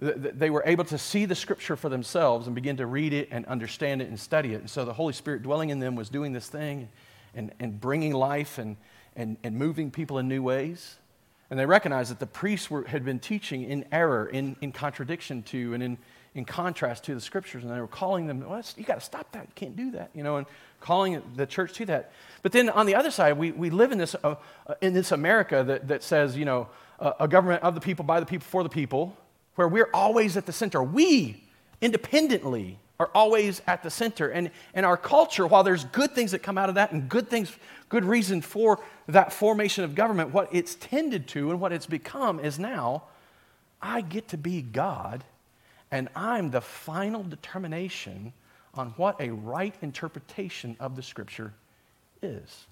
they 0.00 0.48
were 0.48 0.62
able 0.64 0.84
to 0.84 0.96
see 0.96 1.24
the 1.24 1.34
scripture 1.34 1.74
for 1.74 1.88
themselves 1.88 2.46
and 2.46 2.54
begin 2.54 2.76
to 2.76 2.86
read 2.86 3.12
it 3.12 3.28
and 3.32 3.44
understand 3.46 4.00
it 4.00 4.08
and 4.08 4.18
study 4.18 4.54
it. 4.54 4.60
And 4.60 4.70
so 4.70 4.84
the 4.84 4.92
Holy 4.92 5.12
Spirit 5.12 5.42
dwelling 5.42 5.70
in 5.70 5.80
them 5.80 5.96
was 5.96 6.08
doing 6.08 6.32
this 6.32 6.46
thing 6.46 6.88
and, 7.34 7.52
and 7.58 7.80
bringing 7.80 8.12
life 8.12 8.58
and, 8.58 8.76
and, 9.16 9.36
and 9.42 9.56
moving 9.56 9.90
people 9.90 10.18
in 10.18 10.28
new 10.28 10.40
ways. 10.40 10.96
And 11.50 11.58
they 11.58 11.66
recognized 11.66 12.12
that 12.12 12.20
the 12.20 12.26
priests 12.26 12.70
were, 12.70 12.84
had 12.84 13.04
been 13.04 13.18
teaching 13.18 13.64
in 13.64 13.86
error, 13.90 14.26
in, 14.26 14.54
in 14.60 14.70
contradiction 14.70 15.42
to, 15.44 15.74
and 15.74 15.82
in, 15.82 15.98
in 16.38 16.44
contrast 16.44 17.04
to 17.04 17.14
the 17.14 17.20
scriptures. 17.20 17.64
And 17.64 17.72
they 17.72 17.80
were 17.80 17.86
calling 17.86 18.26
them, 18.26 18.48
well, 18.48 18.62
you 18.76 18.84
got 18.84 18.94
to 18.94 19.04
stop 19.04 19.30
that. 19.32 19.42
You 19.42 19.52
can't 19.54 19.76
do 19.76 19.90
that, 19.90 20.10
you 20.14 20.22
know, 20.22 20.36
and 20.36 20.46
calling 20.80 21.20
the 21.36 21.46
church 21.46 21.74
to 21.74 21.86
that. 21.86 22.12
But 22.42 22.52
then 22.52 22.70
on 22.70 22.86
the 22.86 22.94
other 22.94 23.10
side, 23.10 23.36
we, 23.36 23.50
we 23.52 23.68
live 23.70 23.92
in 23.92 23.98
this, 23.98 24.14
uh, 24.22 24.36
uh 24.66 24.74
in 24.80 24.94
this 24.94 25.12
America 25.12 25.64
that, 25.66 25.88
that 25.88 26.02
says, 26.02 26.36
you 26.36 26.44
know, 26.44 26.68
uh, 27.00 27.12
a 27.20 27.28
government 27.28 27.62
of 27.62 27.74
the 27.74 27.80
people, 27.80 28.04
by 28.04 28.20
the 28.20 28.26
people, 28.26 28.46
for 28.46 28.62
the 28.62 28.68
people 28.68 29.16
where 29.56 29.68
we're 29.68 29.90
always 29.92 30.36
at 30.36 30.46
the 30.46 30.52
center. 30.52 30.82
We, 30.82 31.42
independently, 31.80 32.78
are 33.00 33.10
always 33.14 33.60
at 33.66 33.82
the 33.82 33.90
center. 33.90 34.28
And, 34.28 34.50
and 34.74 34.86
our 34.86 34.96
culture, 34.96 35.46
while 35.46 35.64
there's 35.64 35.84
good 35.84 36.14
things 36.14 36.32
that 36.32 36.40
come 36.40 36.58
out 36.58 36.68
of 36.68 36.76
that 36.76 36.92
and 36.92 37.08
good 37.08 37.28
things, 37.28 37.52
good 37.88 38.04
reason 38.04 38.40
for 38.40 38.80
that 39.08 39.32
formation 39.32 39.84
of 39.84 39.94
government, 39.94 40.32
what 40.32 40.48
it's 40.52 40.76
tended 40.76 41.28
to 41.28 41.50
and 41.50 41.60
what 41.60 41.72
it's 41.72 41.86
become 41.86 42.40
is 42.40 42.58
now 42.58 43.04
I 43.80 44.00
get 44.00 44.28
to 44.28 44.36
be 44.36 44.62
God 44.62 45.24
and 45.90 46.08
I'm 46.14 46.50
the 46.50 46.60
final 46.60 47.22
determination 47.22 48.32
on 48.74 48.90
what 48.96 49.20
a 49.20 49.30
right 49.30 49.74
interpretation 49.80 50.76
of 50.80 50.96
the 50.96 51.02
scripture 51.02 51.54
is. 52.22 52.66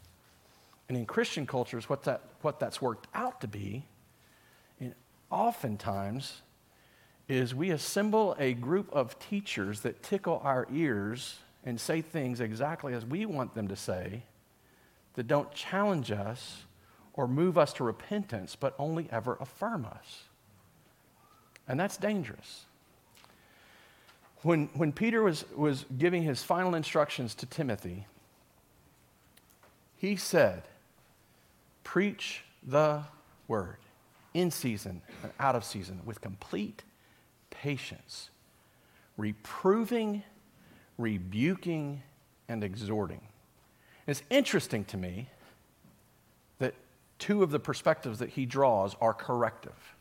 And 0.89 0.97
in 0.97 1.07
Christian 1.07 1.47
cultures, 1.47 1.89
what, 1.89 2.05
that, 2.05 2.23
what 2.43 2.61
that's 2.61 2.81
worked 2.81 3.09
out 3.15 3.41
to 3.41 3.49
be, 3.49 3.85
oftentimes, 5.31 6.43
is 7.29 7.55
we 7.55 7.71
assemble 7.71 8.37
a 8.39 8.55
group 8.55 8.89
of 8.93 9.19
teachers 9.19 9.81
that 9.81 10.03
tickle 10.03 10.41
our 10.45 10.67
ears 10.73 11.39
and 11.65 11.81
say 11.81 12.01
things 12.01 12.41
exactly 12.41 12.95
as 12.95 13.05
we 13.05 13.27
want 13.27 13.55
them 13.55 13.67
to 13.69 13.75
say 13.75 14.23
that 15.15 15.27
don't 15.27 15.53
challenge 15.53 16.13
us 16.13 16.65
or 17.15 17.27
move 17.27 17.59
us 17.59 17.73
to 17.73 17.83
repentance, 17.83 18.55
but 18.55 18.75
only 18.79 19.09
ever 19.11 19.37
affirm 19.41 19.85
us. 19.85 20.25
And 21.67 21.81
that's 21.81 21.97
dangerous. 21.97 22.67
When, 24.43 24.69
when 24.75 24.93
Peter 24.93 25.23
was, 25.23 25.45
was 25.55 25.85
giving 25.97 26.23
his 26.23 26.43
final 26.43 26.75
instructions 26.75 27.35
to 27.37 27.47
Timothy, 27.47 28.07
he 29.97 30.17
said, 30.17 30.63
Preach 31.85 32.43
the 32.67 33.05
word 33.49 33.77
in 34.35 34.51
season 34.51 35.01
and 35.23 35.33
out 35.41 35.57
of 35.57 35.65
season 35.65 36.01
with 36.05 36.21
complete 36.21 36.83
patience, 37.51 38.31
reproving, 39.17 40.23
rebuking, 40.99 42.03
and 42.49 42.63
exhorting. 42.63 43.21
It's 44.07 44.23
interesting 44.31 44.85
to 44.87 44.97
me 44.97 45.29
that 46.59 46.75
two 47.19 47.43
of 47.43 47.51
the 47.51 47.59
perspectives 47.59 48.19
that 48.19 48.31
he 48.31 48.47
draws 48.47 48.95
are 49.01 49.15
corrective. 49.15 49.95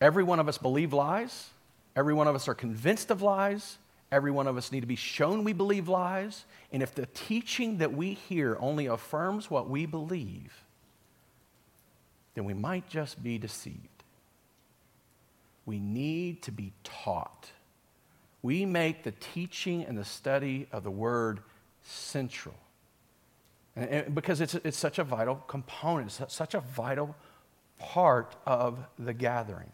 Every 0.00 0.22
one 0.22 0.38
of 0.38 0.48
us 0.48 0.58
believe 0.58 0.92
lies, 0.92 1.50
every 1.98 2.14
one 2.14 2.28
of 2.28 2.36
us 2.36 2.46
are 2.46 2.54
convinced 2.54 3.10
of 3.10 3.22
lies, 3.22 3.76
every 4.12 4.30
one 4.30 4.46
of 4.46 4.56
us 4.56 4.70
need 4.70 4.82
to 4.82 4.86
be 4.86 4.94
shown 4.94 5.42
we 5.42 5.52
believe 5.52 5.88
lies, 5.88 6.44
and 6.72 6.80
if 6.80 6.94
the 6.94 7.06
teaching 7.06 7.78
that 7.78 7.92
we 7.92 8.14
hear 8.14 8.56
only 8.60 8.86
affirms 8.86 9.50
what 9.50 9.68
we 9.68 9.84
believe, 9.84 10.64
then 12.34 12.44
we 12.44 12.54
might 12.54 12.88
just 12.88 13.20
be 13.20 13.36
deceived. 13.36 14.04
We 15.66 15.80
need 15.80 16.42
to 16.42 16.52
be 16.52 16.72
taught. 16.84 17.50
We 18.42 18.64
make 18.64 19.02
the 19.02 19.10
teaching 19.10 19.84
and 19.84 19.98
the 19.98 20.04
study 20.04 20.68
of 20.70 20.84
the 20.84 20.90
Word 20.92 21.40
central. 21.82 22.54
And, 23.74 23.90
and 23.90 24.14
because 24.14 24.40
it's, 24.40 24.54
it's 24.54 24.78
such 24.78 25.00
a 25.00 25.04
vital 25.04 25.34
component, 25.48 26.12
such 26.12 26.54
a 26.54 26.60
vital 26.60 27.16
part 27.80 28.36
of 28.46 28.78
the 29.00 29.12
gathering. 29.12 29.72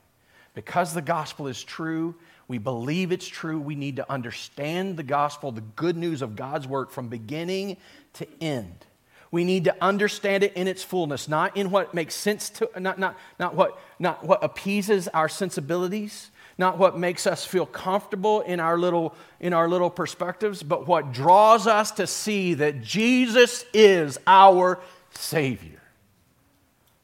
Because 0.55 0.95
the 0.95 1.03
gospel 1.03 1.49
is 1.49 1.63
true, 1.63 2.15
we 2.47 2.59
believe 2.59 3.11
it's 3.11 3.27
true, 3.27 3.59
we 3.59 3.75
need 3.75 3.97
to 3.97 4.11
understand 4.11 4.97
the 4.97 5.03
gospel, 5.03 5.51
the 5.51 5.63
good 5.63 5.97
news 5.97 6.23
of 6.23 6.37
God's 6.37 6.67
work 6.67 6.91
from 6.91 7.09
beginning 7.09 7.77
to 8.15 8.27
end. 8.41 8.87
We 9.31 9.43
need 9.45 9.65
to 9.65 9.75
understand 9.81 10.45
it 10.45 10.53
in 10.53 10.69
its 10.69 10.85
fullness, 10.85 11.27
not 11.27 11.57
in 11.57 11.71
what 11.71 11.93
makes 11.93 12.15
sense 12.15 12.51
to, 12.51 12.71
not, 12.79 13.01
not, 13.01 13.17
not, 13.41 13.57
what, 13.57 13.79
not 13.99 14.25
what 14.25 14.45
appeases 14.45 15.09
our 15.09 15.29
sensibilities, 15.29 16.31
not 16.57 16.79
what 16.79 16.97
makes 16.97 17.27
us 17.27 17.45
feel 17.45 17.67
comfortable 17.67 18.43
in 18.43 18.61
our 18.61 18.79
little, 18.79 19.15
in 19.41 19.53
our 19.53 19.69
little 19.69 19.91
perspectives, 19.91 20.63
but 20.63 20.87
what 20.87 21.13
draws 21.13 21.67
us 21.67 21.91
to 21.93 22.07
see 22.07 22.55
that 22.55 22.81
Jesus 22.81 23.65
is 23.73 24.19
our 24.27 24.79
Savior. 25.11 25.83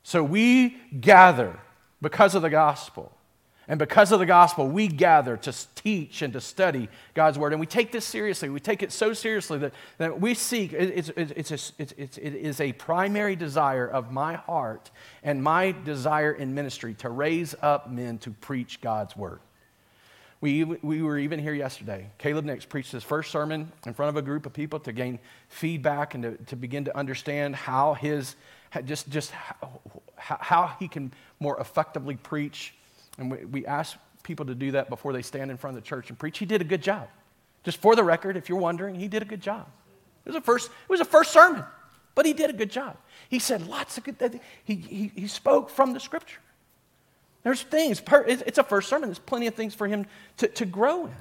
So 0.05 0.23
we 0.23 0.77
gather 1.01 1.59
because 2.01 2.37
of 2.37 2.43
the 2.43 2.51
gospel 2.51 3.11
and 3.71 3.79
because 3.79 4.11
of 4.11 4.19
the 4.19 4.27
gospel, 4.27 4.67
we 4.67 4.89
gather 4.89 5.37
to 5.37 5.55
teach 5.77 6.23
and 6.23 6.33
to 6.33 6.41
study 6.41 6.89
God's 7.15 7.39
word. 7.39 7.53
And 7.53 7.61
we 7.61 7.67
take 7.67 7.93
this 7.93 8.05
seriously. 8.05 8.49
We 8.49 8.59
take 8.59 8.83
it 8.83 8.91
so 8.91 9.13
seriously 9.13 9.59
that, 9.59 9.73
that 9.99 10.21
we 10.21 10.35
seek, 10.35 10.73
it's, 10.73 11.11
it's, 11.11 11.31
it's, 11.53 11.73
it's, 11.79 11.95
it's, 11.97 12.19
it 12.19 12.35
is 12.35 12.61
a 12.61 12.73
primary 12.73 13.37
desire 13.37 13.87
of 13.87 14.11
my 14.11 14.35
heart 14.35 14.91
and 15.23 15.41
my 15.41 15.71
desire 15.85 16.33
in 16.33 16.53
ministry 16.53 16.95
to 16.95 17.11
raise 17.11 17.55
up 17.63 17.89
men 17.89 18.19
to 18.19 18.33
preach 18.33 18.81
God's 18.81 19.17
word. 19.17 19.39
We, 20.41 20.65
we 20.65 21.03
were 21.03 21.19
even 21.19 21.39
here 21.39 21.55
yesterday. 21.55 22.11
Caleb 22.19 22.47
Nix 22.47 22.65
preached 22.65 22.91
his 22.91 23.05
first 23.05 23.31
sermon 23.31 23.71
in 23.87 23.95
front 23.95 24.09
of 24.09 24.17
a 24.17 24.23
group 24.23 24.47
of 24.47 24.53
people 24.53 24.81
to 24.81 24.91
gain 24.91 25.21
feedback 25.49 26.15
and 26.15 26.25
to, 26.25 26.37
to 26.47 26.57
begin 26.57 26.87
to 26.87 26.97
understand 26.99 27.55
how 27.55 27.95
his, 27.95 28.35
just, 28.85 29.09
just 29.11 29.31
how, 29.31 30.39
how 30.41 30.77
he 30.81 30.89
can 30.89 31.13
more 31.39 31.57
effectively 31.61 32.17
preach 32.17 32.75
and 33.21 33.31
we, 33.31 33.45
we 33.45 33.67
ask 33.67 33.97
people 34.23 34.47
to 34.47 34.55
do 34.55 34.73
that 34.73 34.89
before 34.89 35.13
they 35.13 35.23
stand 35.23 35.51
in 35.51 35.57
front 35.57 35.77
of 35.77 35.83
the 35.83 35.89
church 35.89 36.09
and 36.11 36.19
preach. 36.19 36.39
He 36.39 36.47
did 36.47 36.61
a 36.61 36.65
good 36.65 36.83
job. 36.83 37.09
Just 37.63 37.79
for 37.79 37.95
the 37.95 38.03
record, 38.05 38.37
if 38.37 38.49
you're 38.49 38.59
wondering, 38.59 38.95
he 38.95 39.09
did 39.09 39.23
a 39.23 39.27
good 39.27 39.41
job. 39.41 39.67
It 40.25 40.31
was 40.31 40.37
a 40.37 40.41
first, 40.41 40.69
it 40.69 40.91
was 40.91 41.01
a 41.01 41.05
first 41.05 41.33
sermon, 41.33 41.65
but 42.15 42.27
he 42.27 42.33
did 42.33 42.51
a 42.51 42.53
good 42.53 42.71
job. 42.71 42.97
He 43.29 43.39
said 43.39 43.67
lots 43.67 43.99
of 43.99 44.05
good, 44.05 44.41
he, 44.65 44.75
he, 44.75 45.13
he 45.15 45.27
spoke 45.27 45.71
from 45.71 45.93
the 45.93 46.01
scripture. 46.01 46.41
There's 47.43 47.63
things, 47.63 48.03
it's 48.07 48.59
a 48.59 48.65
first 48.65 48.89
sermon, 48.89 49.09
there's 49.09 49.19
plenty 49.19 49.47
of 49.47 49.55
things 49.55 49.75
for 49.75 49.87
him 49.87 50.07
to, 50.39 50.49
to 50.49 50.67
grow 50.67 51.07
in. 51.07 51.13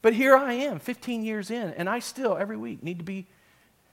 But 0.00 0.14
here 0.14 0.36
I 0.36 0.54
am, 0.54 0.78
15 0.78 1.24
years 1.24 1.50
in, 1.50 1.70
and 1.70 1.88
I 1.88 1.98
still, 1.98 2.36
every 2.36 2.56
week, 2.56 2.82
need 2.82 2.98
to 2.98 3.04
be, 3.04 3.26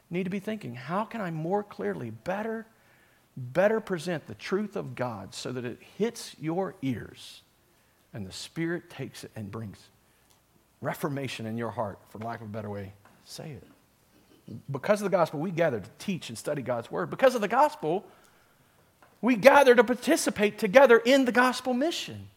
need 0.09 0.24
to 0.24 0.30
be 0.30 0.39
thinking, 0.39 0.76
how 0.76 1.05
can 1.05 1.21
I 1.21 1.32
more 1.32 1.63
clearly, 1.63 2.11
better 2.11 2.65
better 3.36 3.79
present 3.79 4.27
the 4.27 4.36
truth 4.36 4.75
of 4.75 4.95
God 4.95 5.34
so 5.34 5.51
that 5.51 5.65
it 5.65 5.79
hits 5.97 6.36
your 6.39 6.75
ears 6.81 7.41
and 8.13 8.25
the 8.25 8.31
Spirit 8.31 8.89
takes 8.89 9.23
it 9.23 9.31
and 9.36 9.51
brings 9.51 9.77
reformation 10.81 11.45
in 11.45 11.57
your 11.57 11.71
heart, 11.71 11.97
for 12.09 12.19
lack 12.19 12.41
of 12.41 12.47
a 12.47 12.49
better 12.49 12.69
way, 12.69 12.93
say 13.25 13.51
it. 13.51 13.67
Because 14.69 15.01
of 15.01 15.05
the 15.09 15.17
gospel, 15.17 15.39
we 15.39 15.51
gather 15.51 15.79
to 15.79 15.89
teach 15.97 16.29
and 16.29 16.38
study 16.38 16.61
God's 16.61 16.91
word. 16.91 17.09
Because 17.09 17.34
of 17.34 17.41
the 17.41 17.47
gospel, 17.47 18.05
we 19.21 19.36
gather 19.36 19.73
to 19.73 19.84
participate 19.84 20.59
together 20.59 20.97
in 20.97 21.25
the 21.25 21.31
gospel 21.31 21.73
mission. 21.73 22.27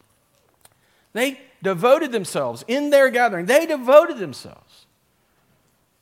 They 1.13 1.41
devoted 1.63 2.13
themselves 2.13 2.65
in 2.69 2.91
their 2.91 3.11
gathering, 3.11 3.47
they 3.47 3.67
devoted 3.67 4.19
themselves 4.19 4.87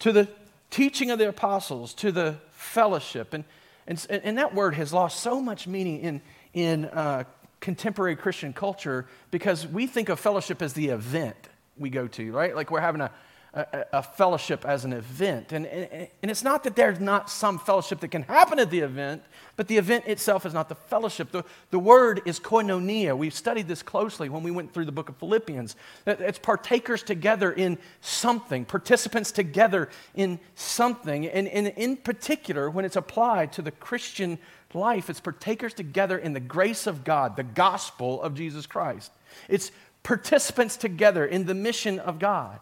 to 0.01 0.13
the 0.13 0.29
teaching 0.71 1.11
of 1.11 1.19
the 1.19 1.29
apostles, 1.29 1.95
to 1.95 2.13
the 2.13 2.37
fellowship. 2.51 3.33
And 3.33 3.45
and, 3.87 4.07
and 4.11 4.39
that 4.39 4.55
word 4.55 4.75
has 4.75 4.93
lost 4.93 5.21
so 5.21 5.41
much 5.41 5.67
meaning 5.67 6.01
in, 6.01 6.23
in 6.53 6.85
uh, 6.87 7.25
contemporary 7.61 8.17
Christian 8.17 8.53
culture 8.53 9.07
because 9.31 9.67
we 9.67 9.87
think 9.87 10.09
of 10.09 10.21
fellowship 10.21 10.63
as 10.63 10.73
the 10.73 10.89
event 10.89 11.37
we 11.77 11.91
go 11.91 12.07
to, 12.09 12.33
right? 12.33 12.55
Like 12.55 12.71
we're 12.71 12.81
having 12.81 13.01
a, 13.01 13.11
a, 13.55 13.85
a, 13.93 14.03
fellowship 14.03 14.65
as 14.65 14.85
an 14.85 14.93
event. 14.93 15.53
And, 15.53 15.65
and, 15.67 16.09
and 16.23 16.31
it's 16.31 16.43
not 16.43 16.65
that 16.65 16.75
there's 16.75 16.99
not 16.99 17.31
some 17.31 17.61
fellowship 17.61 18.01
that 18.01 18.09
can 18.09 18.23
happen 18.23 18.59
at 18.59 18.71
the 18.71 18.81
event, 18.81 19.23
but 19.55 19.69
the 19.69 19.77
event 19.77 20.07
itself 20.07 20.45
is 20.45 20.53
not 20.53 20.69
the 20.69 20.75
fellowship. 20.75 21.31
The, 21.31 21.45
the 21.71 21.79
word 21.79 22.23
is 22.27 22.41
koinonia. 22.41 23.17
We've 23.17 23.35
studied 23.35 23.69
this 23.69 23.81
closely 23.83 24.29
when 24.29 24.43
we 24.43 24.51
went 24.51 24.75
through 24.75 24.87
the 24.87 24.93
book 24.93 25.09
of 25.09 25.17
Philippians. 25.19 25.77
It's 26.05 26.39
partakers 26.39 27.05
together 27.05 27.53
in 27.53 27.79
something, 28.01 28.65
participants 28.65 29.31
together 29.31 29.89
in 30.17 30.41
something. 30.57 31.27
And, 31.29 31.47
and 31.47 31.69
in 31.69 31.97
particular, 31.97 32.69
when 32.69 32.85
it's 32.85 32.97
applied 32.97 33.53
to 33.53 33.63
the 33.63 33.71
Christian 33.71 34.39
life, 34.75 35.09
it's 35.09 35.21
partakers 35.21 35.75
together 35.75 36.19
in 36.19 36.33
the 36.33 36.41
grace 36.41 36.89
of 36.89 37.05
God, 37.05 37.37
the 37.37 37.45
gospel 37.45 38.21
of 38.21 38.35
Jesus 38.35 38.67
Christ. 38.67 39.13
It's 39.49 39.71
participants 40.03 40.77
together 40.77 41.25
in 41.25 41.47
the 41.47 41.55
mission 41.55 42.01
of 42.01 42.19
God. 42.19 42.59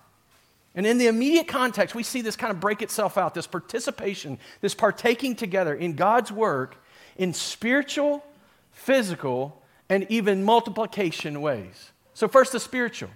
And 0.75 0.87
in 0.87 0.99
the 0.99 1.07
immediate 1.07 1.49
context, 1.49 1.95
we 1.95 2.03
see 2.03 2.23
this 2.23 2.37
kind 2.37 2.51
of 2.51 2.59
break 2.59 2.81
itself 2.81 3.19
out 3.19 3.35
this 3.35 3.47
participation, 3.47 4.39
this 4.61 4.75
partaking 4.75 5.37
together 5.37 5.75
in 5.75 5.95
God's 5.95 6.33
work 6.33 6.77
in 7.17 7.35
spiritual, 7.35 8.25
physical, 8.71 9.63
and 9.89 10.07
even 10.09 10.43
multiplication 10.43 11.43
ways. 11.43 11.93
So, 12.15 12.27
first, 12.29 12.53
the 12.53 12.61
spiritual. 12.61 13.11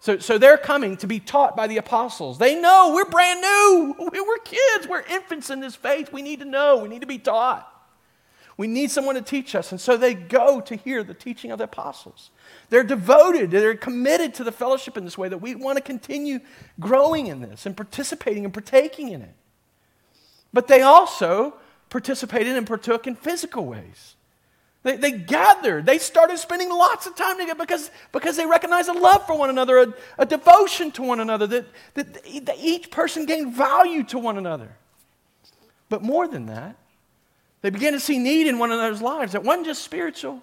So, 0.00 0.18
so 0.18 0.38
they're 0.38 0.58
coming 0.58 0.96
to 0.98 1.06
be 1.06 1.20
taught 1.20 1.56
by 1.56 1.66
the 1.66 1.78
apostles. 1.78 2.38
They 2.38 2.60
know 2.60 2.92
we're 2.94 3.06
brand 3.06 3.40
new. 3.40 3.94
We're 3.98 4.38
kids. 4.38 4.86
We're 4.88 5.02
infants 5.02 5.50
in 5.50 5.60
this 5.60 5.74
faith. 5.74 6.12
We 6.12 6.22
need 6.22 6.40
to 6.40 6.44
know. 6.44 6.78
We 6.78 6.88
need 6.88 7.00
to 7.00 7.06
be 7.06 7.18
taught. 7.18 7.72
We 8.56 8.66
need 8.66 8.90
someone 8.90 9.16
to 9.16 9.22
teach 9.22 9.54
us. 9.54 9.70
And 9.70 9.80
so 9.80 9.96
they 9.96 10.14
go 10.14 10.60
to 10.62 10.76
hear 10.76 11.02
the 11.02 11.14
teaching 11.14 11.50
of 11.50 11.58
the 11.58 11.64
apostles. 11.64 12.30
They're 12.70 12.84
devoted, 12.84 13.50
they're 13.50 13.76
committed 13.76 14.34
to 14.34 14.44
the 14.44 14.52
fellowship 14.52 14.96
in 14.96 15.04
this 15.04 15.18
way 15.18 15.28
that 15.28 15.38
we 15.38 15.54
want 15.54 15.76
to 15.76 15.82
continue 15.82 16.40
growing 16.80 17.26
in 17.26 17.40
this 17.40 17.66
and 17.66 17.76
participating 17.76 18.44
and 18.44 18.54
partaking 18.54 19.10
in 19.10 19.22
it. 19.22 19.34
But 20.52 20.68
they 20.68 20.80
also 20.80 21.54
participated 21.90 22.56
and 22.56 22.66
partook 22.66 23.06
in 23.06 23.14
physical 23.14 23.66
ways. 23.66 24.14
They, 24.82 24.96
they 24.96 25.12
gathered. 25.12 25.84
They 25.84 25.98
started 25.98 26.38
spending 26.38 26.70
lots 26.70 27.06
of 27.06 27.14
time 27.14 27.38
together 27.38 27.58
because, 27.58 27.90
because 28.12 28.36
they 28.36 28.46
recognized 28.46 28.88
a 28.88 28.92
love 28.92 29.26
for 29.26 29.36
one 29.36 29.50
another, 29.50 29.78
a, 29.78 29.94
a 30.18 30.24
devotion 30.24 30.92
to 30.92 31.02
one 31.02 31.20
another, 31.20 31.46
that, 31.48 31.66
that, 31.94 32.14
that 32.46 32.56
each 32.58 32.90
person 32.90 33.26
gained 33.26 33.54
value 33.54 34.04
to 34.04 34.18
one 34.18 34.38
another. 34.38 34.76
But 35.88 36.02
more 36.02 36.26
than 36.26 36.46
that, 36.46 36.76
they 37.66 37.70
began 37.70 37.94
to 37.94 37.98
see 37.98 38.20
need 38.20 38.46
in 38.46 38.60
one 38.60 38.70
another's 38.70 39.02
lives 39.02 39.32
that 39.32 39.42
wasn't 39.42 39.66
just 39.66 39.82
spiritual, 39.82 40.40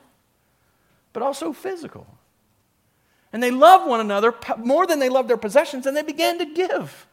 but 1.13 1.23
also 1.23 1.53
physical. 1.53 2.05
And 3.31 3.41
they 3.41 3.49
loved 3.49 3.87
one 3.87 4.01
another 4.01 4.35
more 4.57 4.85
than 4.85 4.99
they 4.99 5.07
loved 5.07 5.29
their 5.29 5.37
possessions, 5.37 5.85
and 5.85 5.95
they 5.95 6.03
began 6.03 6.37
to 6.39 6.45
give 6.45 7.07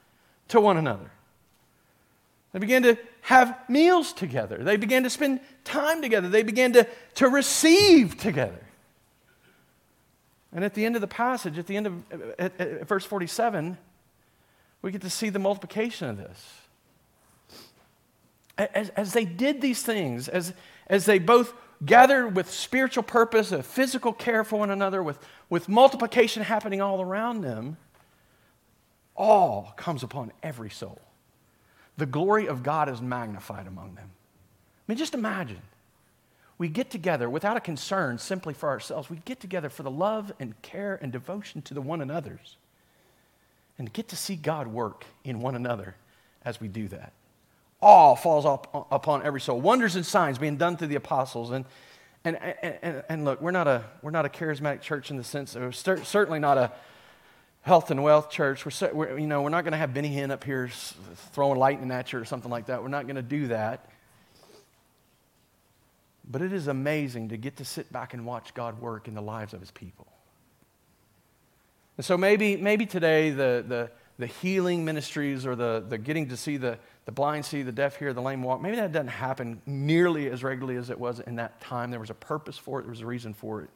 to 0.48 0.60
one 0.60 0.76
another. 0.76 1.12
They 2.52 2.58
began 2.58 2.82
to 2.82 2.98
have 3.20 3.56
meals 3.68 4.12
together. 4.12 4.58
They 4.64 4.76
began 4.76 5.04
to 5.04 5.10
spend 5.10 5.38
time 5.62 6.02
together. 6.02 6.28
They 6.28 6.42
began 6.42 6.72
to, 6.72 6.88
to 7.14 7.28
receive 7.28 8.18
together. 8.18 8.66
And 10.50 10.64
at 10.64 10.74
the 10.74 10.84
end 10.84 10.96
of 10.96 11.02
the 11.02 11.06
passage, 11.06 11.56
at 11.56 11.68
the 11.68 11.76
end 11.76 11.86
of 11.86 12.02
at, 12.36 12.60
at 12.60 12.88
verse 12.88 13.04
47, 13.04 13.78
we 14.82 14.90
get 14.90 15.02
to 15.02 15.10
see 15.10 15.28
the 15.28 15.38
multiplication 15.38 16.08
of 16.08 16.16
this. 16.16 16.59
As, 18.74 18.90
as 18.90 19.12
they 19.12 19.24
did 19.24 19.60
these 19.60 19.82
things, 19.82 20.28
as, 20.28 20.52
as 20.86 21.06
they 21.06 21.18
both 21.18 21.54
gathered 21.84 22.36
with 22.36 22.50
spiritual 22.50 23.02
purpose, 23.02 23.52
a 23.52 23.62
physical 23.62 24.12
care 24.12 24.44
for 24.44 24.58
one 24.58 24.70
another, 24.70 25.02
with, 25.02 25.18
with 25.48 25.68
multiplication 25.68 26.42
happening 26.42 26.80
all 26.80 27.00
around 27.00 27.40
them, 27.40 27.76
all 29.16 29.72
comes 29.76 30.02
upon 30.02 30.32
every 30.42 30.70
soul. 30.70 31.00
The 31.96 32.06
glory 32.06 32.48
of 32.48 32.62
God 32.62 32.88
is 32.88 33.00
magnified 33.00 33.66
among 33.66 33.94
them. 33.94 34.10
I 34.10 34.92
mean, 34.92 34.98
just 34.98 35.14
imagine. 35.14 35.62
We 36.58 36.68
get 36.68 36.90
together 36.90 37.30
without 37.30 37.56
a 37.56 37.60
concern 37.60 38.18
simply 38.18 38.52
for 38.52 38.68
ourselves. 38.68 39.08
We 39.08 39.22
get 39.24 39.40
together 39.40 39.70
for 39.70 39.82
the 39.82 39.90
love 39.90 40.32
and 40.38 40.60
care 40.60 40.98
and 41.00 41.10
devotion 41.10 41.62
to 41.62 41.74
the 41.74 41.80
one 41.80 42.02
another's 42.02 42.56
and 43.78 43.90
get 43.90 44.08
to 44.08 44.16
see 44.16 44.36
God 44.36 44.66
work 44.66 45.06
in 45.24 45.40
one 45.40 45.54
another 45.54 45.96
as 46.44 46.60
we 46.60 46.68
do 46.68 46.86
that. 46.88 47.12
All 47.82 48.14
falls 48.14 48.44
up, 48.44 48.88
upon 48.90 49.22
every 49.22 49.40
soul. 49.40 49.60
Wonders 49.60 49.96
and 49.96 50.04
signs 50.04 50.38
being 50.38 50.56
done 50.56 50.76
through 50.76 50.88
the 50.88 50.96
apostles. 50.96 51.50
And, 51.50 51.64
and, 52.24 52.36
and, 52.36 53.02
and 53.08 53.24
look, 53.24 53.40
we're 53.40 53.52
not, 53.52 53.66
a, 53.66 53.84
we're 54.02 54.10
not 54.10 54.26
a 54.26 54.28
charismatic 54.28 54.82
church 54.82 55.10
in 55.10 55.16
the 55.16 55.24
sense 55.24 55.56
of, 55.56 55.74
certainly 55.74 56.38
not 56.38 56.58
a 56.58 56.72
health 57.62 57.90
and 57.90 58.02
wealth 58.02 58.30
church. 58.30 58.66
We're, 58.66 58.92
we're 58.92 59.18
you 59.18 59.26
know, 59.26 59.42
we're 59.42 59.50
not 59.50 59.64
going 59.64 59.72
to 59.72 59.78
have 59.78 59.94
Benny 59.94 60.14
Hinn 60.14 60.30
up 60.30 60.44
here 60.44 60.68
throwing 61.32 61.58
lightning 61.58 61.90
at 61.90 62.12
you 62.12 62.18
or 62.18 62.24
something 62.24 62.50
like 62.50 62.66
that. 62.66 62.82
We're 62.82 62.88
not 62.88 63.04
going 63.04 63.16
to 63.16 63.22
do 63.22 63.48
that. 63.48 63.88
But 66.30 66.42
it 66.42 66.52
is 66.52 66.68
amazing 66.68 67.30
to 67.30 67.36
get 67.36 67.56
to 67.56 67.64
sit 67.64 67.92
back 67.92 68.14
and 68.14 68.24
watch 68.24 68.54
God 68.54 68.80
work 68.80 69.08
in 69.08 69.14
the 69.14 69.22
lives 69.22 69.52
of 69.52 69.60
his 69.60 69.70
people. 69.70 70.06
And 71.96 72.04
so 72.04 72.16
maybe, 72.16 72.56
maybe 72.56 72.86
today 72.86 73.30
the, 73.30 73.64
the, 73.66 73.90
the 74.18 74.26
healing 74.26 74.84
ministries 74.84 75.44
or 75.44 75.56
the, 75.56 75.84
the 75.86 75.98
getting 75.98 76.28
to 76.28 76.36
see 76.36 76.56
the, 76.56 76.78
the 77.10 77.14
blind 77.14 77.44
see, 77.44 77.62
the 77.62 77.72
deaf 77.72 77.96
hear, 77.96 78.12
the 78.12 78.22
lame 78.22 78.40
walk, 78.40 78.62
maybe 78.62 78.76
that 78.76 78.92
doesn't 78.92 79.08
happen 79.08 79.60
nearly 79.66 80.30
as 80.30 80.44
regularly 80.44 80.78
as 80.78 80.90
it 80.90 81.00
was 81.00 81.18
in 81.18 81.34
that 81.36 81.60
time. 81.60 81.90
There 81.90 81.98
was 81.98 82.10
a 82.10 82.14
purpose 82.14 82.56
for 82.56 82.78
it, 82.78 82.82
there 82.84 82.90
was 82.90 83.00
a 83.00 83.06
reason 83.06 83.34
for 83.34 83.62
it. 83.62 83.70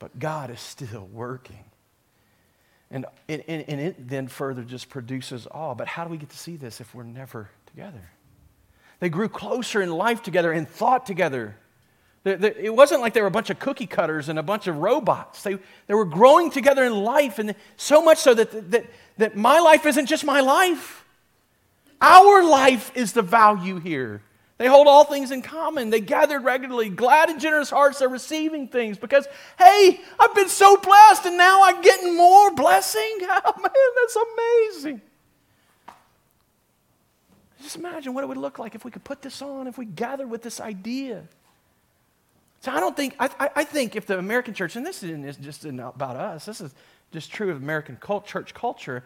But 0.00 0.18
God 0.18 0.50
is 0.50 0.58
still 0.58 1.08
working. 1.12 1.62
And, 2.90 3.06
and, 3.28 3.44
and 3.48 3.80
it 3.80 4.08
then 4.08 4.26
further 4.26 4.64
just 4.64 4.88
produces 4.88 5.46
awe. 5.48 5.76
But 5.76 5.86
how 5.86 6.02
do 6.02 6.10
we 6.10 6.16
get 6.16 6.30
to 6.30 6.36
see 6.36 6.56
this 6.56 6.80
if 6.80 6.92
we're 6.92 7.04
never 7.04 7.50
together? 7.66 8.10
They 8.98 9.10
grew 9.10 9.28
closer 9.28 9.80
in 9.80 9.92
life 9.92 10.24
together 10.24 10.50
and 10.50 10.68
thought 10.68 11.06
together. 11.06 11.54
It 12.24 12.74
wasn't 12.74 13.00
like 13.00 13.14
they 13.14 13.20
were 13.20 13.28
a 13.28 13.30
bunch 13.30 13.50
of 13.50 13.60
cookie 13.60 13.86
cutters 13.86 14.28
and 14.28 14.40
a 14.40 14.42
bunch 14.42 14.66
of 14.66 14.78
robots. 14.78 15.44
They, 15.44 15.56
they 15.86 15.94
were 15.94 16.04
growing 16.04 16.50
together 16.50 16.82
in 16.82 16.94
life, 17.04 17.38
and 17.38 17.54
so 17.76 18.02
much 18.02 18.18
so 18.18 18.34
that, 18.34 18.72
that, 18.72 18.86
that 19.18 19.36
my 19.36 19.60
life 19.60 19.86
isn't 19.86 20.06
just 20.06 20.24
my 20.24 20.40
life. 20.40 21.04
Our 22.00 22.44
life 22.44 22.92
is 22.94 23.12
the 23.12 23.22
value 23.22 23.78
here. 23.78 24.22
They 24.58 24.66
hold 24.68 24.86
all 24.86 25.04
things 25.04 25.32
in 25.32 25.42
common. 25.42 25.90
They 25.90 26.00
gathered 26.00 26.42
regularly, 26.42 26.88
glad 26.88 27.28
and 27.28 27.38
generous 27.38 27.68
hearts. 27.68 27.98
They're 27.98 28.08
receiving 28.08 28.68
things 28.68 28.96
because, 28.96 29.26
hey, 29.58 30.00
I've 30.18 30.34
been 30.34 30.48
so 30.48 30.78
blessed 30.78 31.26
and 31.26 31.36
now 31.36 31.60
I'm 31.64 31.82
getting 31.82 32.16
more 32.16 32.54
blessing. 32.54 33.18
Oh, 33.28 33.52
man, 33.60 33.72
that's 34.00 34.16
amazing. 34.16 35.02
Just 37.62 37.76
imagine 37.76 38.14
what 38.14 38.24
it 38.24 38.28
would 38.28 38.36
look 38.36 38.58
like 38.58 38.74
if 38.74 38.84
we 38.84 38.90
could 38.90 39.04
put 39.04 39.22
this 39.22 39.42
on, 39.42 39.66
if 39.66 39.76
we 39.76 39.84
gathered 39.84 40.30
with 40.30 40.42
this 40.42 40.60
idea. 40.60 41.24
So 42.60 42.72
I 42.72 42.80
don't 42.80 42.96
think, 42.96 43.14
I, 43.18 43.50
I 43.54 43.64
think 43.64 43.94
if 43.94 44.06
the 44.06 44.18
American 44.18 44.54
church, 44.54 44.76
and 44.76 44.86
this 44.86 45.02
isn't 45.02 45.40
just 45.42 45.64
about 45.64 46.16
us, 46.16 46.46
this 46.46 46.60
is 46.60 46.74
just 47.16 47.32
true 47.32 47.50
of 47.50 47.56
American 47.56 47.96
cult, 47.96 48.26
church 48.26 48.52
culture. 48.52 49.02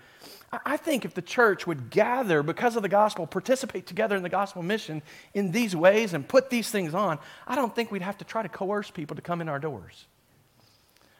I, 0.52 0.76
think 0.76 1.04
if 1.04 1.14
the 1.14 1.22
church 1.22 1.64
would 1.68 1.90
gather 1.90 2.42
because 2.42 2.74
of 2.74 2.82
the 2.82 2.88
gospel, 2.88 3.24
participate 3.24 3.86
together 3.86 4.16
in 4.16 4.24
the 4.24 4.28
gospel 4.28 4.64
mission 4.64 5.00
in 5.32 5.52
these 5.52 5.76
ways 5.76 6.12
and 6.12 6.26
put 6.26 6.50
these 6.50 6.68
things 6.70 6.92
on, 6.92 7.20
I 7.46 7.54
don't 7.54 7.72
think 7.72 7.92
we'd 7.92 8.02
have 8.02 8.18
to 8.18 8.24
try 8.24 8.42
to 8.42 8.48
coerce 8.48 8.90
people 8.90 9.14
to 9.14 9.22
come 9.22 9.40
in 9.40 9.48
our 9.48 9.60
doors. 9.60 10.06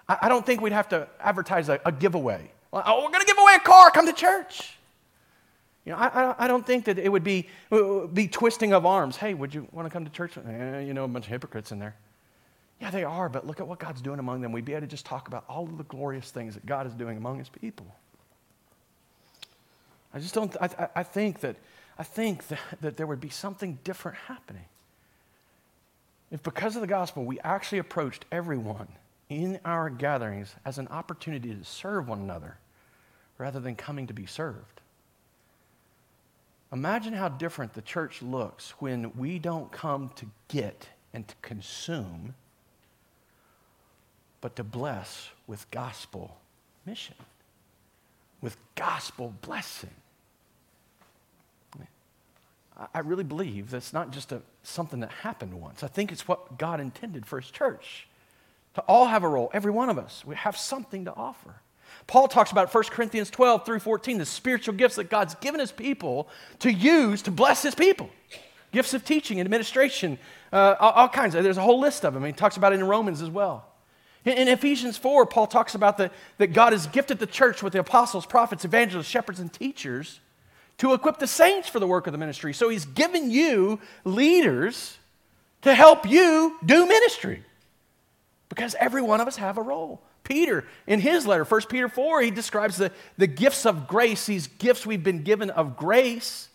I, 0.09 0.29
don't 0.29 0.45
think 0.45 0.61
we'd 0.61 0.73
have 0.73 0.89
to 0.89 1.07
advertise 1.21 1.69
a, 1.69 1.81
a 1.87 1.93
giveaway. 1.93 2.51
oh, 2.73 3.05
we're 3.05 3.13
going 3.13 3.21
to 3.21 3.27
give 3.27 3.39
away 3.39 3.55
a 3.55 3.61
car, 3.61 3.93
come 3.93 4.07
to 4.07 4.13
church. 4.13 4.77
You 5.85 5.93
know, 5.93 5.99
I, 5.99 6.35
I, 6.37 6.49
don't 6.49 6.67
think 6.67 6.87
that 6.87 6.99
it 6.99 7.09
would 7.09 7.23
be, 7.23 7.49
be 8.13 8.27
twisting 8.27 8.73
of 8.73 8.85
arms. 8.85 9.17
Hey, 9.17 9.35
would 9.35 9.55
you 9.55 9.69
want 9.71 9.87
to 9.87 9.93
come 9.93 10.05
to 10.05 10.11
church? 10.11 10.37
Eh, 10.37 10.81
you 10.81 10.93
know, 10.93 11.05
a 11.05 11.09
bunch 11.09 11.27
of 11.27 11.31
hypocrites 11.31 11.71
in 11.71 11.79
there. 11.79 11.95
Yeah, 12.81 12.91
they 12.91 13.05
are, 13.05 13.29
but 13.29 13.47
look 13.47 13.61
at 13.61 13.69
what 13.69 13.79
God's 13.79 14.01
doing 14.01 14.19
among 14.19 14.41
them. 14.41 14.53
We'd 14.53 14.65
be 14.65 14.73
able 14.73 14.83
to 14.83 14.87
just 14.87 15.05
talk 15.05 15.29
about 15.29 15.45
all 15.49 15.65
of 15.65 15.77
the 15.77 15.85
glorious 15.85 16.31
things 16.31 16.55
that 16.55 16.65
God 16.65 16.87
is 16.87 16.95
doing 16.95 17.17
among 17.19 17.39
his 17.39 17.49
people. 17.49 17.87
I 20.15 20.19
just 20.19 20.35
don't, 20.35 20.57
I, 20.61 20.89
I 20.97 21.03
think 21.03 21.41
that, 21.41 21.57
I 21.99 22.03
think 22.03 22.47
that, 22.49 22.59
that 22.81 22.97
there 22.97 23.07
would 23.07 23.21
be 23.21 23.29
something 23.29 23.79
different 23.85 24.17
happening. 24.27 24.65
If 26.31 26.43
because 26.43 26.77
of 26.77 26.81
the 26.81 26.87
gospel 26.87 27.25
we 27.25 27.39
actually 27.41 27.79
approached 27.79 28.25
everyone 28.33 28.89
in 29.29 29.61
our 29.65 29.91
gatherings 29.91 30.55
as 30.65 30.79
an 30.79 30.89
opportunity 30.89 31.55
to 31.55 31.65
serve 31.65 32.09
one 32.09 32.21
another 32.21 32.57
rather 33.37 33.61
than 33.61 33.75
coming 33.75 34.07
to 34.07 34.15
be 34.15 34.27
served. 34.27 34.81
Imagine 36.73 37.15
how 37.15 37.29
different 37.29 37.75
the 37.75 37.83
church 37.83 38.23
looks 38.23 38.71
when 38.79 39.13
we 39.17 39.39
don't 39.39 39.73
come 39.73 40.11
to 40.17 40.27
get 40.49 40.89
and 41.13 41.27
to 41.27 41.35
consume 41.43 42.35
but 44.41 44.57
to 44.57 44.65
bless 44.65 45.31
with 45.47 45.71
gospel 45.71 46.37
mission, 46.87 47.17
with 48.41 48.57
gospel 48.75 49.35
blessing. 49.43 49.91
I 52.95 53.01
really 53.01 53.25
believe 53.25 53.71
that's 53.71 53.93
not 53.93 54.11
just 54.11 54.33
a, 54.33 54.41
something 54.63 55.01
that 55.01 55.11
happened 55.11 55.53
once. 55.53 55.83
I 55.83 55.87
think 55.87 56.13
it's 56.13 56.27
what 56.27 56.57
God 56.57 56.81
intended 56.81 57.27
for 57.27 57.39
His 57.41 57.51
church 57.51 58.09
to 58.75 58.81
all 58.83 59.07
have 59.07 59.23
a 59.23 59.29
role, 59.29 59.51
every 59.53 59.71
one 59.71 59.91
of 59.91 59.99
us. 59.99 60.25
We 60.25 60.35
have 60.37 60.57
something 60.57 61.05
to 61.05 61.15
offer. 61.15 61.57
Paul 62.07 62.29
talks 62.29 62.53
about 62.53 62.73
1 62.73 62.85
Corinthians 62.85 63.29
12 63.31 63.67
through 63.67 63.81
14, 63.81 64.19
the 64.19 64.25
spiritual 64.25 64.75
gifts 64.75 64.97
that 64.97 65.11
God's 65.11 65.35
given 65.37 65.61
His 65.61 65.73
people 65.73 66.29
to 66.61 66.73
use 66.73 67.23
to 67.23 67.31
bless 67.31 67.63
His 67.63 67.75
people. 67.75 68.09
Gifts 68.73 68.95
of 68.95 69.05
teaching 69.05 69.41
and 69.41 69.47
administration, 69.47 70.19
uh, 70.53 70.77
all, 70.79 70.93
all, 70.93 71.09
kinds. 71.09 71.35
There's 71.35 71.59
a 71.59 71.63
whole 71.63 71.81
list 71.81 72.05
of 72.05 72.15
them. 72.15 72.25
He 72.25 72.33
talks 72.33 72.57
about 72.57 72.73
it 72.73 72.79
in 72.79 72.87
Romans 72.87 73.21
as 73.21 73.29
well. 73.29 73.67
In 74.25 74.49
Ephesians 74.49 74.99
4, 74.99 75.25
Paul 75.27 75.47
talks 75.47 75.75
about 75.75 75.97
the, 75.97 76.11
that 76.37 76.49
God 76.49 76.73
has 76.73 76.87
gifted 76.87 77.19
the 77.19 77.27
church 77.27 77.63
with 77.63 77.73
the 77.73 77.81
apostles, 77.81 78.27
prophets, 78.27 78.65
evangelists, 78.67 79.09
shepherds, 79.09 79.41
and 79.41 79.51
teachers 79.51 80.21
to 80.79 80.93
equip 80.93 81.19
the 81.19 81.27
saints 81.27 81.69
for 81.69 81.81
the 81.81 81.87
work 81.87 82.07
of 82.07 82.13
the 82.13 82.19
ministry. 82.19 82.53
So 82.53 82.69
he's 82.69 82.85
given 82.85 83.31
you 83.31 83.81
leaders 84.05 84.99
to 85.63 85.75
help 85.75 86.09
you 86.09 86.59
do 86.65 86.87
ministry 86.87 87.45
because 88.51 88.75
every 88.79 89.01
one 89.01 89.21
of 89.21 89.29
us 89.29 89.37
have 89.37 89.57
a 89.57 89.63
role. 89.63 90.03
Peter, 90.23 90.65
in 90.87 91.01
his 91.01 91.27
letter, 91.27 91.45
1 91.45 91.63
Peter 91.69 91.89
4, 91.89 92.23
he 92.23 92.31
describes 92.31 92.77
the, 92.77 92.93
the 93.17 93.27
gifts 93.27 93.65
of 93.65 93.89
grace, 93.89 94.27
these 94.27 94.47
gifts 94.47 94.85
we've 94.85 95.03
been 95.03 95.23
given 95.23 95.51
of 95.51 95.77
grace 95.77 96.51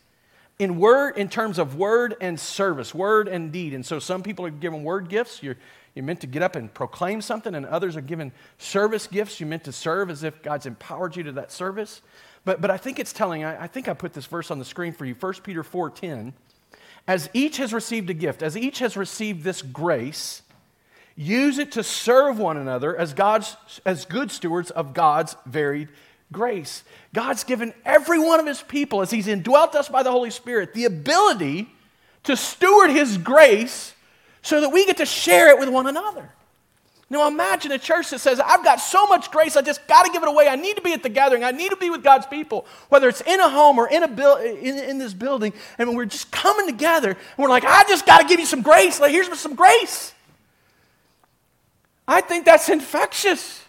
in 0.60 0.80
word 0.80 1.18
in 1.18 1.28
terms 1.28 1.60
of 1.60 1.76
word 1.76 2.16
and 2.22 2.40
service 2.40 2.96
word 2.96 3.28
and 3.28 3.52
deed 3.52 3.74
and 3.74 3.86
so 3.86 4.00
some 4.00 4.24
people 4.24 4.46
are 4.46 4.50
given 4.50 4.84
word 4.84 5.10
gifts 5.10 5.44
you're, 5.44 5.58
you're 5.96 6.04
meant 6.04 6.22
to 6.22 6.28
get 6.28 6.44
up 6.44 6.58
and 6.58 6.72
proclaim 6.74 7.22
something, 7.22 7.56
and 7.56 7.66
others 7.66 7.96
are 7.96 8.02
given 8.02 8.34
service 8.58 9.08
gifts. 9.08 9.40
You're 9.40 9.48
meant 9.48 9.64
to 9.64 9.72
serve 9.72 10.10
as 10.10 10.24
if 10.24 10.44
God's 10.44 10.66
empowered 10.66 11.16
you 11.16 11.24
to 11.24 11.32
that 11.34 11.54
service. 11.54 12.02
But, 12.44 12.60
but 12.60 12.70
I 12.70 12.78
think 12.78 13.00
it's 13.00 13.14
telling, 13.14 13.46
I, 13.46 13.64
I 13.64 13.68
think 13.68 13.88
I 13.88 13.94
put 13.94 14.14
this 14.14 14.26
verse 14.26 14.52
on 14.52 14.60
the 14.60 14.66
screen 14.66 14.92
for 14.92 15.06
you 15.06 15.16
1 15.16 15.34
Peter 15.44 15.64
4:10. 15.64 16.34
As 17.08 17.30
each 17.34 17.58
has 17.58 17.72
received 17.72 18.10
a 18.10 18.14
gift, 18.14 18.44
as 18.44 18.58
each 18.58 18.80
has 18.80 18.98
received 18.98 19.44
this 19.44 19.62
grace, 19.62 20.42
use 21.16 21.60
it 21.60 21.72
to 21.74 21.84
serve 21.84 22.40
one 22.40 22.58
another 22.58 22.96
as 22.98 23.14
God's 23.14 23.56
as 23.86 24.06
good 24.06 24.32
stewards 24.32 24.72
of 24.72 24.94
God's 24.94 25.36
varied 25.46 25.90
grace. 26.32 26.84
God's 27.14 27.44
given 27.44 27.74
every 27.86 28.20
one 28.20 28.40
of 28.40 28.48
his 28.48 28.62
people, 28.62 29.02
as 29.02 29.12
he's 29.12 29.28
indwelt 29.28 29.76
us 29.76 29.88
by 29.88 30.04
the 30.04 30.12
Holy 30.12 30.32
Spirit, 30.32 30.74
the 30.74 30.86
ability 30.86 31.70
to 32.24 32.36
steward 32.36 32.90
his 32.90 33.18
grace 33.18 33.94
so 34.46 34.62
that 34.62 34.70
we 34.70 34.86
get 34.86 34.98
to 34.98 35.08
share 35.08 35.50
it 35.50 35.58
with 35.58 35.70
one 35.70 35.88
another. 35.88 36.30
Now 37.10 37.28
imagine 37.28 37.72
a 37.72 37.80
church 37.80 38.12
that 38.12 38.20
says, 38.20 38.40
I've 38.40 38.64
got 38.64 38.80
so 38.80 39.08
much 39.08 39.32
grace, 39.32 39.56
I 39.56 39.64
just 39.64 39.88
got 39.88 40.06
to 40.06 40.12
give 40.12 40.22
it 40.22 40.30
away. 40.30 40.48
I 40.48 40.56
need 40.56 40.76
to 40.76 40.84
be 40.84 40.94
at 40.94 41.02
the 41.02 41.10
gathering. 41.10 41.44
I 41.44 41.50
need 41.50 41.70
to 41.70 41.76
be 41.78 41.90
with 41.90 42.04
God's 42.04 42.28
people, 42.28 42.68
whether 42.90 43.10
it's 43.10 43.22
in 43.22 43.40
a 43.40 43.50
home 43.50 43.80
or 43.80 43.90
in, 43.90 44.04
a 44.04 44.08
bu- 44.08 44.38
in, 44.38 44.78
in 44.78 44.98
this 45.00 45.16
building. 45.16 45.52
And 45.80 45.96
we're 45.96 46.06
just 46.06 46.32
coming 46.32 46.68
together 46.68 47.10
and 47.10 47.38
we're 47.38 47.50
like, 47.50 47.66
I 47.66 47.84
just 47.88 48.06
got 48.06 48.22
to 48.22 48.28
give 48.28 48.40
you 48.40 48.46
some 48.46 48.62
grace. 48.62 49.00
Like, 49.00 49.12
here's 49.12 49.36
some 49.40 49.56
grace. 49.56 50.14
I 52.08 52.22
think 52.22 52.46
that's 52.46 52.70
infectious. 52.70 53.65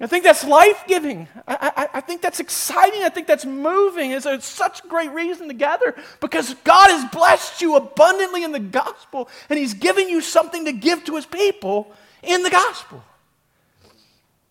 I 0.00 0.06
think 0.06 0.22
that's 0.22 0.44
life 0.44 0.84
giving. 0.86 1.26
I, 1.46 1.72
I, 1.76 1.88
I, 1.98 2.00
think 2.00 2.22
that's 2.22 2.38
exciting. 2.38 3.02
I 3.02 3.08
think 3.08 3.26
that's 3.26 3.44
moving. 3.44 4.12
It's, 4.12 4.26
it's 4.26 4.46
such 4.46 4.84
a 4.84 4.86
great 4.86 5.10
reason 5.10 5.48
to 5.48 5.54
gather 5.54 5.96
because 6.20 6.54
God 6.62 6.90
has 6.90 7.10
blessed 7.10 7.60
you 7.60 7.74
abundantly 7.74 8.44
in 8.44 8.52
the 8.52 8.60
gospel 8.60 9.28
and 9.50 9.58
He's 9.58 9.74
given 9.74 10.08
you 10.08 10.20
something 10.20 10.66
to 10.66 10.72
give 10.72 11.04
to 11.06 11.16
His 11.16 11.26
people 11.26 11.92
in 12.22 12.44
the 12.44 12.50
gospel. 12.50 13.02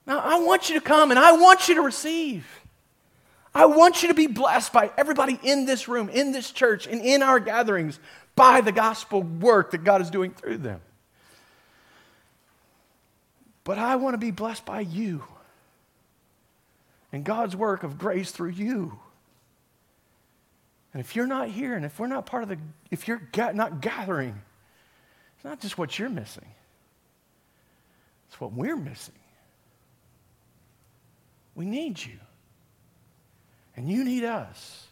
Now, 0.06 0.20
I 0.20 0.40
want 0.40 0.68
you 0.68 0.76
to 0.76 0.82
come 0.82 1.12
and 1.12 1.20
I 1.20 1.32
want 1.32 1.70
you 1.70 1.76
to 1.76 1.82
receive. 1.82 2.46
I 3.56 3.68
want 3.68 4.02
you 4.02 4.10
to 4.10 4.14
be 4.14 4.28
blessed 4.28 4.74
by 4.74 4.92
everybody 4.98 5.40
in 5.44 5.66
this 5.66 5.88
room, 5.88 6.10
in 6.10 6.34
this 6.34 6.52
church, 6.52 6.88
and 6.88 7.02
in 7.02 7.24
our 7.24 7.40
gatherings 7.40 8.00
by 8.36 8.60
the 8.60 8.74
gospel 8.74 9.24
work 9.24 9.72
that 9.72 9.86
God 9.86 10.02
is 10.02 10.10
doing 10.10 10.32
through 10.32 10.58
them. 10.58 10.82
But 13.64 13.78
I 13.78 13.96
want 13.96 14.14
to 14.14 14.18
be 14.18 14.32
blessed 14.32 14.66
by 14.66 14.82
you 14.82 15.24
and 17.12 17.24
God's 17.24 17.56
work 17.56 17.84
of 17.84 17.98
grace 17.98 18.32
through 18.32 18.50
you. 18.50 19.00
And 20.94 21.00
if 21.00 21.16
you're 21.16 21.28
not 21.28 21.50
here 21.50 21.76
and 21.76 21.86
if 21.86 22.00
we're 22.00 22.08
not 22.08 22.26
part 22.26 22.44
of 22.44 22.50
the, 22.50 22.58
if 22.92 23.08
you're 23.08 23.22
ga- 23.32 23.52
not 23.54 23.82
gathering, 23.82 24.42
it's 25.36 25.46
not 25.46 25.60
just 25.60 25.78
what 25.78 25.98
you're 26.00 26.10
missing, 26.10 26.48
it's 28.28 28.42
what 28.42 28.54
we're 28.54 28.76
missing. 28.76 29.14
We 31.56 31.66
need 31.66 32.04
you. 32.04 32.20
And 33.76 33.90
you 33.90 34.04
need 34.04 34.24
us. 34.24 34.88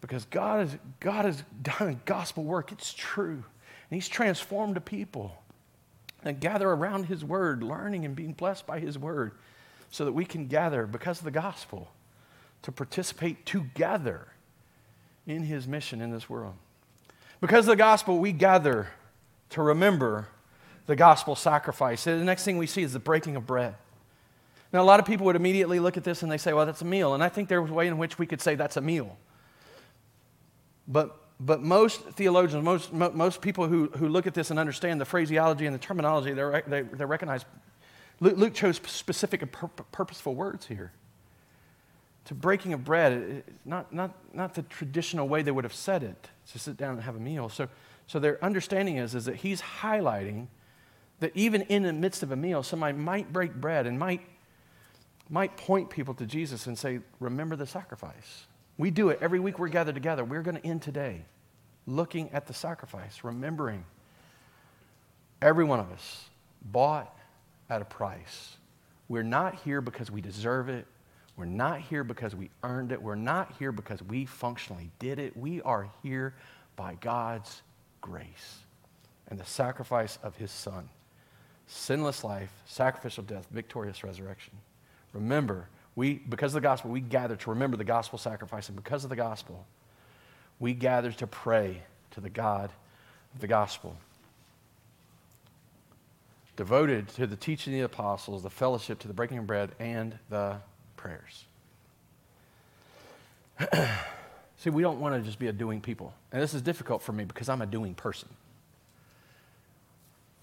Because 0.00 0.24
God 0.26 0.60
has, 0.60 0.78
God 0.98 1.24
has 1.26 1.42
done 1.62 1.88
a 1.88 1.94
gospel 2.06 2.44
work. 2.44 2.72
It's 2.72 2.92
true. 2.92 3.32
And 3.32 3.96
He's 3.96 4.08
transformed 4.08 4.76
a 4.76 4.80
people 4.80 5.36
that 6.22 6.40
gather 6.40 6.70
around 6.70 7.04
His 7.04 7.24
word, 7.24 7.62
learning 7.62 8.04
and 8.04 8.16
being 8.16 8.32
blessed 8.32 8.66
by 8.66 8.80
His 8.80 8.98
word 8.98 9.32
so 9.90 10.04
that 10.04 10.12
we 10.12 10.24
can 10.24 10.46
gather 10.46 10.86
because 10.86 11.18
of 11.18 11.24
the 11.24 11.30
gospel 11.30 11.90
to 12.62 12.72
participate 12.72 13.44
together 13.44 14.28
in 15.26 15.42
his 15.42 15.66
mission 15.66 16.00
in 16.00 16.10
this 16.10 16.28
world. 16.28 16.54
Because 17.40 17.60
of 17.66 17.72
the 17.72 17.76
gospel, 17.76 18.18
we 18.18 18.32
gather 18.32 18.88
to 19.50 19.62
remember 19.62 20.28
the 20.86 20.96
gospel 20.96 21.34
sacrifice. 21.34 22.04
the 22.04 22.16
next 22.16 22.44
thing 22.44 22.58
we 22.58 22.66
see 22.66 22.82
is 22.82 22.92
the 22.92 22.98
breaking 22.98 23.36
of 23.36 23.46
bread. 23.46 23.74
Now, 24.72 24.82
a 24.82 24.84
lot 24.84 25.00
of 25.00 25.06
people 25.06 25.26
would 25.26 25.36
immediately 25.36 25.80
look 25.80 25.96
at 25.96 26.04
this 26.04 26.22
and 26.22 26.30
they 26.30 26.38
say, 26.38 26.52
well, 26.52 26.66
that's 26.66 26.82
a 26.82 26.86
meal. 26.86 27.14
And 27.14 27.22
I 27.22 27.28
think 27.28 27.48
there's 27.48 27.70
a 27.70 27.72
way 27.72 27.88
in 27.88 27.98
which 27.98 28.18
we 28.18 28.26
could 28.26 28.40
say 28.40 28.54
that's 28.54 28.76
a 28.76 28.80
meal. 28.80 29.16
But, 30.86 31.16
but 31.40 31.62
most 31.62 32.02
theologians, 32.02 32.62
most, 32.62 32.92
most 32.92 33.40
people 33.40 33.66
who, 33.66 33.86
who 33.96 34.08
look 34.08 34.26
at 34.26 34.34
this 34.34 34.50
and 34.50 34.58
understand 34.58 35.00
the 35.00 35.04
phraseology 35.04 35.66
and 35.66 35.74
the 35.74 35.78
terminology, 35.78 36.32
they, 36.32 36.82
they 36.82 37.04
recognize 37.04 37.44
Luke, 38.20 38.36
Luke 38.36 38.54
chose 38.54 38.80
specific 38.84 39.42
and 39.42 39.50
pur- 39.50 39.68
purposeful 39.92 40.34
words 40.34 40.66
here. 40.66 40.92
To 42.26 42.34
breaking 42.34 42.74
of 42.74 42.84
bread, 42.84 43.42
not, 43.64 43.92
not, 43.92 44.12
not 44.34 44.54
the 44.54 44.62
traditional 44.62 45.26
way 45.26 45.42
they 45.42 45.50
would 45.50 45.64
have 45.64 45.74
said 45.74 46.02
it, 46.02 46.28
to 46.52 46.58
sit 46.58 46.76
down 46.76 46.94
and 46.94 47.02
have 47.02 47.16
a 47.16 47.20
meal. 47.20 47.48
So, 47.48 47.68
so 48.06 48.18
their 48.18 48.42
understanding 48.44 48.98
is, 48.98 49.14
is 49.14 49.24
that 49.24 49.36
he's 49.36 49.62
highlighting 49.62 50.48
that 51.20 51.32
even 51.34 51.62
in 51.62 51.82
the 51.82 51.92
midst 51.92 52.22
of 52.22 52.30
a 52.30 52.36
meal, 52.36 52.62
somebody 52.62 52.96
might 52.96 53.32
break 53.32 53.54
bread 53.54 53.86
and 53.86 53.98
might, 53.98 54.20
might 55.28 55.56
point 55.56 55.90
people 55.90 56.14
to 56.14 56.26
Jesus 56.26 56.66
and 56.66 56.78
say, 56.78 57.00
Remember 57.20 57.56
the 57.56 57.66
sacrifice. 57.66 58.46
We 58.78 58.90
do 58.90 59.10
it 59.10 59.18
every 59.20 59.40
week 59.40 59.58
we're 59.58 59.68
gathered 59.68 59.94
together. 59.94 60.24
We're 60.24 60.42
going 60.42 60.56
to 60.56 60.66
end 60.66 60.82
today 60.82 61.24
looking 61.86 62.30
at 62.32 62.46
the 62.46 62.54
sacrifice, 62.54 63.24
remembering 63.24 63.84
every 65.42 65.64
one 65.64 65.80
of 65.80 65.90
us 65.92 66.28
bought 66.62 67.14
at 67.70 67.80
a 67.80 67.84
price. 67.84 68.56
We're 69.08 69.22
not 69.22 69.54
here 69.54 69.80
because 69.80 70.10
we 70.10 70.20
deserve 70.20 70.68
it. 70.68 70.86
We're 71.36 71.46
not 71.46 71.80
here 71.80 72.04
because 72.04 72.34
we 72.34 72.50
earned 72.62 72.92
it. 72.92 73.00
We're 73.00 73.14
not 73.14 73.54
here 73.58 73.72
because 73.72 74.02
we 74.02 74.26
functionally 74.26 74.90
did 74.98 75.18
it. 75.18 75.36
We 75.36 75.62
are 75.62 75.88
here 76.02 76.34
by 76.76 76.96
God's 77.00 77.62
grace 78.00 78.58
and 79.28 79.38
the 79.38 79.46
sacrifice 79.46 80.18
of 80.22 80.36
His 80.36 80.50
Son. 80.50 80.88
Sinless 81.66 82.24
life, 82.24 82.52
sacrificial 82.66 83.22
death, 83.22 83.46
victorious 83.52 84.02
resurrection. 84.02 84.52
Remember, 85.12 85.68
we, 85.94 86.14
because 86.14 86.50
of 86.52 86.62
the 86.62 86.66
gospel, 86.66 86.90
we 86.90 87.00
gather 87.00 87.36
to 87.36 87.50
remember 87.50 87.76
the 87.76 87.84
gospel 87.84 88.18
sacrifice. 88.18 88.68
And 88.68 88.76
because 88.76 89.04
of 89.04 89.10
the 89.10 89.16
gospel, 89.16 89.64
we 90.58 90.74
gather 90.74 91.12
to 91.12 91.26
pray 91.26 91.82
to 92.10 92.20
the 92.20 92.30
God 92.30 92.70
of 93.34 93.40
the 93.40 93.46
gospel 93.46 93.96
devoted 96.60 97.08
to 97.08 97.26
the 97.26 97.36
teaching 97.36 97.72
of 97.72 97.78
the 97.78 97.84
apostles, 97.86 98.42
the 98.42 98.50
fellowship, 98.50 98.98
to 98.98 99.08
the 99.08 99.14
breaking 99.14 99.38
of 99.38 99.46
bread, 99.46 99.70
and 99.78 100.18
the 100.28 100.54
prayers. 100.94 101.46
See, 104.58 104.68
we 104.68 104.82
don't 104.82 105.00
want 105.00 105.14
to 105.14 105.22
just 105.22 105.38
be 105.38 105.46
a 105.46 105.54
doing 105.54 105.80
people. 105.80 106.12
And 106.30 106.42
this 106.42 106.52
is 106.52 106.60
difficult 106.60 107.00
for 107.00 107.12
me 107.12 107.24
because 107.24 107.48
I'm 107.48 107.62
a 107.62 107.66
doing 107.66 107.94
person. 107.94 108.28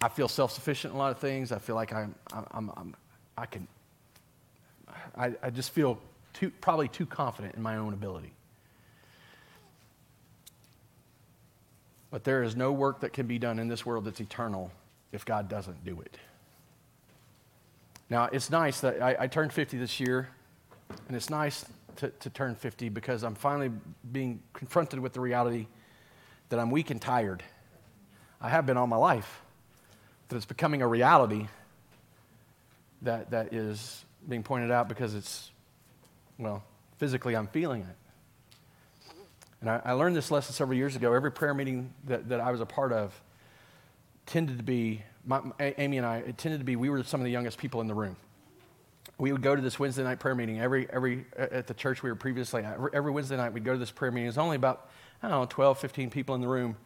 I 0.02 0.10
feel 0.10 0.28
self 0.28 0.52
sufficient 0.52 0.94
in 0.94 0.96
a 0.96 1.00
lot 1.00 1.12
of 1.12 1.20
things. 1.20 1.52
I 1.52 1.60
feel 1.60 1.76
like 1.76 1.94
I'm, 1.94 2.16
I'm, 2.34 2.72
I'm, 2.76 2.96
i 3.38 3.46
can, 3.46 3.68
I, 5.16 5.34
I 5.44 5.52
just 5.52 5.70
feel 5.70 6.00
too, 6.34 6.50
probably 6.62 6.88
too 6.88 7.06
confident 7.06 7.54
in 7.54 7.62
my 7.62 7.78
own 7.78 7.94
ability. 7.94 8.34
But 12.10 12.24
there 12.24 12.42
is 12.42 12.56
no 12.56 12.72
work 12.72 13.02
that 13.02 13.14
can 13.14 13.28
be 13.28 13.38
done 13.38 13.60
in 13.60 13.68
this 13.68 13.86
world 13.86 14.06
that's 14.06 14.20
eternal 14.20 14.72
if 15.12 15.26
God 15.26 15.50
doesn't 15.50 15.84
do 15.86 16.02
it. 16.02 16.18
Now, 18.10 18.26
it's 18.32 18.50
nice 18.50 18.82
that 18.82 19.02
I, 19.02 19.16
I 19.22 19.28
turned 19.28 19.52
50 19.52 19.78
this 19.78 20.00
year, 20.00 20.30
and 21.08 21.16
it's 21.16 21.30
nice 21.30 21.66
to, 21.98 22.10
to 22.10 22.30
turn 22.30 22.56
50 22.56 22.90
because 22.90 23.24
I'm 23.24 23.36
finally 23.36 23.72
being 24.12 24.42
confronted 24.54 25.00
with 25.00 25.14
the 25.14 25.20
reality 25.20 25.68
that 26.50 26.60
I'm 26.60 26.72
weak 26.72 26.90
and 26.90 27.02
tired. 27.02 27.44
I 28.40 28.50
have 28.50 28.66
been 28.66 28.78
all 28.78 28.88
my 28.88 28.98
life, 28.98 29.42
but 30.30 30.38
it's 30.38 30.46
becoming 30.46 30.82
a 30.82 30.88
reality 30.88 31.48
that, 33.02 33.32
that 33.32 33.54
is 33.54 34.06
being 34.28 34.44
pointed 34.44 34.72
out 34.72 34.88
because 34.88 35.14
it's, 35.14 35.52
well, 36.38 36.64
physically 36.98 37.36
I'm 37.36 37.48
feeling 37.48 37.82
it. 37.82 39.16
And 39.62 39.70
I, 39.70 39.82
I, 39.86 39.92
learned 39.94 40.16
this 40.16 40.30
lesson 40.30 40.54
several 40.54 40.78
years 40.78 40.96
ago. 40.96 41.14
Every 41.14 41.32
prayer 41.32 41.54
meeting 41.54 41.92
that, 42.06 42.30
that 42.30 42.40
I 42.40 42.52
was 42.52 42.62
a 42.62 42.66
part 42.66 42.92
of, 42.92 43.20
tended 44.28 44.58
to 44.58 44.64
be, 44.64 45.04
my, 45.26 45.42
Amy 45.60 45.98
and 45.98 46.06
I, 46.06 46.18
it 46.18 46.38
tended 46.38 46.60
to 46.60 46.66
be, 46.66 46.76
we 46.76 46.90
were 46.90 47.04
some 47.04 47.20
of 47.20 47.26
the 47.26 47.32
youngest 47.32 47.58
people 47.58 47.82
in 47.82 47.88
the 47.88 47.96
room. 47.96 48.16
We 49.18 49.32
would 49.32 49.42
go 49.42 49.56
to 49.56 49.62
this 49.62 49.80
Wednesday 49.80 50.04
night 50.04 50.20
prayer 50.20 50.36
meeting 50.36 50.60
every, 50.60 50.88
every, 50.92 51.26
at 51.36 51.66
the 51.66 51.74
church 51.74 52.04
we 52.04 52.10
were 52.10 52.16
previously 52.16 52.64
at. 52.64 52.78
Every 52.94 53.12
Wednesday 53.12 53.38
night 53.38 53.52
we'd 53.52 53.66
go 53.66 53.74
to 53.74 53.80
this 53.80 53.90
prayer 53.90 54.12
meeting. 54.12 54.28
Was 54.28 54.38
only 54.38 54.56
about, 54.56 54.90
I 55.24 55.30
don't 55.30 55.42
know, 55.42 55.48
12, 55.50 55.80
15 55.80 56.10
people 56.12 56.36
in 56.36 56.42
the 56.42 56.48
room. 56.48 56.78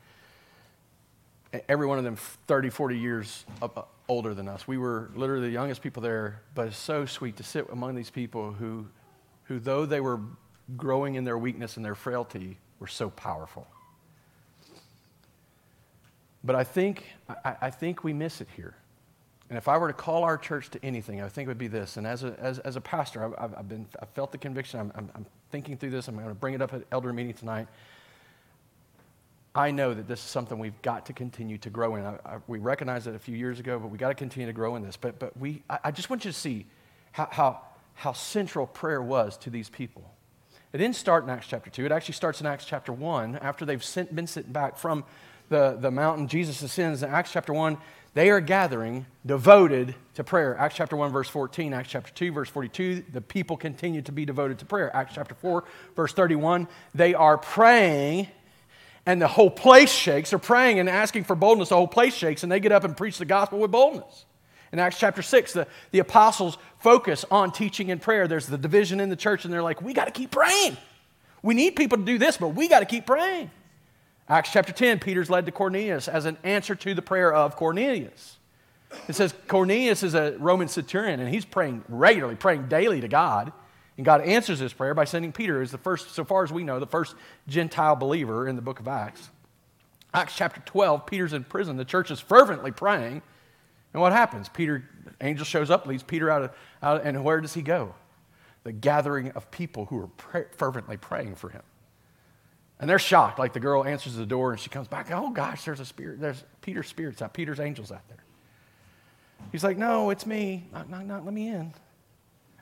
Every 1.68 1.86
one 1.86 1.98
of 1.98 2.06
them 2.06 2.16
30, 2.16 2.70
40 2.70 2.98
years 2.98 3.46
older 4.08 4.34
than 4.34 4.48
us. 4.48 4.66
We 4.66 4.78
were 4.78 5.10
literally 5.14 5.48
the 5.48 5.54
youngest 5.54 5.82
people 5.82 6.02
there, 6.02 6.42
but 6.56 6.68
it's 6.68 6.78
so 6.78 7.06
sweet 7.06 7.36
to 7.38 7.44
sit 7.44 7.68
among 7.70 7.96
these 7.96 8.10
people 8.10 8.54
who, 8.54 8.88
who 9.46 9.60
though 9.60 9.86
they 9.86 10.00
were 10.00 10.22
growing 10.78 11.16
in 11.16 11.26
their 11.26 11.38
weakness 11.38 11.76
and 11.76 11.86
their 11.86 11.96
frailty, 11.96 12.58
were 12.80 12.88
so 12.88 13.10
powerful. 13.10 13.68
But 16.44 16.56
I 16.56 16.64
think, 16.64 17.06
I, 17.30 17.56
I, 17.62 17.70
think 17.70 18.04
we 18.04 18.14
miss 18.14 18.42
it 18.42 18.48
here. 18.56 18.76
And 19.50 19.58
if 19.58 19.68
I 19.68 19.78
were 19.78 19.88
to 19.88 19.94
call 19.94 20.24
our 20.24 20.38
church 20.38 20.70
to 20.72 20.84
anything, 20.84 21.22
I 21.22 21.30
think 21.30 21.46
it 21.46 21.50
would 21.50 21.58
be 21.58 21.68
this. 21.68 21.98
And 21.98 22.08
as 22.08 22.24
a, 22.24 22.36
as, 22.40 22.60
as 22.60 22.76
a 22.76 22.82
pastor, 22.82 23.24
I've, 23.38 23.54
I've, 23.54 23.70
been, 23.70 23.86
I've 24.02 24.10
felt 24.10 24.32
the 24.32 24.38
conviction. 24.38 24.80
I'm, 24.80 24.92
I'm, 24.96 25.10
I'm 25.14 25.26
thinking 25.52 25.78
through 25.78 25.92
this. 25.92 26.08
I'm 26.08 26.16
going 26.16 26.28
to 26.30 26.34
bring 26.34 26.54
it 26.54 26.62
up 26.62 26.74
at 26.74 26.84
elder 26.92 27.14
meeting 27.14 27.34
tonight. 27.34 27.68
I 29.54 29.72
know 29.72 29.94
that 29.94 30.08
this 30.08 30.20
is 30.20 30.26
something 30.26 30.58
we've 30.58 30.82
got 30.82 31.06
to 31.08 31.14
continue 31.14 31.58
to 31.60 31.70
grow 31.70 31.96
in. 31.98 32.06
I, 32.06 32.16
I, 32.26 32.38
we 32.48 32.60
recognized 32.60 33.08
it 33.08 33.16
a 33.16 33.20
few 33.20 33.36
years 33.36 33.60
ago, 33.60 33.78
but 33.78 33.90
we 33.90 33.98
got 33.98 34.08
to 34.08 34.16
continue 34.16 34.48
to 34.48 34.54
grow 34.54 34.78
in 34.78 34.84
this. 34.84 34.96
But, 34.96 35.20
but 35.20 35.36
we, 35.38 35.62
I, 35.70 35.80
I 35.86 35.92
just 35.92 36.10
want 36.10 36.24
you 36.24 36.32
to 36.32 36.38
see 36.38 36.66
how, 37.12 37.28
how, 37.30 37.62
how 37.94 38.14
central 38.14 38.66
prayer 38.66 39.02
was 39.02 39.38
to 39.40 39.50
these 39.50 39.70
people. 39.70 40.10
It 40.74 40.78
didn't 40.78 40.96
start 40.96 41.26
in 41.26 41.30
Acts 41.30 41.48
chapter 41.48 41.70
2. 41.70 41.86
It 41.86 41.92
actually 41.92 42.14
starts 42.14 42.40
in 42.40 42.48
Acts 42.48 42.64
chapter 42.64 42.94
1 42.94 43.36
after 43.40 43.66
they've 43.66 43.84
sent, 43.84 44.16
been 44.16 44.28
sent 44.28 44.54
back 44.54 44.78
from 44.78 45.04
the, 45.52 45.78
the 45.80 45.92
mountain 45.92 46.28
Jesus 46.28 46.62
ascends 46.62 47.04
in 47.04 47.10
Acts 47.10 47.32
chapter 47.32 47.54
1, 47.54 47.78
they 48.14 48.30
are 48.30 48.40
gathering 48.40 49.06
devoted 49.26 49.94
to 50.16 50.24
prayer. 50.24 50.58
Acts 50.58 50.76
chapter 50.76 50.96
1, 50.96 51.12
verse 51.12 51.28
14, 51.30 51.74
Acts 51.74 51.90
chapter 51.90 52.12
2, 52.14 52.32
verse 52.32 52.50
42, 52.50 53.04
the 53.12 53.22
people 53.22 53.58
continue 53.58 54.02
to 54.02 54.12
be 54.12 54.26
devoted 54.26 54.60
to 54.60 54.66
prayer. 54.66 54.94
Acts 54.96 55.14
chapter 55.14 55.36
4, 55.36 55.64
verse 55.96 56.14
31, 56.14 56.68
they 56.96 57.14
are 57.14 57.38
praying 57.38 58.28
and 59.06 59.22
the 59.22 59.28
whole 59.28 59.50
place 59.50 59.92
shakes. 59.92 60.30
They're 60.30 60.40
praying 60.40 60.80
and 60.80 60.88
asking 60.88 61.26
for 61.26 61.36
boldness, 61.36 61.70
the 61.70 61.76
whole 61.76 61.88
place 61.88 62.16
shakes, 62.16 62.44
and 62.44 62.52
they 62.52 62.60
get 62.60 62.72
up 62.72 62.84
and 62.84 62.96
preach 62.96 63.18
the 63.18 63.26
gospel 63.26 63.60
with 63.60 63.72
boldness. 63.72 64.26
In 64.72 64.80
Acts 64.80 65.00
chapter 65.00 65.22
6, 65.22 65.54
the, 65.54 65.68
the 65.92 66.00
apostles 66.00 66.58
focus 66.80 67.26
on 67.30 67.52
teaching 67.52 67.92
and 67.92 68.02
prayer. 68.02 68.28
There's 68.28 68.48
the 68.48 68.58
division 68.58 69.02
in 69.02 69.10
the 69.10 69.18
church, 69.18 69.44
and 69.44 69.54
they're 69.54 69.64
like, 69.64 69.82
we 69.82 69.94
got 69.94 70.06
to 70.06 70.12
keep 70.12 70.32
praying. 70.32 70.78
We 71.44 71.56
need 71.56 71.76
people 71.76 71.98
to 71.98 72.06
do 72.06 72.18
this, 72.18 72.38
but 72.38 72.50
we 72.50 72.70
got 72.70 72.80
to 72.80 72.86
keep 72.86 73.06
praying. 73.06 73.52
Acts 74.32 74.54
chapter 74.54 74.72
10, 74.72 75.00
Peter's 75.00 75.30
led 75.30 75.46
to 75.46 75.52
Cornelius 75.52 76.08
as 76.08 76.24
an 76.24 76.38
answer 76.44 76.74
to 76.74 76.94
the 76.94 77.02
prayer 77.02 77.34
of 77.34 77.58
Cornelius. 77.58 78.38
It 79.10 79.16
says 79.16 79.34
Cornelius 79.50 80.04
is 80.04 80.14
a 80.14 80.38
Roman 80.40 80.70
centurion, 80.70 81.20
and 81.20 81.28
he's 81.28 81.44
praying 81.44 81.84
regularly, 81.90 82.38
praying 82.38 82.70
daily 82.70 83.02
to 83.02 83.10
God. 83.10 83.52
And 83.98 84.06
God 84.06 84.22
answers 84.22 84.60
his 84.60 84.72
prayer 84.72 84.94
by 84.94 85.04
sending 85.04 85.34
Peter 85.34 85.62
as 85.62 85.72
the 85.72 85.78
first, 85.78 86.12
so 86.12 86.24
far 86.24 86.46
as 86.46 86.52
we 86.52 86.64
know, 86.64 86.80
the 86.80 86.88
first 86.88 87.14
Gentile 87.50 87.98
believer 87.98 88.48
in 88.48 88.56
the 88.56 88.62
book 88.62 88.80
of 88.80 88.88
Acts. 88.88 89.30
Acts 90.14 90.34
chapter 90.34 90.62
12, 90.62 91.06
Peter's 91.06 91.34
in 91.34 91.44
prison. 91.44 91.76
The 91.76 91.84
church 91.84 92.10
is 92.10 92.22
fervently 92.22 92.72
praying. 92.72 93.22
And 93.92 94.02
what 94.02 94.14
happens? 94.14 94.48
Peter, 94.48 94.90
angel 95.20 95.44
shows 95.44 95.70
up, 95.70 95.86
leads 95.88 96.04
Peter 96.04 96.30
out, 96.30 96.44
of, 96.44 96.52
out 96.82 97.04
and 97.04 97.22
where 97.26 97.42
does 97.42 97.54
he 97.54 97.62
go? 97.62 97.96
The 98.64 98.72
gathering 98.72 99.32
of 99.32 99.52
people 99.52 99.88
who 99.88 100.00
are 100.00 100.08
pray, 100.08 100.46
fervently 100.56 100.96
praying 100.96 101.36
for 101.36 101.50
him. 101.50 101.64
And 102.82 102.90
they're 102.90 103.00
shocked. 103.00 103.38
Like 103.40 103.54
the 103.54 103.60
girl 103.60 103.86
answers 103.86 104.16
the 104.16 104.26
door 104.26 104.52
and 104.52 104.60
she 104.60 104.70
comes 104.70 104.88
back. 104.88 105.12
Oh 105.12 105.30
gosh, 105.30 105.64
there's 105.64 105.80
a 105.80 105.86
spirit. 105.86 106.20
There's 106.20 106.44
Peter's 106.62 106.88
spirits 106.88 107.22
out. 107.22 107.34
Peter's 107.34 107.60
angels 107.60 107.92
out 107.92 108.08
there. 108.10 108.18
He's 109.52 109.64
like, 109.64 109.78
no, 109.78 110.10
it's 110.10 110.26
me. 110.26 110.68
Knock, 110.74 110.90
knock, 110.90 111.06
knock, 111.06 111.24
let 111.24 111.34
me 111.34 111.48
in. 111.48 111.74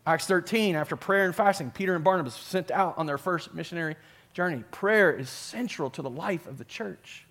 Acts 0.05 0.25
13, 0.27 0.75
after 0.75 0.95
prayer 0.95 1.25
and 1.25 1.35
fasting, 1.35 1.71
Peter 1.71 1.95
and 1.95 2.03
Barnabas 2.03 2.35
sent 2.35 2.69
out 2.69 2.97
on 2.97 3.05
their 3.05 3.17
first 3.17 3.53
missionary 3.53 3.95
journey. 4.33 4.63
Prayer 4.71 5.11
is 5.11 5.29
central 5.29 5.89
to 5.91 6.01
the 6.01 6.09
life 6.09 6.47
of 6.47 6.57
the 6.57 6.65
church. 6.65 7.25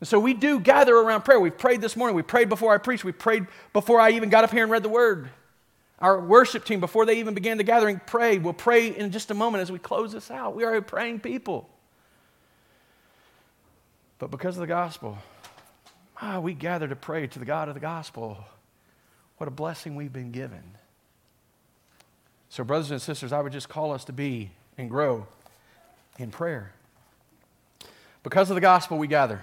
And 0.00 0.08
so 0.08 0.18
we 0.18 0.34
do 0.34 0.60
gather 0.60 0.96
around 0.96 1.22
prayer. 1.22 1.40
We've 1.40 1.56
prayed 1.56 1.80
this 1.80 1.96
morning. 1.96 2.16
We 2.16 2.22
prayed 2.22 2.48
before 2.48 2.72
I 2.72 2.78
preached. 2.78 3.04
We 3.04 3.12
prayed 3.12 3.46
before 3.72 4.00
I 4.00 4.10
even 4.12 4.30
got 4.30 4.44
up 4.44 4.52
here 4.52 4.62
and 4.62 4.72
read 4.72 4.82
the 4.82 4.88
word. 4.88 5.28
Our 5.98 6.20
worship 6.20 6.64
team, 6.64 6.80
before 6.80 7.06
they 7.06 7.18
even 7.18 7.34
began 7.34 7.56
the 7.56 7.64
gathering, 7.64 8.00
prayed. 8.06 8.42
We'll 8.42 8.52
pray 8.52 8.88
in 8.88 9.10
just 9.10 9.30
a 9.30 9.34
moment 9.34 9.62
as 9.62 9.72
we 9.72 9.78
close 9.78 10.12
this 10.12 10.30
out. 10.30 10.54
We 10.54 10.64
are 10.64 10.74
a 10.74 10.82
praying 10.82 11.20
people. 11.20 11.68
But 14.24 14.30
because 14.30 14.56
of 14.56 14.62
the 14.62 14.66
gospel, 14.66 15.18
ah, 16.22 16.40
we 16.40 16.54
gather 16.54 16.88
to 16.88 16.96
pray 16.96 17.26
to 17.26 17.38
the 17.38 17.44
God 17.44 17.68
of 17.68 17.74
the 17.74 17.80
gospel. 17.80 18.42
What 19.36 19.48
a 19.48 19.50
blessing 19.50 19.96
we've 19.96 20.14
been 20.14 20.32
given. 20.32 20.62
So, 22.48 22.64
brothers 22.64 22.90
and 22.90 23.02
sisters, 23.02 23.34
I 23.34 23.42
would 23.42 23.52
just 23.52 23.68
call 23.68 23.92
us 23.92 24.02
to 24.06 24.14
be 24.14 24.50
and 24.78 24.88
grow 24.88 25.26
in 26.18 26.30
prayer. 26.30 26.72
Because 28.22 28.48
of 28.48 28.54
the 28.54 28.62
gospel, 28.62 28.96
we 28.96 29.08
gather 29.08 29.42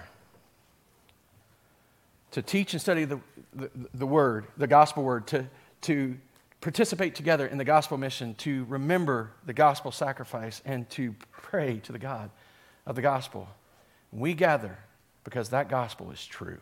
to 2.32 2.42
teach 2.42 2.72
and 2.72 2.82
study 2.82 3.04
the, 3.04 3.20
the, 3.54 3.70
the, 3.94 4.06
word, 4.06 4.46
the 4.56 4.66
gospel 4.66 5.04
word, 5.04 5.28
to, 5.28 5.46
to 5.82 6.16
participate 6.60 7.14
together 7.14 7.46
in 7.46 7.56
the 7.56 7.64
gospel 7.64 7.98
mission, 7.98 8.34
to 8.34 8.64
remember 8.64 9.30
the 9.46 9.52
gospel 9.52 9.92
sacrifice, 9.92 10.60
and 10.64 10.90
to 10.90 11.14
pray 11.30 11.78
to 11.84 11.92
the 11.92 12.00
God 12.00 12.30
of 12.84 12.96
the 12.96 13.02
gospel. 13.02 13.46
We 14.12 14.34
gather 14.34 14.78
because 15.24 15.48
that 15.48 15.68
gospel 15.68 16.10
is 16.10 16.24
true. 16.24 16.58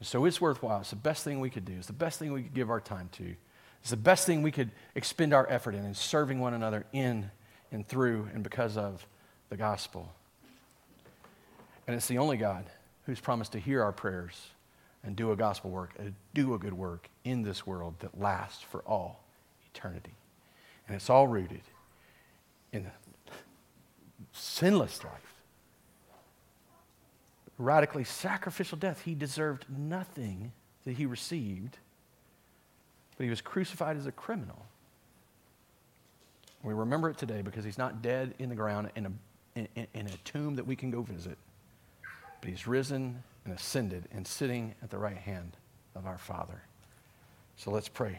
So 0.00 0.24
it's 0.24 0.40
worthwhile. 0.40 0.80
It's 0.80 0.90
the 0.90 0.96
best 0.96 1.24
thing 1.24 1.40
we 1.40 1.50
could 1.50 1.64
do. 1.64 1.74
It's 1.74 1.86
the 1.86 1.92
best 1.92 2.18
thing 2.18 2.32
we 2.32 2.42
could 2.42 2.54
give 2.54 2.70
our 2.70 2.80
time 2.80 3.08
to. 3.12 3.34
It's 3.80 3.90
the 3.90 3.96
best 3.96 4.26
thing 4.26 4.42
we 4.42 4.50
could 4.50 4.70
expend 4.94 5.32
our 5.32 5.46
effort 5.48 5.74
in, 5.74 5.84
in 5.84 5.94
serving 5.94 6.40
one 6.40 6.54
another 6.54 6.86
in 6.92 7.30
and 7.70 7.86
through 7.86 8.28
and 8.34 8.42
because 8.42 8.76
of 8.76 9.06
the 9.50 9.56
gospel. 9.56 10.10
And 11.86 11.94
it's 11.94 12.06
the 12.06 12.18
only 12.18 12.36
God 12.36 12.64
who's 13.06 13.20
promised 13.20 13.52
to 13.52 13.58
hear 13.58 13.82
our 13.82 13.92
prayers 13.92 14.48
and 15.04 15.14
do 15.14 15.32
a 15.32 15.36
gospel 15.36 15.70
work, 15.70 15.92
and 15.98 16.14
do 16.32 16.54
a 16.54 16.58
good 16.58 16.72
work 16.72 17.10
in 17.24 17.42
this 17.42 17.66
world 17.66 17.94
that 17.98 18.18
lasts 18.18 18.62
for 18.62 18.80
all 18.86 19.22
eternity. 19.74 20.14
And 20.86 20.96
it's 20.96 21.10
all 21.10 21.26
rooted 21.28 21.60
in 22.72 22.90
sinless 24.32 25.04
life, 25.04 25.33
radically 27.58 28.04
sacrificial 28.04 28.78
death. 28.78 29.02
He 29.02 29.14
deserved 29.14 29.66
nothing 29.68 30.52
that 30.84 30.92
he 30.92 31.06
received, 31.06 31.78
but 33.16 33.24
he 33.24 33.30
was 33.30 33.40
crucified 33.40 33.96
as 33.96 34.06
a 34.06 34.12
criminal. 34.12 34.66
We 36.62 36.72
remember 36.72 37.10
it 37.10 37.18
today 37.18 37.42
because 37.42 37.64
he's 37.64 37.78
not 37.78 38.02
dead 38.02 38.34
in 38.38 38.48
the 38.48 38.54
ground 38.54 38.90
in 38.96 39.06
a, 39.06 39.12
in, 39.54 39.86
in 39.92 40.06
a 40.06 40.16
tomb 40.24 40.56
that 40.56 40.66
we 40.66 40.76
can 40.76 40.90
go 40.90 41.02
visit 41.02 41.36
but 42.44 42.50
he's 42.50 42.66
risen 42.66 43.22
and 43.46 43.54
ascended 43.54 44.06
and 44.12 44.26
sitting 44.26 44.74
at 44.82 44.90
the 44.90 44.98
right 44.98 45.16
hand 45.16 45.56
of 45.94 46.04
our 46.04 46.18
Father. 46.18 46.60
So 47.56 47.70
let's 47.70 47.88
pray. 47.88 48.18